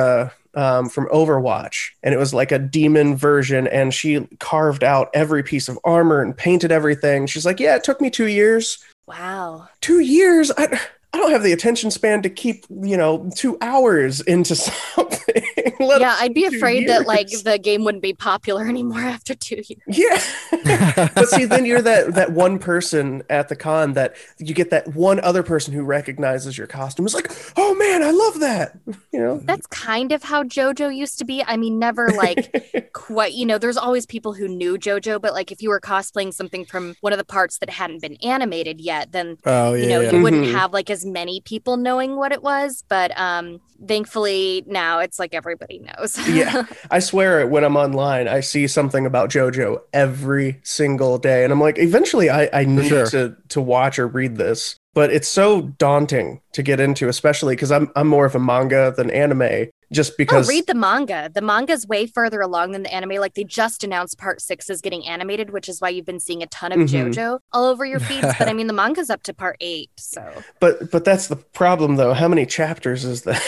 um, 0.54 0.90
from 0.90 1.08
Overwatch 1.08 1.92
and 2.04 2.14
it 2.14 2.18
was 2.18 2.34
like 2.34 2.52
a 2.52 2.60
demon 2.60 3.16
version 3.16 3.68
and 3.68 3.94
she 3.94 4.28
carved 4.40 4.84
out 4.84 5.10
every 5.14 5.44
piece 5.44 5.70
of 5.70 5.80
armor 5.86 6.22
and 6.22 6.36
painted 6.36 6.74
everything. 6.74 7.26
She's 7.26 7.46
like, 7.46 7.62
"Yeah, 7.62 7.76
it 7.78 7.86
took 7.86 8.02
me 8.02 8.10
2 8.10 8.28
years." 8.28 8.80
Wow. 9.08 9.70
2 9.82 10.00
years? 10.00 10.52
I 10.58 10.80
I 11.16 11.18
don't 11.18 11.32
have 11.32 11.44
the 11.44 11.54
attention 11.54 11.92
span 11.92 12.22
to 12.24 12.30
keep, 12.30 12.66
you 12.70 12.98
know, 12.98 13.30
two 13.38 13.58
hours 13.62 14.20
into 14.20 14.54
something. 14.56 15.44
yeah, 15.80 16.18
I'd 16.20 16.34
be 16.34 16.50
two 16.50 16.58
afraid 16.58 16.90
that 16.90 17.08
like 17.08 17.30
the 17.44 17.58
game 17.58 17.86
wouldn't 17.86 18.04
be 18.04 18.12
popular 18.14 18.66
anymore 18.68 19.00
after 19.00 19.34
two 19.34 19.62
years. 19.66 19.82
Yeah. 19.88 21.10
but 21.16 21.30
see, 21.30 21.46
then 21.46 21.66
you're 21.66 21.82
that 21.82 22.16
that 22.16 22.34
one 22.34 22.60
person 22.60 23.24
at 23.30 23.48
the 23.48 23.56
con 23.56 23.94
that 23.94 24.18
you 24.40 24.54
get 24.54 24.72
that 24.72 24.94
one 24.94 25.22
other 25.22 25.42
person 25.42 25.74
who 25.74 25.84
recognizes 25.84 26.58
your 26.58 26.68
costume. 26.68 27.06
It's 27.06 27.16
like, 27.16 27.32
oh 27.56 27.74
man, 27.76 28.04
I 28.04 28.12
love 28.12 28.42
that. 28.42 28.78
You 29.14 29.20
know? 29.22 29.38
That's 29.42 29.68
kind 29.68 30.12
of 30.12 30.22
how 30.24 30.44
JoJo 30.44 30.94
used 30.94 31.18
to 31.20 31.26
be. 31.26 31.46
I 31.48 31.56
mean, 31.56 31.80
never 31.80 32.10
like 32.10 32.90
quite, 32.92 33.32
you 33.32 33.46
know, 33.46 33.58
there's 33.58 33.78
always 33.78 34.06
people 34.06 34.34
who 34.34 34.50
knew 34.50 34.78
JoJo, 34.78 35.22
but 35.22 35.32
like 35.34 35.50
if 35.50 35.62
you 35.62 35.70
were 35.70 35.80
cosplaying 35.80 36.34
something 36.34 36.66
from 36.66 36.96
one 37.00 37.14
of 37.14 37.18
the 37.20 37.24
parts 37.26 37.60
that 37.60 37.70
hadn't 37.70 38.02
been 38.02 38.18
animated 38.22 38.82
yet, 38.82 39.14
then 39.14 39.38
oh 39.46 39.74
yeah, 39.74 39.84
you 39.84 39.90
know 39.90 40.02
yeah. 40.02 40.12
you 40.12 40.22
wouldn't 40.22 40.48
Mhm. 40.48 40.52
have 40.52 40.74
like 40.74 40.90
as 40.90 41.05
many 41.06 41.42
people 41.42 41.78
knowing 41.78 42.16
what 42.16 42.32
it 42.32 42.44
was 42.44 42.84
but 42.90 43.18
um 43.20 43.60
thankfully 43.88 44.64
now 44.68 45.00
it's 45.00 45.20
like 45.20 45.34
everybody 45.34 45.80
knows 45.80 46.18
Yeah. 46.36 46.66
I 46.92 47.00
swear 47.00 47.40
it 47.40 47.50
when 47.50 47.64
I'm 47.64 47.78
online, 47.78 48.28
I 48.28 48.40
see 48.42 48.68
something 48.68 49.06
about 49.06 49.30
JoJo 49.30 49.82
every 49.94 50.60
single 50.64 51.18
day. 51.18 51.44
And 51.44 51.54
I'm 51.54 51.62
like, 51.62 51.78
eventually 51.78 52.30
I, 52.30 52.50
I 52.52 52.66
need 52.66 52.90
sure. 52.90 53.08
to 53.08 53.36
to 53.50 53.62
watch 53.62 54.00
or 54.00 54.08
read 54.08 54.38
this. 54.38 54.78
But 54.94 55.12
it's 55.12 55.28
so 55.28 55.62
daunting 55.78 56.42
to 56.54 56.64
get 56.64 56.80
into, 56.80 57.08
especially 57.08 57.56
because 57.56 57.72
I'm 57.72 57.92
I'm 57.96 58.08
more 58.08 58.26
of 58.26 58.36
a 58.36 58.40
manga 58.40 58.94
than 58.96 59.12
anime. 59.12 59.70
Just 59.92 60.18
because 60.18 60.48
oh 60.48 60.50
read 60.50 60.66
the 60.68 60.74
manga 60.74 61.30
the 61.34 61.42
manga's 61.42 61.86
way 61.88 62.08
further 62.08 62.42
along 62.42 62.72
than 62.72 62.84
the 62.84 62.94
anime 62.94 63.18
like 63.20 63.36
they 63.36 63.44
just 63.44 63.84
announced 63.84 64.18
part 64.18 64.42
six 64.42 64.70
is 64.70 64.82
getting 64.82 65.06
animated 65.06 65.52
which 65.52 65.70
is 65.70 65.80
why 65.80 65.90
you've 65.90 66.06
been 66.06 66.20
seeing 66.20 66.42
a 66.42 66.48
ton 66.48 66.72
of 66.72 66.80
Mhm. 66.80 67.14
jojo 67.14 67.40
all 67.54 67.66
over 67.66 67.86
your 67.86 68.00
feeds 68.00 68.28
but 68.40 68.48
i 68.48 68.54
mean 68.60 68.68
the 68.68 68.74
manga's 68.74 69.10
up 69.10 69.22
to 69.24 69.34
part 69.34 69.58
eight 69.62 69.92
so 69.98 70.24
but 70.60 70.90
but 70.92 71.06
that's 71.06 71.28
the 71.28 71.36
problem 71.36 71.98
though. 71.98 72.14
How 72.14 72.28
many 72.28 72.46
chapters 72.46 73.06
is 73.06 73.22
that? 73.24 73.42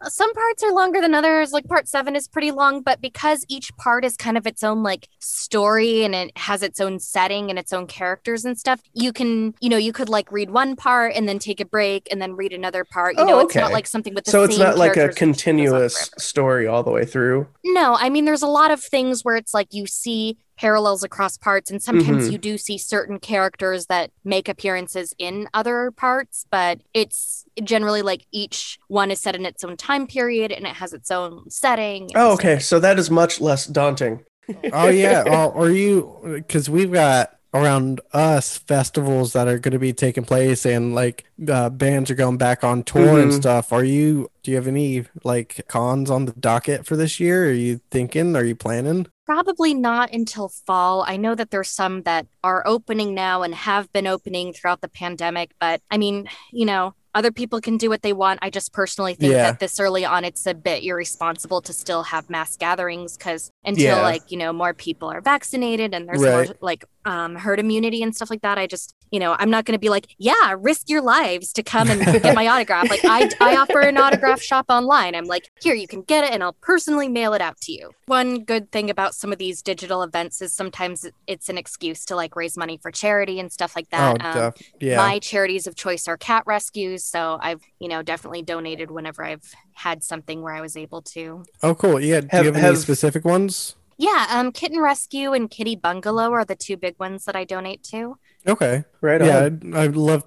some 0.08 0.32
parts 0.34 0.62
are 0.62 0.72
longer 0.72 1.00
than 1.00 1.14
others 1.14 1.52
like 1.52 1.66
part 1.66 1.86
seven 1.88 2.16
is 2.16 2.26
pretty 2.28 2.50
long 2.50 2.82
but 2.82 3.00
because 3.00 3.44
each 3.48 3.74
part 3.76 4.04
is 4.04 4.16
kind 4.16 4.36
of 4.36 4.46
its 4.46 4.62
own 4.62 4.82
like 4.82 5.08
story 5.20 6.04
and 6.04 6.14
it 6.14 6.36
has 6.36 6.62
its 6.62 6.80
own 6.80 6.98
setting 6.98 7.50
and 7.50 7.58
its 7.58 7.72
own 7.72 7.86
characters 7.86 8.44
and 8.44 8.58
stuff 8.58 8.80
you 8.94 9.12
can 9.12 9.54
you 9.60 9.68
know 9.68 9.76
you 9.76 9.92
could 9.92 10.08
like 10.08 10.30
read 10.32 10.50
one 10.50 10.74
part 10.76 11.12
and 11.14 11.28
then 11.28 11.38
take 11.38 11.60
a 11.60 11.64
break 11.64 12.08
and 12.10 12.20
then 12.20 12.34
read 12.34 12.52
another 12.52 12.84
part 12.84 13.16
you 13.16 13.22
Oh, 13.22 13.26
know 13.26 13.38
it's 13.40 13.54
not 13.54 13.64
okay. 13.66 13.72
like 13.74 13.86
something 13.86 14.14
with 14.14 14.24
the 14.24 14.30
so 14.30 14.44
it's 14.44 14.58
not 14.58 14.76
like 14.78 14.92
a 14.92 14.94
characters 14.94 15.14
which 15.14 15.20
goes 15.20 15.28
on 15.28 15.32
continuous 15.34 16.10
story 16.18 16.66
all 16.66 16.82
the 16.82 16.90
way 16.90 17.04
through. 17.04 17.46
no 17.64 17.96
i 17.98 18.08
mean 18.08 18.24
there's 18.24 18.42
a 18.42 18.46
lot 18.48 18.70
of 18.70 18.82
things 18.82 19.24
where 19.24 19.36
it's 19.36 19.54
like 19.54 19.68
you 19.72 19.86
see 19.86 20.36
parallels 20.58 21.02
across 21.04 21.36
parts 21.38 21.70
and 21.70 21.82
sometimes 21.82 22.28
Mhm. 22.28 22.32
you 22.32 22.38
do 22.38 22.58
see 22.58 22.76
certain 22.78 23.18
characters 23.18 23.86
that 23.86 24.10
make 24.24 24.48
appearances 24.48 25.14
in 25.18 25.48
other 25.54 25.90
parts 25.92 26.44
but 26.50 26.80
it's 26.92 27.44
generally 27.62 28.02
like 28.02 28.26
each 28.32 28.78
one 28.88 29.10
is 29.10 29.20
set 29.20 29.36
in 29.36 29.46
its 29.46 29.62
own 29.62 29.76
time 29.76 30.06
period 30.06 30.50
and 30.50 30.66
it 30.66 30.74
has 30.74 30.92
its 30.92 31.10
own 31.10 31.48
setting 31.48 32.10
Oh, 32.16 32.32
okay. 32.32 32.58
So 32.58 32.80
that 32.80 32.98
is 32.98 33.10
much 33.10 33.40
less 33.40 33.66
daunting. 33.66 34.24
oh 34.72 34.88
yeah 34.88 35.22
or, 35.26 35.52
or 35.52 35.70
you 35.70 36.18
because 36.34 36.68
we've 36.68 36.92
got 36.92 37.37
around 37.54 38.00
us 38.12 38.58
festivals 38.58 39.32
that 39.32 39.48
are 39.48 39.58
going 39.58 39.72
to 39.72 39.78
be 39.78 39.92
taking 39.92 40.24
place 40.24 40.66
and 40.66 40.94
like 40.94 41.24
uh, 41.48 41.70
bands 41.70 42.10
are 42.10 42.14
going 42.14 42.36
back 42.36 42.62
on 42.62 42.82
tour 42.82 43.18
and 43.18 43.30
Mhm. 43.32 43.36
stuff 43.36 43.72
are 43.72 43.84
you 43.84 44.30
do 44.42 44.50
you 44.50 44.56
have 44.56 44.66
any 44.66 45.04
like 45.24 45.64
cons 45.68 46.10
on 46.10 46.26
the 46.26 46.32
docket 46.32 46.84
for 46.84 46.94
this 46.96 47.18
year 47.18 47.48
are 47.48 47.52
you 47.52 47.80
thinking 47.90 48.36
are 48.36 48.44
you 48.44 48.54
planning 48.56 49.06
Probably 49.26 49.74
not 49.74 50.10
until 50.14 50.48
fall. 50.48 51.04
I 51.06 51.18
know 51.18 51.34
that 51.34 51.50
there's 51.50 51.68
some 51.68 52.00
that 52.04 52.26
are 52.42 52.62
opening 52.66 53.12
now 53.14 53.42
and 53.42 53.54
have 53.54 53.92
been 53.92 54.06
opening 54.06 54.54
throughout 54.54 54.80
the 54.80 54.88
pandemic, 54.88 55.50
but 55.60 55.82
I 55.90 55.98
mean, 55.98 56.30
you 56.50 56.64
know, 56.64 56.94
other 57.14 57.30
people 57.30 57.60
can 57.60 57.76
do 57.76 57.90
what 57.90 58.00
they 58.00 58.14
want. 58.14 58.38
I 58.40 58.48
just 58.48 58.72
personally 58.72 59.12
think 59.14 59.32
Yeah. 59.34 59.42
that 59.50 59.60
this 59.60 59.78
early 59.78 60.06
on, 60.06 60.24
it's 60.24 60.46
a 60.46 60.54
bit 60.54 60.82
irresponsible 60.82 61.60
to 61.60 61.74
still 61.74 62.04
have 62.04 62.30
mass 62.30 62.56
gatherings 62.56 63.18
because 63.18 63.50
until 63.66 63.96
Yeah. 63.98 64.00
like, 64.02 64.22
you 64.30 64.38
know, 64.38 64.50
more 64.54 64.72
people 64.72 65.10
are 65.10 65.20
vaccinated 65.20 65.92
and 65.92 66.08
there's 66.08 66.22
more 66.22 66.46
like 66.62 66.86
um, 67.08 67.36
herd 67.36 67.58
immunity 67.58 68.02
and 68.02 68.14
stuff 68.14 68.28
like 68.28 68.42
that, 68.42 68.58
I 68.58 68.66
just, 68.66 68.94
you 69.10 69.18
know, 69.18 69.34
I'm 69.38 69.48
not 69.48 69.64
going 69.64 69.72
to 69.72 69.78
be 69.78 69.88
like, 69.88 70.14
yeah, 70.18 70.54
risk 70.58 70.90
your 70.90 71.00
lives 71.00 71.52
to 71.54 71.62
come 71.62 71.88
and 71.90 72.00
get 72.22 72.34
my 72.34 72.46
autograph. 72.52 72.90
Like 72.90 73.00
I, 73.04 73.30
I 73.40 73.56
offer 73.56 73.80
an 73.80 73.96
autograph 73.96 74.42
shop 74.42 74.66
online. 74.68 75.14
I'm 75.14 75.24
like, 75.24 75.48
here, 75.62 75.74
you 75.74 75.88
can 75.88 76.02
get 76.02 76.24
it 76.24 76.32
and 76.32 76.42
I'll 76.42 76.56
personally 76.60 77.08
mail 77.08 77.32
it 77.32 77.40
out 77.40 77.58
to 77.62 77.72
you. 77.72 77.92
One 78.06 78.44
good 78.44 78.70
thing 78.70 78.90
about 78.90 79.14
some 79.14 79.32
of 79.32 79.38
these 79.38 79.62
digital 79.62 80.02
events 80.02 80.42
is 80.42 80.52
sometimes 80.52 81.06
it's 81.26 81.48
an 81.48 81.56
excuse 81.56 82.04
to 82.06 82.16
like 82.16 82.36
raise 82.36 82.58
money 82.58 82.76
for 82.76 82.90
charity 82.90 83.40
and 83.40 83.50
stuff 83.50 83.74
like 83.74 83.88
that. 83.90 84.18
oh 84.22 84.28
Um, 84.28 84.52
def- 84.52 84.72
yeah 84.80 84.96
My 84.98 85.18
charities 85.18 85.66
of 85.66 85.76
choice 85.76 86.06
are 86.08 86.18
cat 86.18 86.42
rescues. 86.46 87.04
So 87.04 87.38
I've, 87.40 87.62
you 87.80 87.88
know, 87.88 88.02
definitely 88.02 88.42
donated 88.42 88.90
whenever 88.90 89.24
I've 89.24 89.50
had 89.72 90.04
something 90.04 90.42
where 90.42 90.52
I 90.52 90.60
was 90.60 90.76
able 90.76 91.00
to. 91.02 91.44
oh 91.62 91.74
cool 91.74 92.00
yeah 92.00 92.20
do 92.20 92.28
Have- 92.32 92.44
you 92.44 92.52
have, 92.52 92.64
any 92.64 92.76
specific 92.76 93.24
ones 93.24 93.76
Yeah, 93.98 94.26
um, 94.30 94.52
Kitten 94.52 94.80
Rescue 94.80 95.32
and 95.32 95.50
Kitty 95.50 95.74
Bungalow 95.76 96.30
are 96.32 96.44
the 96.44 96.54
two 96.56 96.76
big 96.76 96.94
ones 97.00 97.24
that 97.24 97.34
I 97.36 97.44
donate 97.44 97.82
to. 97.84 98.16
okay 98.46 98.84
Right 99.00 99.20
yeah 99.20 99.44
on. 99.46 99.74
I'd, 99.74 99.88
I'd 99.88 99.96
love 99.96 100.24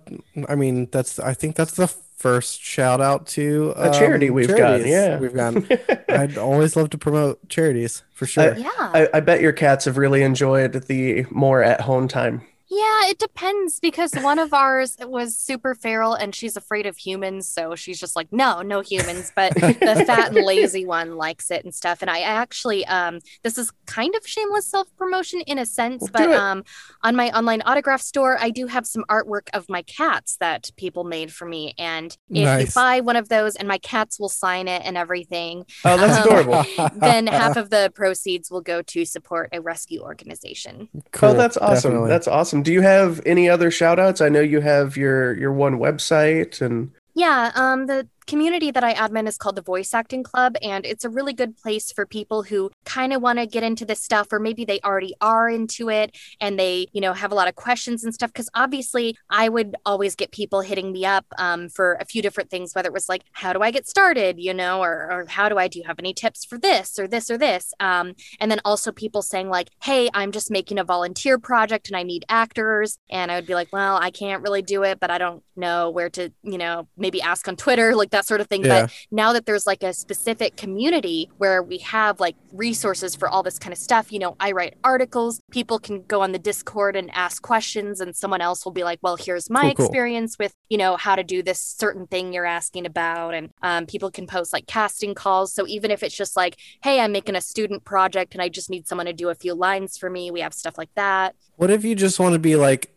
i 0.49 0.55
mean 0.55 0.87
that's 0.91 1.17
i 1.19 1.33
think 1.33 1.55
that's 1.55 1.73
the 1.73 1.87
first 1.87 2.61
shout 2.61 3.01
out 3.01 3.25
to 3.27 3.73
A 3.77 3.89
charity 3.91 4.27
um, 4.29 4.35
we've 4.35 4.47
gotten, 4.47 4.85
charities 4.85 4.91
yeah. 4.91 5.17
we've 5.17 5.33
gotten 5.33 5.67
i'd 6.09 6.37
always 6.37 6.75
love 6.75 6.89
to 6.91 6.97
promote 6.97 7.47
charities 7.49 8.03
for 8.13 8.25
sure 8.27 8.53
Yeah. 8.57 8.69
I, 8.77 9.07
I 9.13 9.19
bet 9.21 9.41
your 9.41 9.53
cats 9.53 9.85
have 9.85 9.97
really 9.97 10.21
enjoyed 10.21 10.73
the 10.87 11.25
more 11.31 11.63
at 11.63 11.81
home 11.81 12.07
time. 12.07 12.41
Yeah, 12.73 13.09
it 13.09 13.19
depends 13.19 13.81
because 13.81 14.13
one 14.13 14.39
of 14.39 14.53
ours 14.53 14.95
was 15.01 15.37
super 15.37 15.75
feral 15.75 16.13
and 16.13 16.33
she's 16.33 16.55
afraid 16.55 16.85
of 16.85 16.95
humans. 16.95 17.49
So 17.49 17.75
she's 17.75 17.99
just 17.99 18.15
like, 18.15 18.31
no, 18.31 18.61
no 18.61 18.79
humans. 18.79 19.29
But 19.35 19.53
the 19.55 19.73
fat 20.07 20.33
and 20.33 20.45
lazy 20.45 20.85
one 20.85 21.17
likes 21.17 21.51
it 21.51 21.65
and 21.65 21.75
stuff. 21.75 22.01
And 22.01 22.09
I 22.09 22.21
actually, 22.21 22.85
um, 22.85 23.19
this 23.43 23.57
is 23.57 23.73
kind 23.87 24.15
of 24.15 24.25
shameless 24.25 24.67
self 24.67 24.87
promotion 24.95 25.41
in 25.41 25.59
a 25.59 25.65
sense, 25.65 26.03
Do 26.05 26.11
but 26.13 26.31
um, 26.31 26.63
on 27.03 27.17
my 27.17 27.29
online 27.31 27.61
autograph 27.63 27.99
store, 28.01 28.37
I 28.39 28.49
do 28.49 28.67
have 28.67 28.87
some 28.87 29.03
artwork 29.09 29.49
of 29.53 29.67
my 29.67 29.81
cats 29.81 30.37
that 30.39 30.71
people 30.77 31.03
made 31.03 31.33
for 31.33 31.45
me. 31.45 31.73
And 31.77 32.15
if 32.29 32.67
you 32.67 32.73
buy 32.73 33.01
one 33.01 33.17
of 33.17 33.27
those 33.27 33.57
and 33.57 33.67
my 33.67 33.79
cats 33.79 34.17
will 34.17 34.29
sign 34.29 34.69
it 34.69 34.81
and 34.85 34.95
everything, 34.97 35.65
Oh, 35.83 35.97
that's 35.97 36.25
Um, 36.25 36.37
adorable. 36.37 36.89
then 37.01 37.27
half 37.27 37.57
of 37.57 37.69
the 37.69 37.91
proceeds 37.93 38.49
will 38.49 38.61
go 38.61 38.81
to 38.83 39.03
support 39.03 39.49
a 39.51 39.59
rescue 39.59 39.99
organization. 40.01 40.87
cool, 41.11 41.31
oh, 41.31 41.33
that's 41.33 41.57
awesome. 41.57 41.91
definitely. 41.91 42.09
That's 42.09 42.29
awesome. 42.29 42.60
Do 42.63 42.71
you 42.71 42.81
have 42.81 43.21
any 43.25 43.49
other 43.49 43.71
shout 43.71 43.99
outs? 43.99 44.21
I 44.21 44.29
know 44.29 44.41
you 44.41 44.61
have 44.61 44.97
your 44.97 45.33
your 45.37 45.51
one 45.53 45.79
website 45.79 46.61
and 46.61 46.91
Yeah, 47.13 47.51
um, 47.55 47.87
the 47.87 48.07
community 48.27 48.71
that 48.71 48.83
I 48.83 48.93
admin 48.93 49.27
is 49.27 49.37
called 49.37 49.55
the 49.55 49.61
Voice 49.61 49.93
Acting 49.93 50.23
Club, 50.23 50.55
and 50.61 50.85
it's 50.85 51.05
a 51.05 51.09
really 51.09 51.33
good 51.33 51.57
place 51.57 51.91
for 51.91 52.05
people 52.05 52.43
who 52.43 52.71
kind 52.85 53.13
of 53.13 53.21
want 53.21 53.39
to 53.39 53.45
get 53.45 53.63
into 53.63 53.85
this 53.85 54.01
stuff, 54.01 54.27
or 54.31 54.39
maybe 54.39 54.65
they 54.65 54.79
already 54.81 55.13
are 55.21 55.49
into 55.49 55.89
it 55.89 56.15
and 56.39 56.59
they, 56.59 56.87
you 56.93 57.01
know, 57.01 57.13
have 57.13 57.31
a 57.31 57.35
lot 57.35 57.47
of 57.47 57.55
questions 57.55 58.03
and 58.03 58.13
stuff. 58.13 58.31
Because 58.31 58.49
obviously, 58.53 59.17
I 59.29 59.49
would 59.49 59.75
always 59.85 60.15
get 60.15 60.31
people 60.31 60.61
hitting 60.61 60.91
me 60.91 61.05
up 61.05 61.25
um, 61.37 61.69
for 61.69 61.97
a 61.99 62.05
few 62.05 62.21
different 62.21 62.49
things, 62.49 62.73
whether 62.73 62.87
it 62.87 62.93
was 62.93 63.09
like, 63.09 63.23
how 63.31 63.53
do 63.53 63.61
I 63.61 63.71
get 63.71 63.87
started, 63.87 64.39
you 64.39 64.53
know, 64.53 64.81
or, 64.81 65.11
or 65.11 65.25
how 65.27 65.49
do 65.49 65.57
I 65.57 65.67
do 65.67 65.79
you 65.79 65.85
have 65.85 65.99
any 65.99 66.13
tips 66.13 66.45
for 66.45 66.57
this 66.57 66.99
or 66.99 67.07
this 67.07 67.29
or 67.29 67.37
this? 67.37 67.73
Um, 67.79 68.13
and 68.39 68.51
then 68.51 68.61
also 68.63 68.91
people 68.91 69.21
saying 69.21 69.49
like, 69.49 69.69
hey, 69.83 70.09
I'm 70.13 70.31
just 70.31 70.51
making 70.51 70.79
a 70.79 70.83
volunteer 70.83 71.39
project 71.39 71.87
and 71.87 71.97
I 71.97 72.03
need 72.03 72.25
actors, 72.29 72.97
and 73.09 73.31
I 73.31 73.35
would 73.35 73.47
be 73.47 73.55
like, 73.55 73.69
well, 73.73 73.97
I 73.97 74.11
can't 74.11 74.43
really 74.43 74.61
do 74.61 74.83
it, 74.83 74.99
but 74.99 75.09
I 75.09 75.17
don't 75.17 75.43
know 75.55 75.89
where 75.89 76.09
to, 76.11 76.31
you 76.43 76.57
know, 76.57 76.87
maybe 76.97 77.21
ask 77.21 77.47
on 77.47 77.55
Twitter, 77.55 77.95
like 77.95 78.10
that 78.11 78.25
sort 78.25 78.41
of 78.41 78.47
thing. 78.47 78.63
Yeah. 78.63 78.83
But 78.83 78.93
now 79.11 79.33
that 79.33 79.45
there's 79.45 79.65
like 79.65 79.83
a 79.83 79.93
specific 79.93 80.55
community 80.57 81.29
where 81.37 81.61
we 81.63 81.79
have 81.79 82.19
like 82.19 82.35
resources 82.53 83.15
for 83.15 83.27
all 83.27 83.43
this 83.43 83.57
kind 83.59 83.73
of 83.73 83.79
stuff, 83.79 84.11
you 84.11 84.19
know, 84.19 84.35
I 84.39 84.51
write 84.51 84.75
articles, 84.83 85.41
people 85.51 85.79
can 85.79 86.03
go 86.03 86.21
on 86.21 86.31
the 86.31 86.39
Discord 86.39 86.95
and 86.95 87.09
ask 87.13 87.41
questions, 87.41 87.99
and 87.99 88.15
someone 88.15 88.41
else 88.41 88.63
will 88.65 88.71
be 88.71 88.83
like, 88.83 88.99
well, 89.01 89.15
here's 89.15 89.49
my 89.49 89.61
Cool, 89.61 89.73
cool. 89.73 89.85
experience 89.85 90.37
with, 90.37 90.53
you 90.69 90.77
know, 90.77 90.97
how 90.97 91.15
to 91.15 91.23
do 91.23 91.41
this 91.41 91.59
certain 91.59 92.07
thing 92.07 92.33
you're 92.33 92.45
asking 92.45 92.85
about. 92.85 93.33
And 93.33 93.49
um, 93.61 93.85
people 93.85 94.11
can 94.11 94.27
post 94.27 94.53
like 94.53 94.67
casting 94.67 95.15
calls. 95.15 95.53
So 95.53 95.65
even 95.67 95.91
if 95.91 96.03
it's 96.03 96.15
just 96.15 96.35
like, 96.35 96.57
hey, 96.83 96.99
I'm 96.99 97.11
making 97.11 97.35
a 97.35 97.41
student 97.41 97.83
project 97.85 98.33
and 98.33 98.41
I 98.41 98.49
just 98.49 98.69
need 98.69 98.87
someone 98.87 99.05
to 99.07 99.13
do 99.13 99.29
a 99.29 99.35
few 99.35 99.53
lines 99.53 99.97
for 99.97 100.09
me, 100.09 100.31
we 100.31 100.41
have 100.41 100.53
stuff 100.53 100.77
like 100.77 100.93
that. 100.95 101.35
What 101.55 101.71
if 101.71 101.83
you 101.83 101.95
just 101.95 102.19
want 102.19 102.33
to 102.33 102.39
be 102.39 102.55
like 102.55 102.91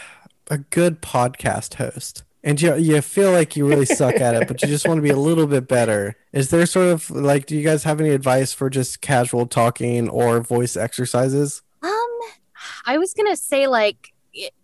a 0.50 0.58
good 0.58 1.00
podcast 1.02 1.74
host? 1.74 2.24
And 2.44 2.60
you, 2.60 2.76
you 2.76 3.00
feel 3.02 3.32
like 3.32 3.56
you 3.56 3.66
really 3.66 3.84
suck 3.84 4.16
at 4.16 4.34
it, 4.34 4.46
but 4.46 4.62
you 4.62 4.68
just 4.68 4.86
want 4.86 4.98
to 4.98 5.02
be 5.02 5.10
a 5.10 5.16
little 5.16 5.46
bit 5.46 5.66
better. 5.66 6.16
Is 6.32 6.50
there 6.50 6.66
sort 6.66 6.88
of 6.88 7.10
like, 7.10 7.46
do 7.46 7.56
you 7.56 7.64
guys 7.64 7.82
have 7.84 8.00
any 8.00 8.10
advice 8.10 8.52
for 8.52 8.70
just 8.70 9.00
casual 9.00 9.46
talking 9.46 10.08
or 10.08 10.40
voice 10.40 10.76
exercises? 10.76 11.62
Um, 11.82 12.18
I 12.86 12.96
was 12.98 13.12
gonna 13.12 13.36
say 13.36 13.66
like 13.66 14.12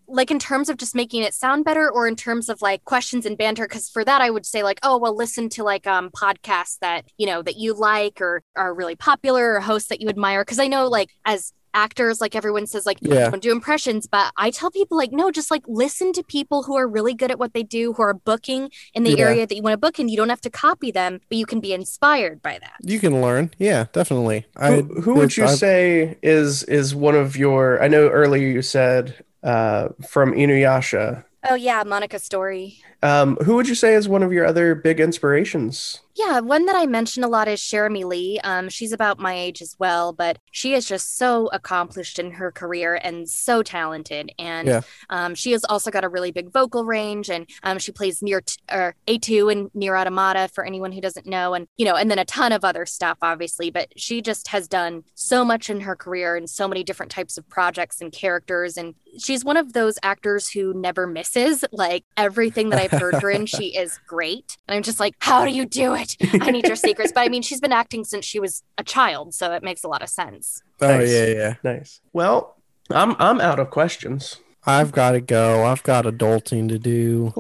like 0.07 0.31
in 0.31 0.39
terms 0.39 0.69
of 0.69 0.77
just 0.77 0.95
making 0.95 1.23
it 1.23 1.35
sound 1.35 1.65
better 1.65 1.91
or 1.91 2.07
in 2.07 2.17
terms 2.17 2.49
of 2.49 2.61
like 2.61 2.85
questions 2.85 3.25
and 3.25 3.39
banter 3.39 3.65
because 3.65 3.89
for 3.89 4.05
that 4.05 4.21
i 4.21 4.31
would 4.31 4.45
say 4.45 4.63
like 4.63 4.79
oh 4.83 4.99
well 4.99 5.17
listen 5.17 5.49
to 5.49 5.65
like 5.65 5.87
um 5.87 6.11
podcasts 6.11 6.79
that 6.81 7.05
you 7.17 7.27
know 7.27 7.43
that 7.43 7.57
you 7.57 7.73
like 7.73 8.21
or 8.21 8.43
are 8.57 8.75
really 8.75 8.95
popular 8.95 9.55
or 9.55 9.61
hosts 9.61 9.89
that 9.89 10.01
you 10.01 10.09
admire 10.09 10.43
because 10.43 10.59
i 10.59 10.69
know 10.69 10.87
like 10.87 11.11
as 11.25 11.53
actors 11.75 12.21
like 12.21 12.35
everyone 12.35 12.67
says 12.67 12.87
like 12.87 12.99
Yeah. 13.03 13.29
don't 13.31 13.43
do 13.43 13.53
impressions 13.53 14.07
but 14.07 14.33
i 14.37 14.51
tell 14.51 14.71
people 14.71 14.97
like 14.97 15.13
no 15.13 15.31
just 15.31 15.51
like 15.51 15.63
listen 15.67 16.13
to 16.15 16.23
people 16.23 16.63
who 16.63 16.77
are 16.77 16.87
really 16.89 17.15
good 17.15 17.31
at 17.31 17.39
what 17.39 17.53
they 17.53 17.63
do 17.65 17.93
who 17.93 18.03
are 18.03 18.15
booking 18.15 18.71
in 18.95 19.03
the 19.03 19.11
Yeah. 19.17 19.25
area 19.27 19.47
that 19.47 19.55
you 19.55 19.63
want 19.63 19.75
to 19.75 19.79
book 19.79 19.99
in 19.99 20.09
you 20.09 20.17
don't 20.17 20.29
have 20.31 20.41
to 20.43 20.51
copy 20.51 20.91
them 20.91 21.21
but 21.29 21.37
you 21.37 21.47
can 21.47 21.61
be 21.61 21.73
inspired 21.75 22.41
by 22.43 22.59
that 22.61 22.75
You 22.81 22.99
can 23.01 23.21
learn. 23.21 23.51
Yeah, 23.59 23.87
definitely. 23.93 24.47
Who, 24.61 24.83
who 25.03 25.15
would 25.15 25.37
you 25.37 25.45
I- 25.45 25.55
say 25.55 26.17
is 26.23 26.63
is 26.65 26.95
one 26.95 27.15
of 27.17 27.37
your? 27.37 27.83
I 27.83 27.89
know 27.89 28.09
earlier 28.09 28.47
you 28.49 28.63
said 28.63 29.25
uh, 29.43 29.89
from 30.09 30.33
Inuyasha. 30.33 31.25
oh 31.51 31.55
yeah 31.55 31.83
Moneca 31.85 32.19
Stori 32.21 32.77
Um, 33.03 33.37
who 33.45 33.57
would 33.57 33.69
you 33.69 33.75
say 33.75 33.95
is 33.95 34.09
one 34.09 34.23
of 34.23 34.33
your 34.33 34.47
other 34.47 34.75
big 34.75 35.01
inspirations? 35.01 36.01
Yeah, 36.17 36.39
one 36.41 36.67
that 36.67 36.77
I 36.77 36.87
mention 36.87 37.25
a 37.25 37.29
lot 37.29 37.49
is 37.49 37.61
Cherami 37.61 38.05
Leigh. 38.05 38.39
Um, 38.45 38.69
she's 38.69 38.93
about 38.93 39.19
my 39.19 39.35
age 39.35 39.61
as 39.61 39.75
well, 39.81 40.13
but 40.13 40.39
she 40.53 40.73
is 40.75 40.87
just 40.87 41.17
so 41.19 41.49
accomplished 41.53 42.21
in 42.21 42.31
her 42.33 42.53
career 42.53 42.95
and 43.03 43.29
so 43.29 43.65
talented. 43.65 44.31
And 44.39 44.69
Yeah. 44.69 44.81
um, 45.11 45.35
she 45.35 45.51
has 45.53 45.65
also 45.65 45.91
got 45.91 46.05
a 46.05 46.09
really 46.09 46.31
big 46.31 46.53
vocal 46.53 46.85
range, 46.85 47.29
and 47.31 47.49
um, 47.65 47.81
she 47.81 47.91
plays 47.91 48.23
near 48.23 48.43
t- 48.43 48.59
or 48.71 48.95
A2 49.09 49.51
and 49.51 49.71
NieR 49.73 50.01
Automata 50.01 50.49
for 50.55 50.65
anyone 50.65 50.93
who 50.93 51.01
doesn't 51.01 51.27
know, 51.27 51.53
and 51.53 51.67
you 51.77 51.85
know, 51.85 51.97
and 51.97 52.09
then 52.09 52.21
a 52.21 52.25
ton 52.25 52.53
of 52.53 52.65
other 52.65 52.87
stuff, 52.87 53.19
obviously. 53.21 53.71
But 53.73 53.89
she 53.97 54.23
just 54.23 54.49
has 54.49 54.69
done 54.69 55.03
so 55.15 55.45
much 55.45 55.69
in 55.69 55.81
her 55.81 55.97
career 55.97 56.37
and 56.37 56.49
so 56.49 56.69
many 56.69 56.85
different 56.85 57.11
types 57.11 57.37
of 57.37 57.49
projects 57.49 58.01
and 58.01 58.13
characters, 58.13 58.77
and 58.77 58.95
she's 59.19 59.45
one 59.45 59.57
of 59.57 59.73
those 59.73 59.99
actors 60.05 60.49
who 60.51 60.73
never 60.75 61.09
misses. 61.09 61.65
Like 61.73 62.05
everything 62.17 62.71
that 62.71 62.79
I've 62.81 63.01
heard 63.01 63.15
her 63.21 63.31
in, 63.31 63.47
she 63.47 63.77
is 63.77 63.99
great. 64.07 64.57
And 64.69 64.77
I'm 64.77 64.85
just 64.85 65.01
like, 65.01 65.15
how 65.19 65.45
do 65.45 65.51
you 65.51 65.67
do 65.67 65.95
it? 65.95 66.04
I 66.41 66.51
need 66.51 66.67
your 66.67 66.77
secrets. 66.77 67.13
But 67.13 67.23
I 67.23 67.29
mean, 67.29 67.43
she's 67.43 67.61
been 67.61 67.73
acting 67.73 68.05
since 68.05 68.25
she 68.25 68.41
was 68.41 68.63
a 68.79 68.85
child, 68.85 69.35
so 69.35 69.53
it 69.53 69.63
makes 69.63 69.85
a 69.85 69.89
lot 69.89 70.03
of 70.03 70.09
sense. 70.09 70.63
Oh 70.81 70.99
Nice. 70.99 71.11
yeah, 71.13 71.27
yeah. 71.27 71.55
Nice. 71.63 72.01
Well, 72.13 72.57
I'm 72.91 73.17
I'm 73.19 73.41
out 73.41 73.59
of 73.59 73.71
questions. 73.71 74.39
I've 74.67 74.93
got 74.93 75.13
to 75.13 75.21
go. 75.21 75.65
I've 75.65 75.83
got 75.83 76.07
adulting 76.07 76.69
to 76.71 76.79
do. 76.79 77.33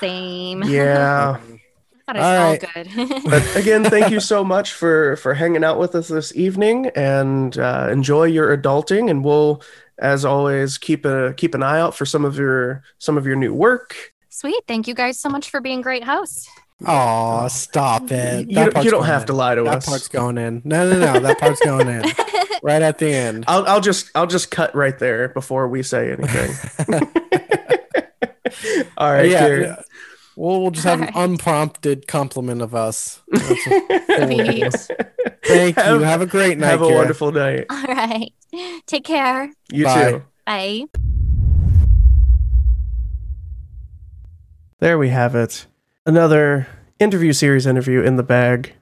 Same. 0.00 0.62
Yeah. 0.64 1.38
That 2.08 2.16
is 2.16 2.22
All 2.22 2.32
all 2.32 2.50
right. 2.52 2.60
good. 2.74 3.24
but 3.30 3.54
again, 3.56 3.84
thank 3.84 4.10
you 4.10 4.18
so 4.18 4.42
much 4.42 4.72
for 4.72 5.16
for 5.16 5.34
hanging 5.34 5.62
out 5.62 5.78
with 5.78 5.94
us 5.94 6.08
this 6.08 6.34
evening, 6.34 6.86
and 6.96 7.58
uh, 7.58 7.90
enjoy 7.92 8.24
your 8.24 8.56
adulting. 8.56 9.10
And 9.10 9.22
we'll, 9.22 9.60
as 9.98 10.24
always, 10.24 10.78
keep 10.78 11.04
a 11.04 11.34
keep 11.36 11.54
an 11.54 11.62
eye 11.62 11.78
out 11.78 11.94
for 11.94 12.06
some 12.06 12.24
of 12.24 12.38
your 12.38 12.82
some 12.96 13.18
of 13.18 13.26
your 13.26 13.36
new 13.36 13.52
work. 13.52 14.14
Sweet. 14.30 14.64
Thank 14.66 14.88
you 14.88 14.94
guys 14.94 15.20
so 15.20 15.28
much 15.28 15.50
for 15.50 15.60
being 15.60 15.82
great 15.82 16.02
hosts. 16.02 16.48
Oh, 16.86 17.48
stop 17.48 18.10
it. 18.12 18.48
You, 18.48 18.54
That 18.54 18.74
don't- 18.74 18.84
you 18.84 18.90
don't 18.90 19.04
have 19.04 19.22
in. 19.22 19.26
to 19.28 19.32
lie 19.32 19.54
to 19.56 19.62
That 19.64 19.78
us. 19.78 19.84
That 19.86 19.90
part's 19.90 20.08
going 20.08 20.38
in. 20.38 20.62
No, 20.64 20.88
no, 20.88 20.98
no. 21.14 21.18
That 21.20 21.38
part's 21.38 21.60
going 21.60 21.88
in. 21.88 22.04
Right 22.60 22.82
at 22.82 22.98
the 22.98 23.06
end. 23.12 23.44
I'll 23.46 23.64
I'll 23.68 23.80
just 23.80 24.10
I'll 24.16 24.26
just 24.26 24.50
cut 24.50 24.74
right 24.74 24.98
there 24.98 25.28
before 25.28 25.68
we 25.68 25.84
say 25.84 26.10
anything. 26.10 26.50
All 28.98 29.12
right, 29.12 29.30
yeah, 29.30 29.38
Karen. 29.38 29.62
yeah. 29.62 29.82
We'll, 30.34 30.62
we'll 30.62 30.70
just 30.72 30.84
have 30.84 31.00
an 31.00 31.10
unprompted 31.14 32.08
compliment 32.08 32.60
of 32.60 32.74
us. 32.74 33.20
That's 33.28 33.48
what- 33.66 34.28
Sweet. 34.28 34.74
Thank 35.44 35.76
you. 35.76 35.82
Have- 35.84 36.02
Have 36.02 36.20
a 36.22 36.26
great 36.26 36.58
night. 36.58 36.66
Have 36.70 36.82
a 36.82 36.86
Kira. 36.86 36.94
wonderful 36.96 37.30
night. 37.30 37.66
All 37.70 37.84
right. 37.84 38.32
Take 38.86 39.04
care. 39.04 39.52
You 39.70 39.84
Bye. 39.84 40.10
too. 40.10 40.22
Bye. 40.44 40.84
There 44.80 44.98
we 44.98 45.10
have 45.10 45.36
it. 45.36 45.66
Another 46.08 46.66
interview 46.98 47.34
series 47.34 47.66
interview 47.66 48.00
in 48.00 48.16
the 48.16 48.22
bag. 48.22 48.72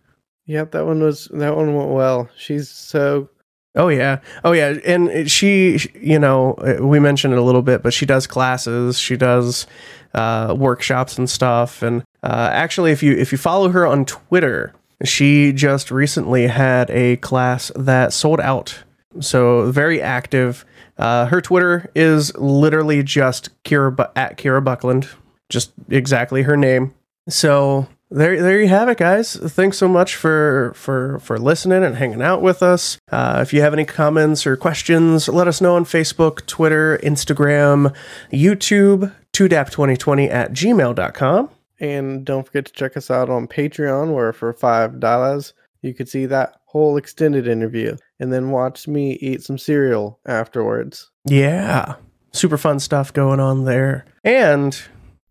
Yep, 0.47 0.71
that 0.71 0.87
one 0.87 1.03
was 1.03 1.29
that 1.33 1.57
one 1.57 1.75
went 1.75 1.91
well. 1.91 2.31
She's 2.37 2.69
so 2.69 3.29
Oh 3.75 3.89
yeah, 3.89 4.21
oh 4.45 4.53
yeah, 4.53 4.79
and 4.87 5.29
she, 5.29 5.81
you 6.01 6.21
know, 6.21 6.55
uh, 6.55 6.77
we 6.81 7.01
mentioned 7.01 7.35
it 7.35 7.39
a 7.39 7.43
little 7.43 7.63
bit, 7.63 7.83
but 7.83 7.93
she 7.93 8.07
does 8.07 8.29
classes, 8.29 8.97
she 8.97 9.17
does 9.17 9.67
uh, 10.15 10.55
workshops 10.57 11.19
and 11.19 11.29
stuff. 11.29 11.83
And 11.83 12.05
uh, 12.23 12.49
actually, 12.53 12.93
if 12.93 13.03
you 13.03 13.13
if 13.13 13.33
you 13.33 13.39
follow 13.39 13.71
her 13.71 13.85
on 13.85 14.05
Twitter, 14.05 14.73
she 15.03 15.53
just 15.53 15.91
recently 15.91 16.47
had 16.47 16.91
a 16.91 17.17
class 17.17 17.73
that 17.75 18.13
sold 18.13 18.39
out. 18.39 18.85
So 19.19 19.71
very 19.73 20.01
active. 20.01 20.65
Uh, 20.97 21.27
her 21.27 21.41
Twitter 21.41 21.91
is 21.97 22.33
literally 22.37 23.03
just 23.03 23.51
Kira 23.65 23.97
Bu- 23.97 24.13
at 24.15 24.39
Kira 24.39 24.65
Buckland, 24.65 25.09
just 25.49 25.73
exactly 25.91 26.43
her 26.43 26.57
name. 26.57 26.95
So 27.29 27.89
there, 28.11 28.41
there 28.41 28.61
you 28.61 28.69
have 28.69 28.89
it, 28.89 28.99
guys. 28.99 29.35
Thanks 29.37 29.79
so 29.79 29.89
much 29.89 30.15
for 30.15 30.73
for 30.77 31.19
for 31.19 31.39
listening 31.39 31.83
and 31.83 31.97
hanging 31.97 32.23
out 32.23 32.41
with 32.43 32.63
us. 32.63 32.99
Uh, 33.11 33.41
if 33.43 33.53
you 33.53 33.61
have 33.63 33.73
any 33.73 33.85
comments 33.85 34.47
or 34.47 34.57
questions, 34.57 35.29
let 35.29 35.49
us 35.49 35.61
know 35.61 35.75
on 35.75 35.85
Facebook, 35.85 36.47
Twitter, 36.47 36.99
Instagram, 37.03 37.95
YouTube, 38.33 39.13
2dap2020 39.33 40.31
at 40.31 40.53
gmail.com. 40.53 41.51
and 41.81 42.25
don't 42.25 42.47
forget 42.47 42.65
to 42.67 42.73
check 42.73 42.97
us 42.97 43.11
out 43.11 43.29
on 43.29 43.47
Patreon 43.49 44.15
where 44.15 44.33
for 44.33 44.53
five 44.53 45.01
dollars 45.01 45.53
you 45.83 45.93
could 45.93 46.09
see 46.09 46.27
that 46.27 46.55
whole 46.67 46.97
extended 46.97 47.47
interview 47.47 47.97
and 48.19 48.33
then 48.33 48.51
watch 48.51 48.89
me 48.89 49.13
eat 49.21 49.43
some 49.43 49.59
cereal 49.59 50.19
afterwards. 50.27 51.11
Yeah, 51.27 51.97
super 52.33 52.57
fun 52.57 52.79
stuff 52.81 53.13
going 53.13 53.41
on 53.41 53.65
there. 53.65 54.07
And 54.25 54.79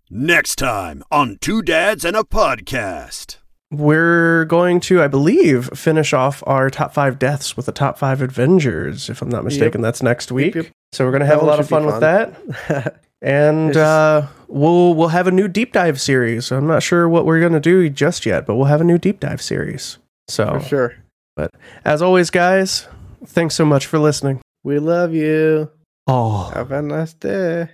Next 0.10 0.56
time 0.58 1.04
on 1.12 1.38
Two 1.42 1.62
Dads 1.62 2.06
and 2.06 2.16
a 2.16 2.22
Podcast. 2.24 3.38
we're 3.72 4.46
going 4.46 4.80
to, 4.82 5.02
I 5.02 5.08
believe, 5.08 5.70
finish 5.74 6.14
off 6.14 6.44
our 6.46 6.70
top 6.70 6.94
five 6.94 7.18
deaths 7.18 7.58
with 7.58 7.66
the 7.66 7.72
top 7.72 7.98
five 7.98 8.22
Avengers. 8.22 9.10
If 9.10 9.22
I'm 9.22 9.30
not 9.30 9.44
mistaken, 9.44 9.82
that's 9.82 10.04
next 10.04 10.32
week. 10.32 10.56
yep. 10.56 10.68
So 10.94 11.06
we're 11.06 11.12
gonna 11.12 11.26
That 11.26 11.32
have 11.34 11.42
a 11.42 11.46
lot 11.46 11.60
of 11.60 11.66
should 11.66 11.70
be 11.70 11.76
fun, 11.76 11.86
with 11.88 12.00
that. 12.02 13.02
And 13.22 13.76
uh, 13.76 14.28
we'll 14.48 14.94
we'll 14.94 15.08
have 15.08 15.26
a 15.26 15.32
new 15.32 15.48
deep 15.48 15.72
dive 15.74 16.00
series. 16.00 16.52
I'm 16.52 16.68
not 16.68 16.84
sure 16.84 17.10
what 17.10 17.26
we're 17.26 17.40
gonna 17.42 17.60
do 17.60 17.90
just 17.90 18.24
yet, 18.26 18.46
but 18.46 18.56
we'll 18.56 18.66
have 18.66 18.82
a 18.82 18.84
new 18.84 19.00
deep 19.00 19.20
dive 19.20 19.42
series. 19.42 19.98
So, 20.28 20.60
For 20.60 20.68
sure. 20.68 20.96
But 21.36 21.50
as 21.84 22.04
always, 22.04 22.30
guys, 22.30 22.88
thanks 23.26 23.56
so 23.56 23.66
much 23.66 23.88
for 23.88 23.98
listening. 23.98 24.42
We 24.64 24.78
love 24.78 25.14
you. 25.16 25.72
Oh. 26.06 26.52
Have 26.54 26.72
a 26.72 26.84
nice 26.84 27.14
day. 27.14 27.70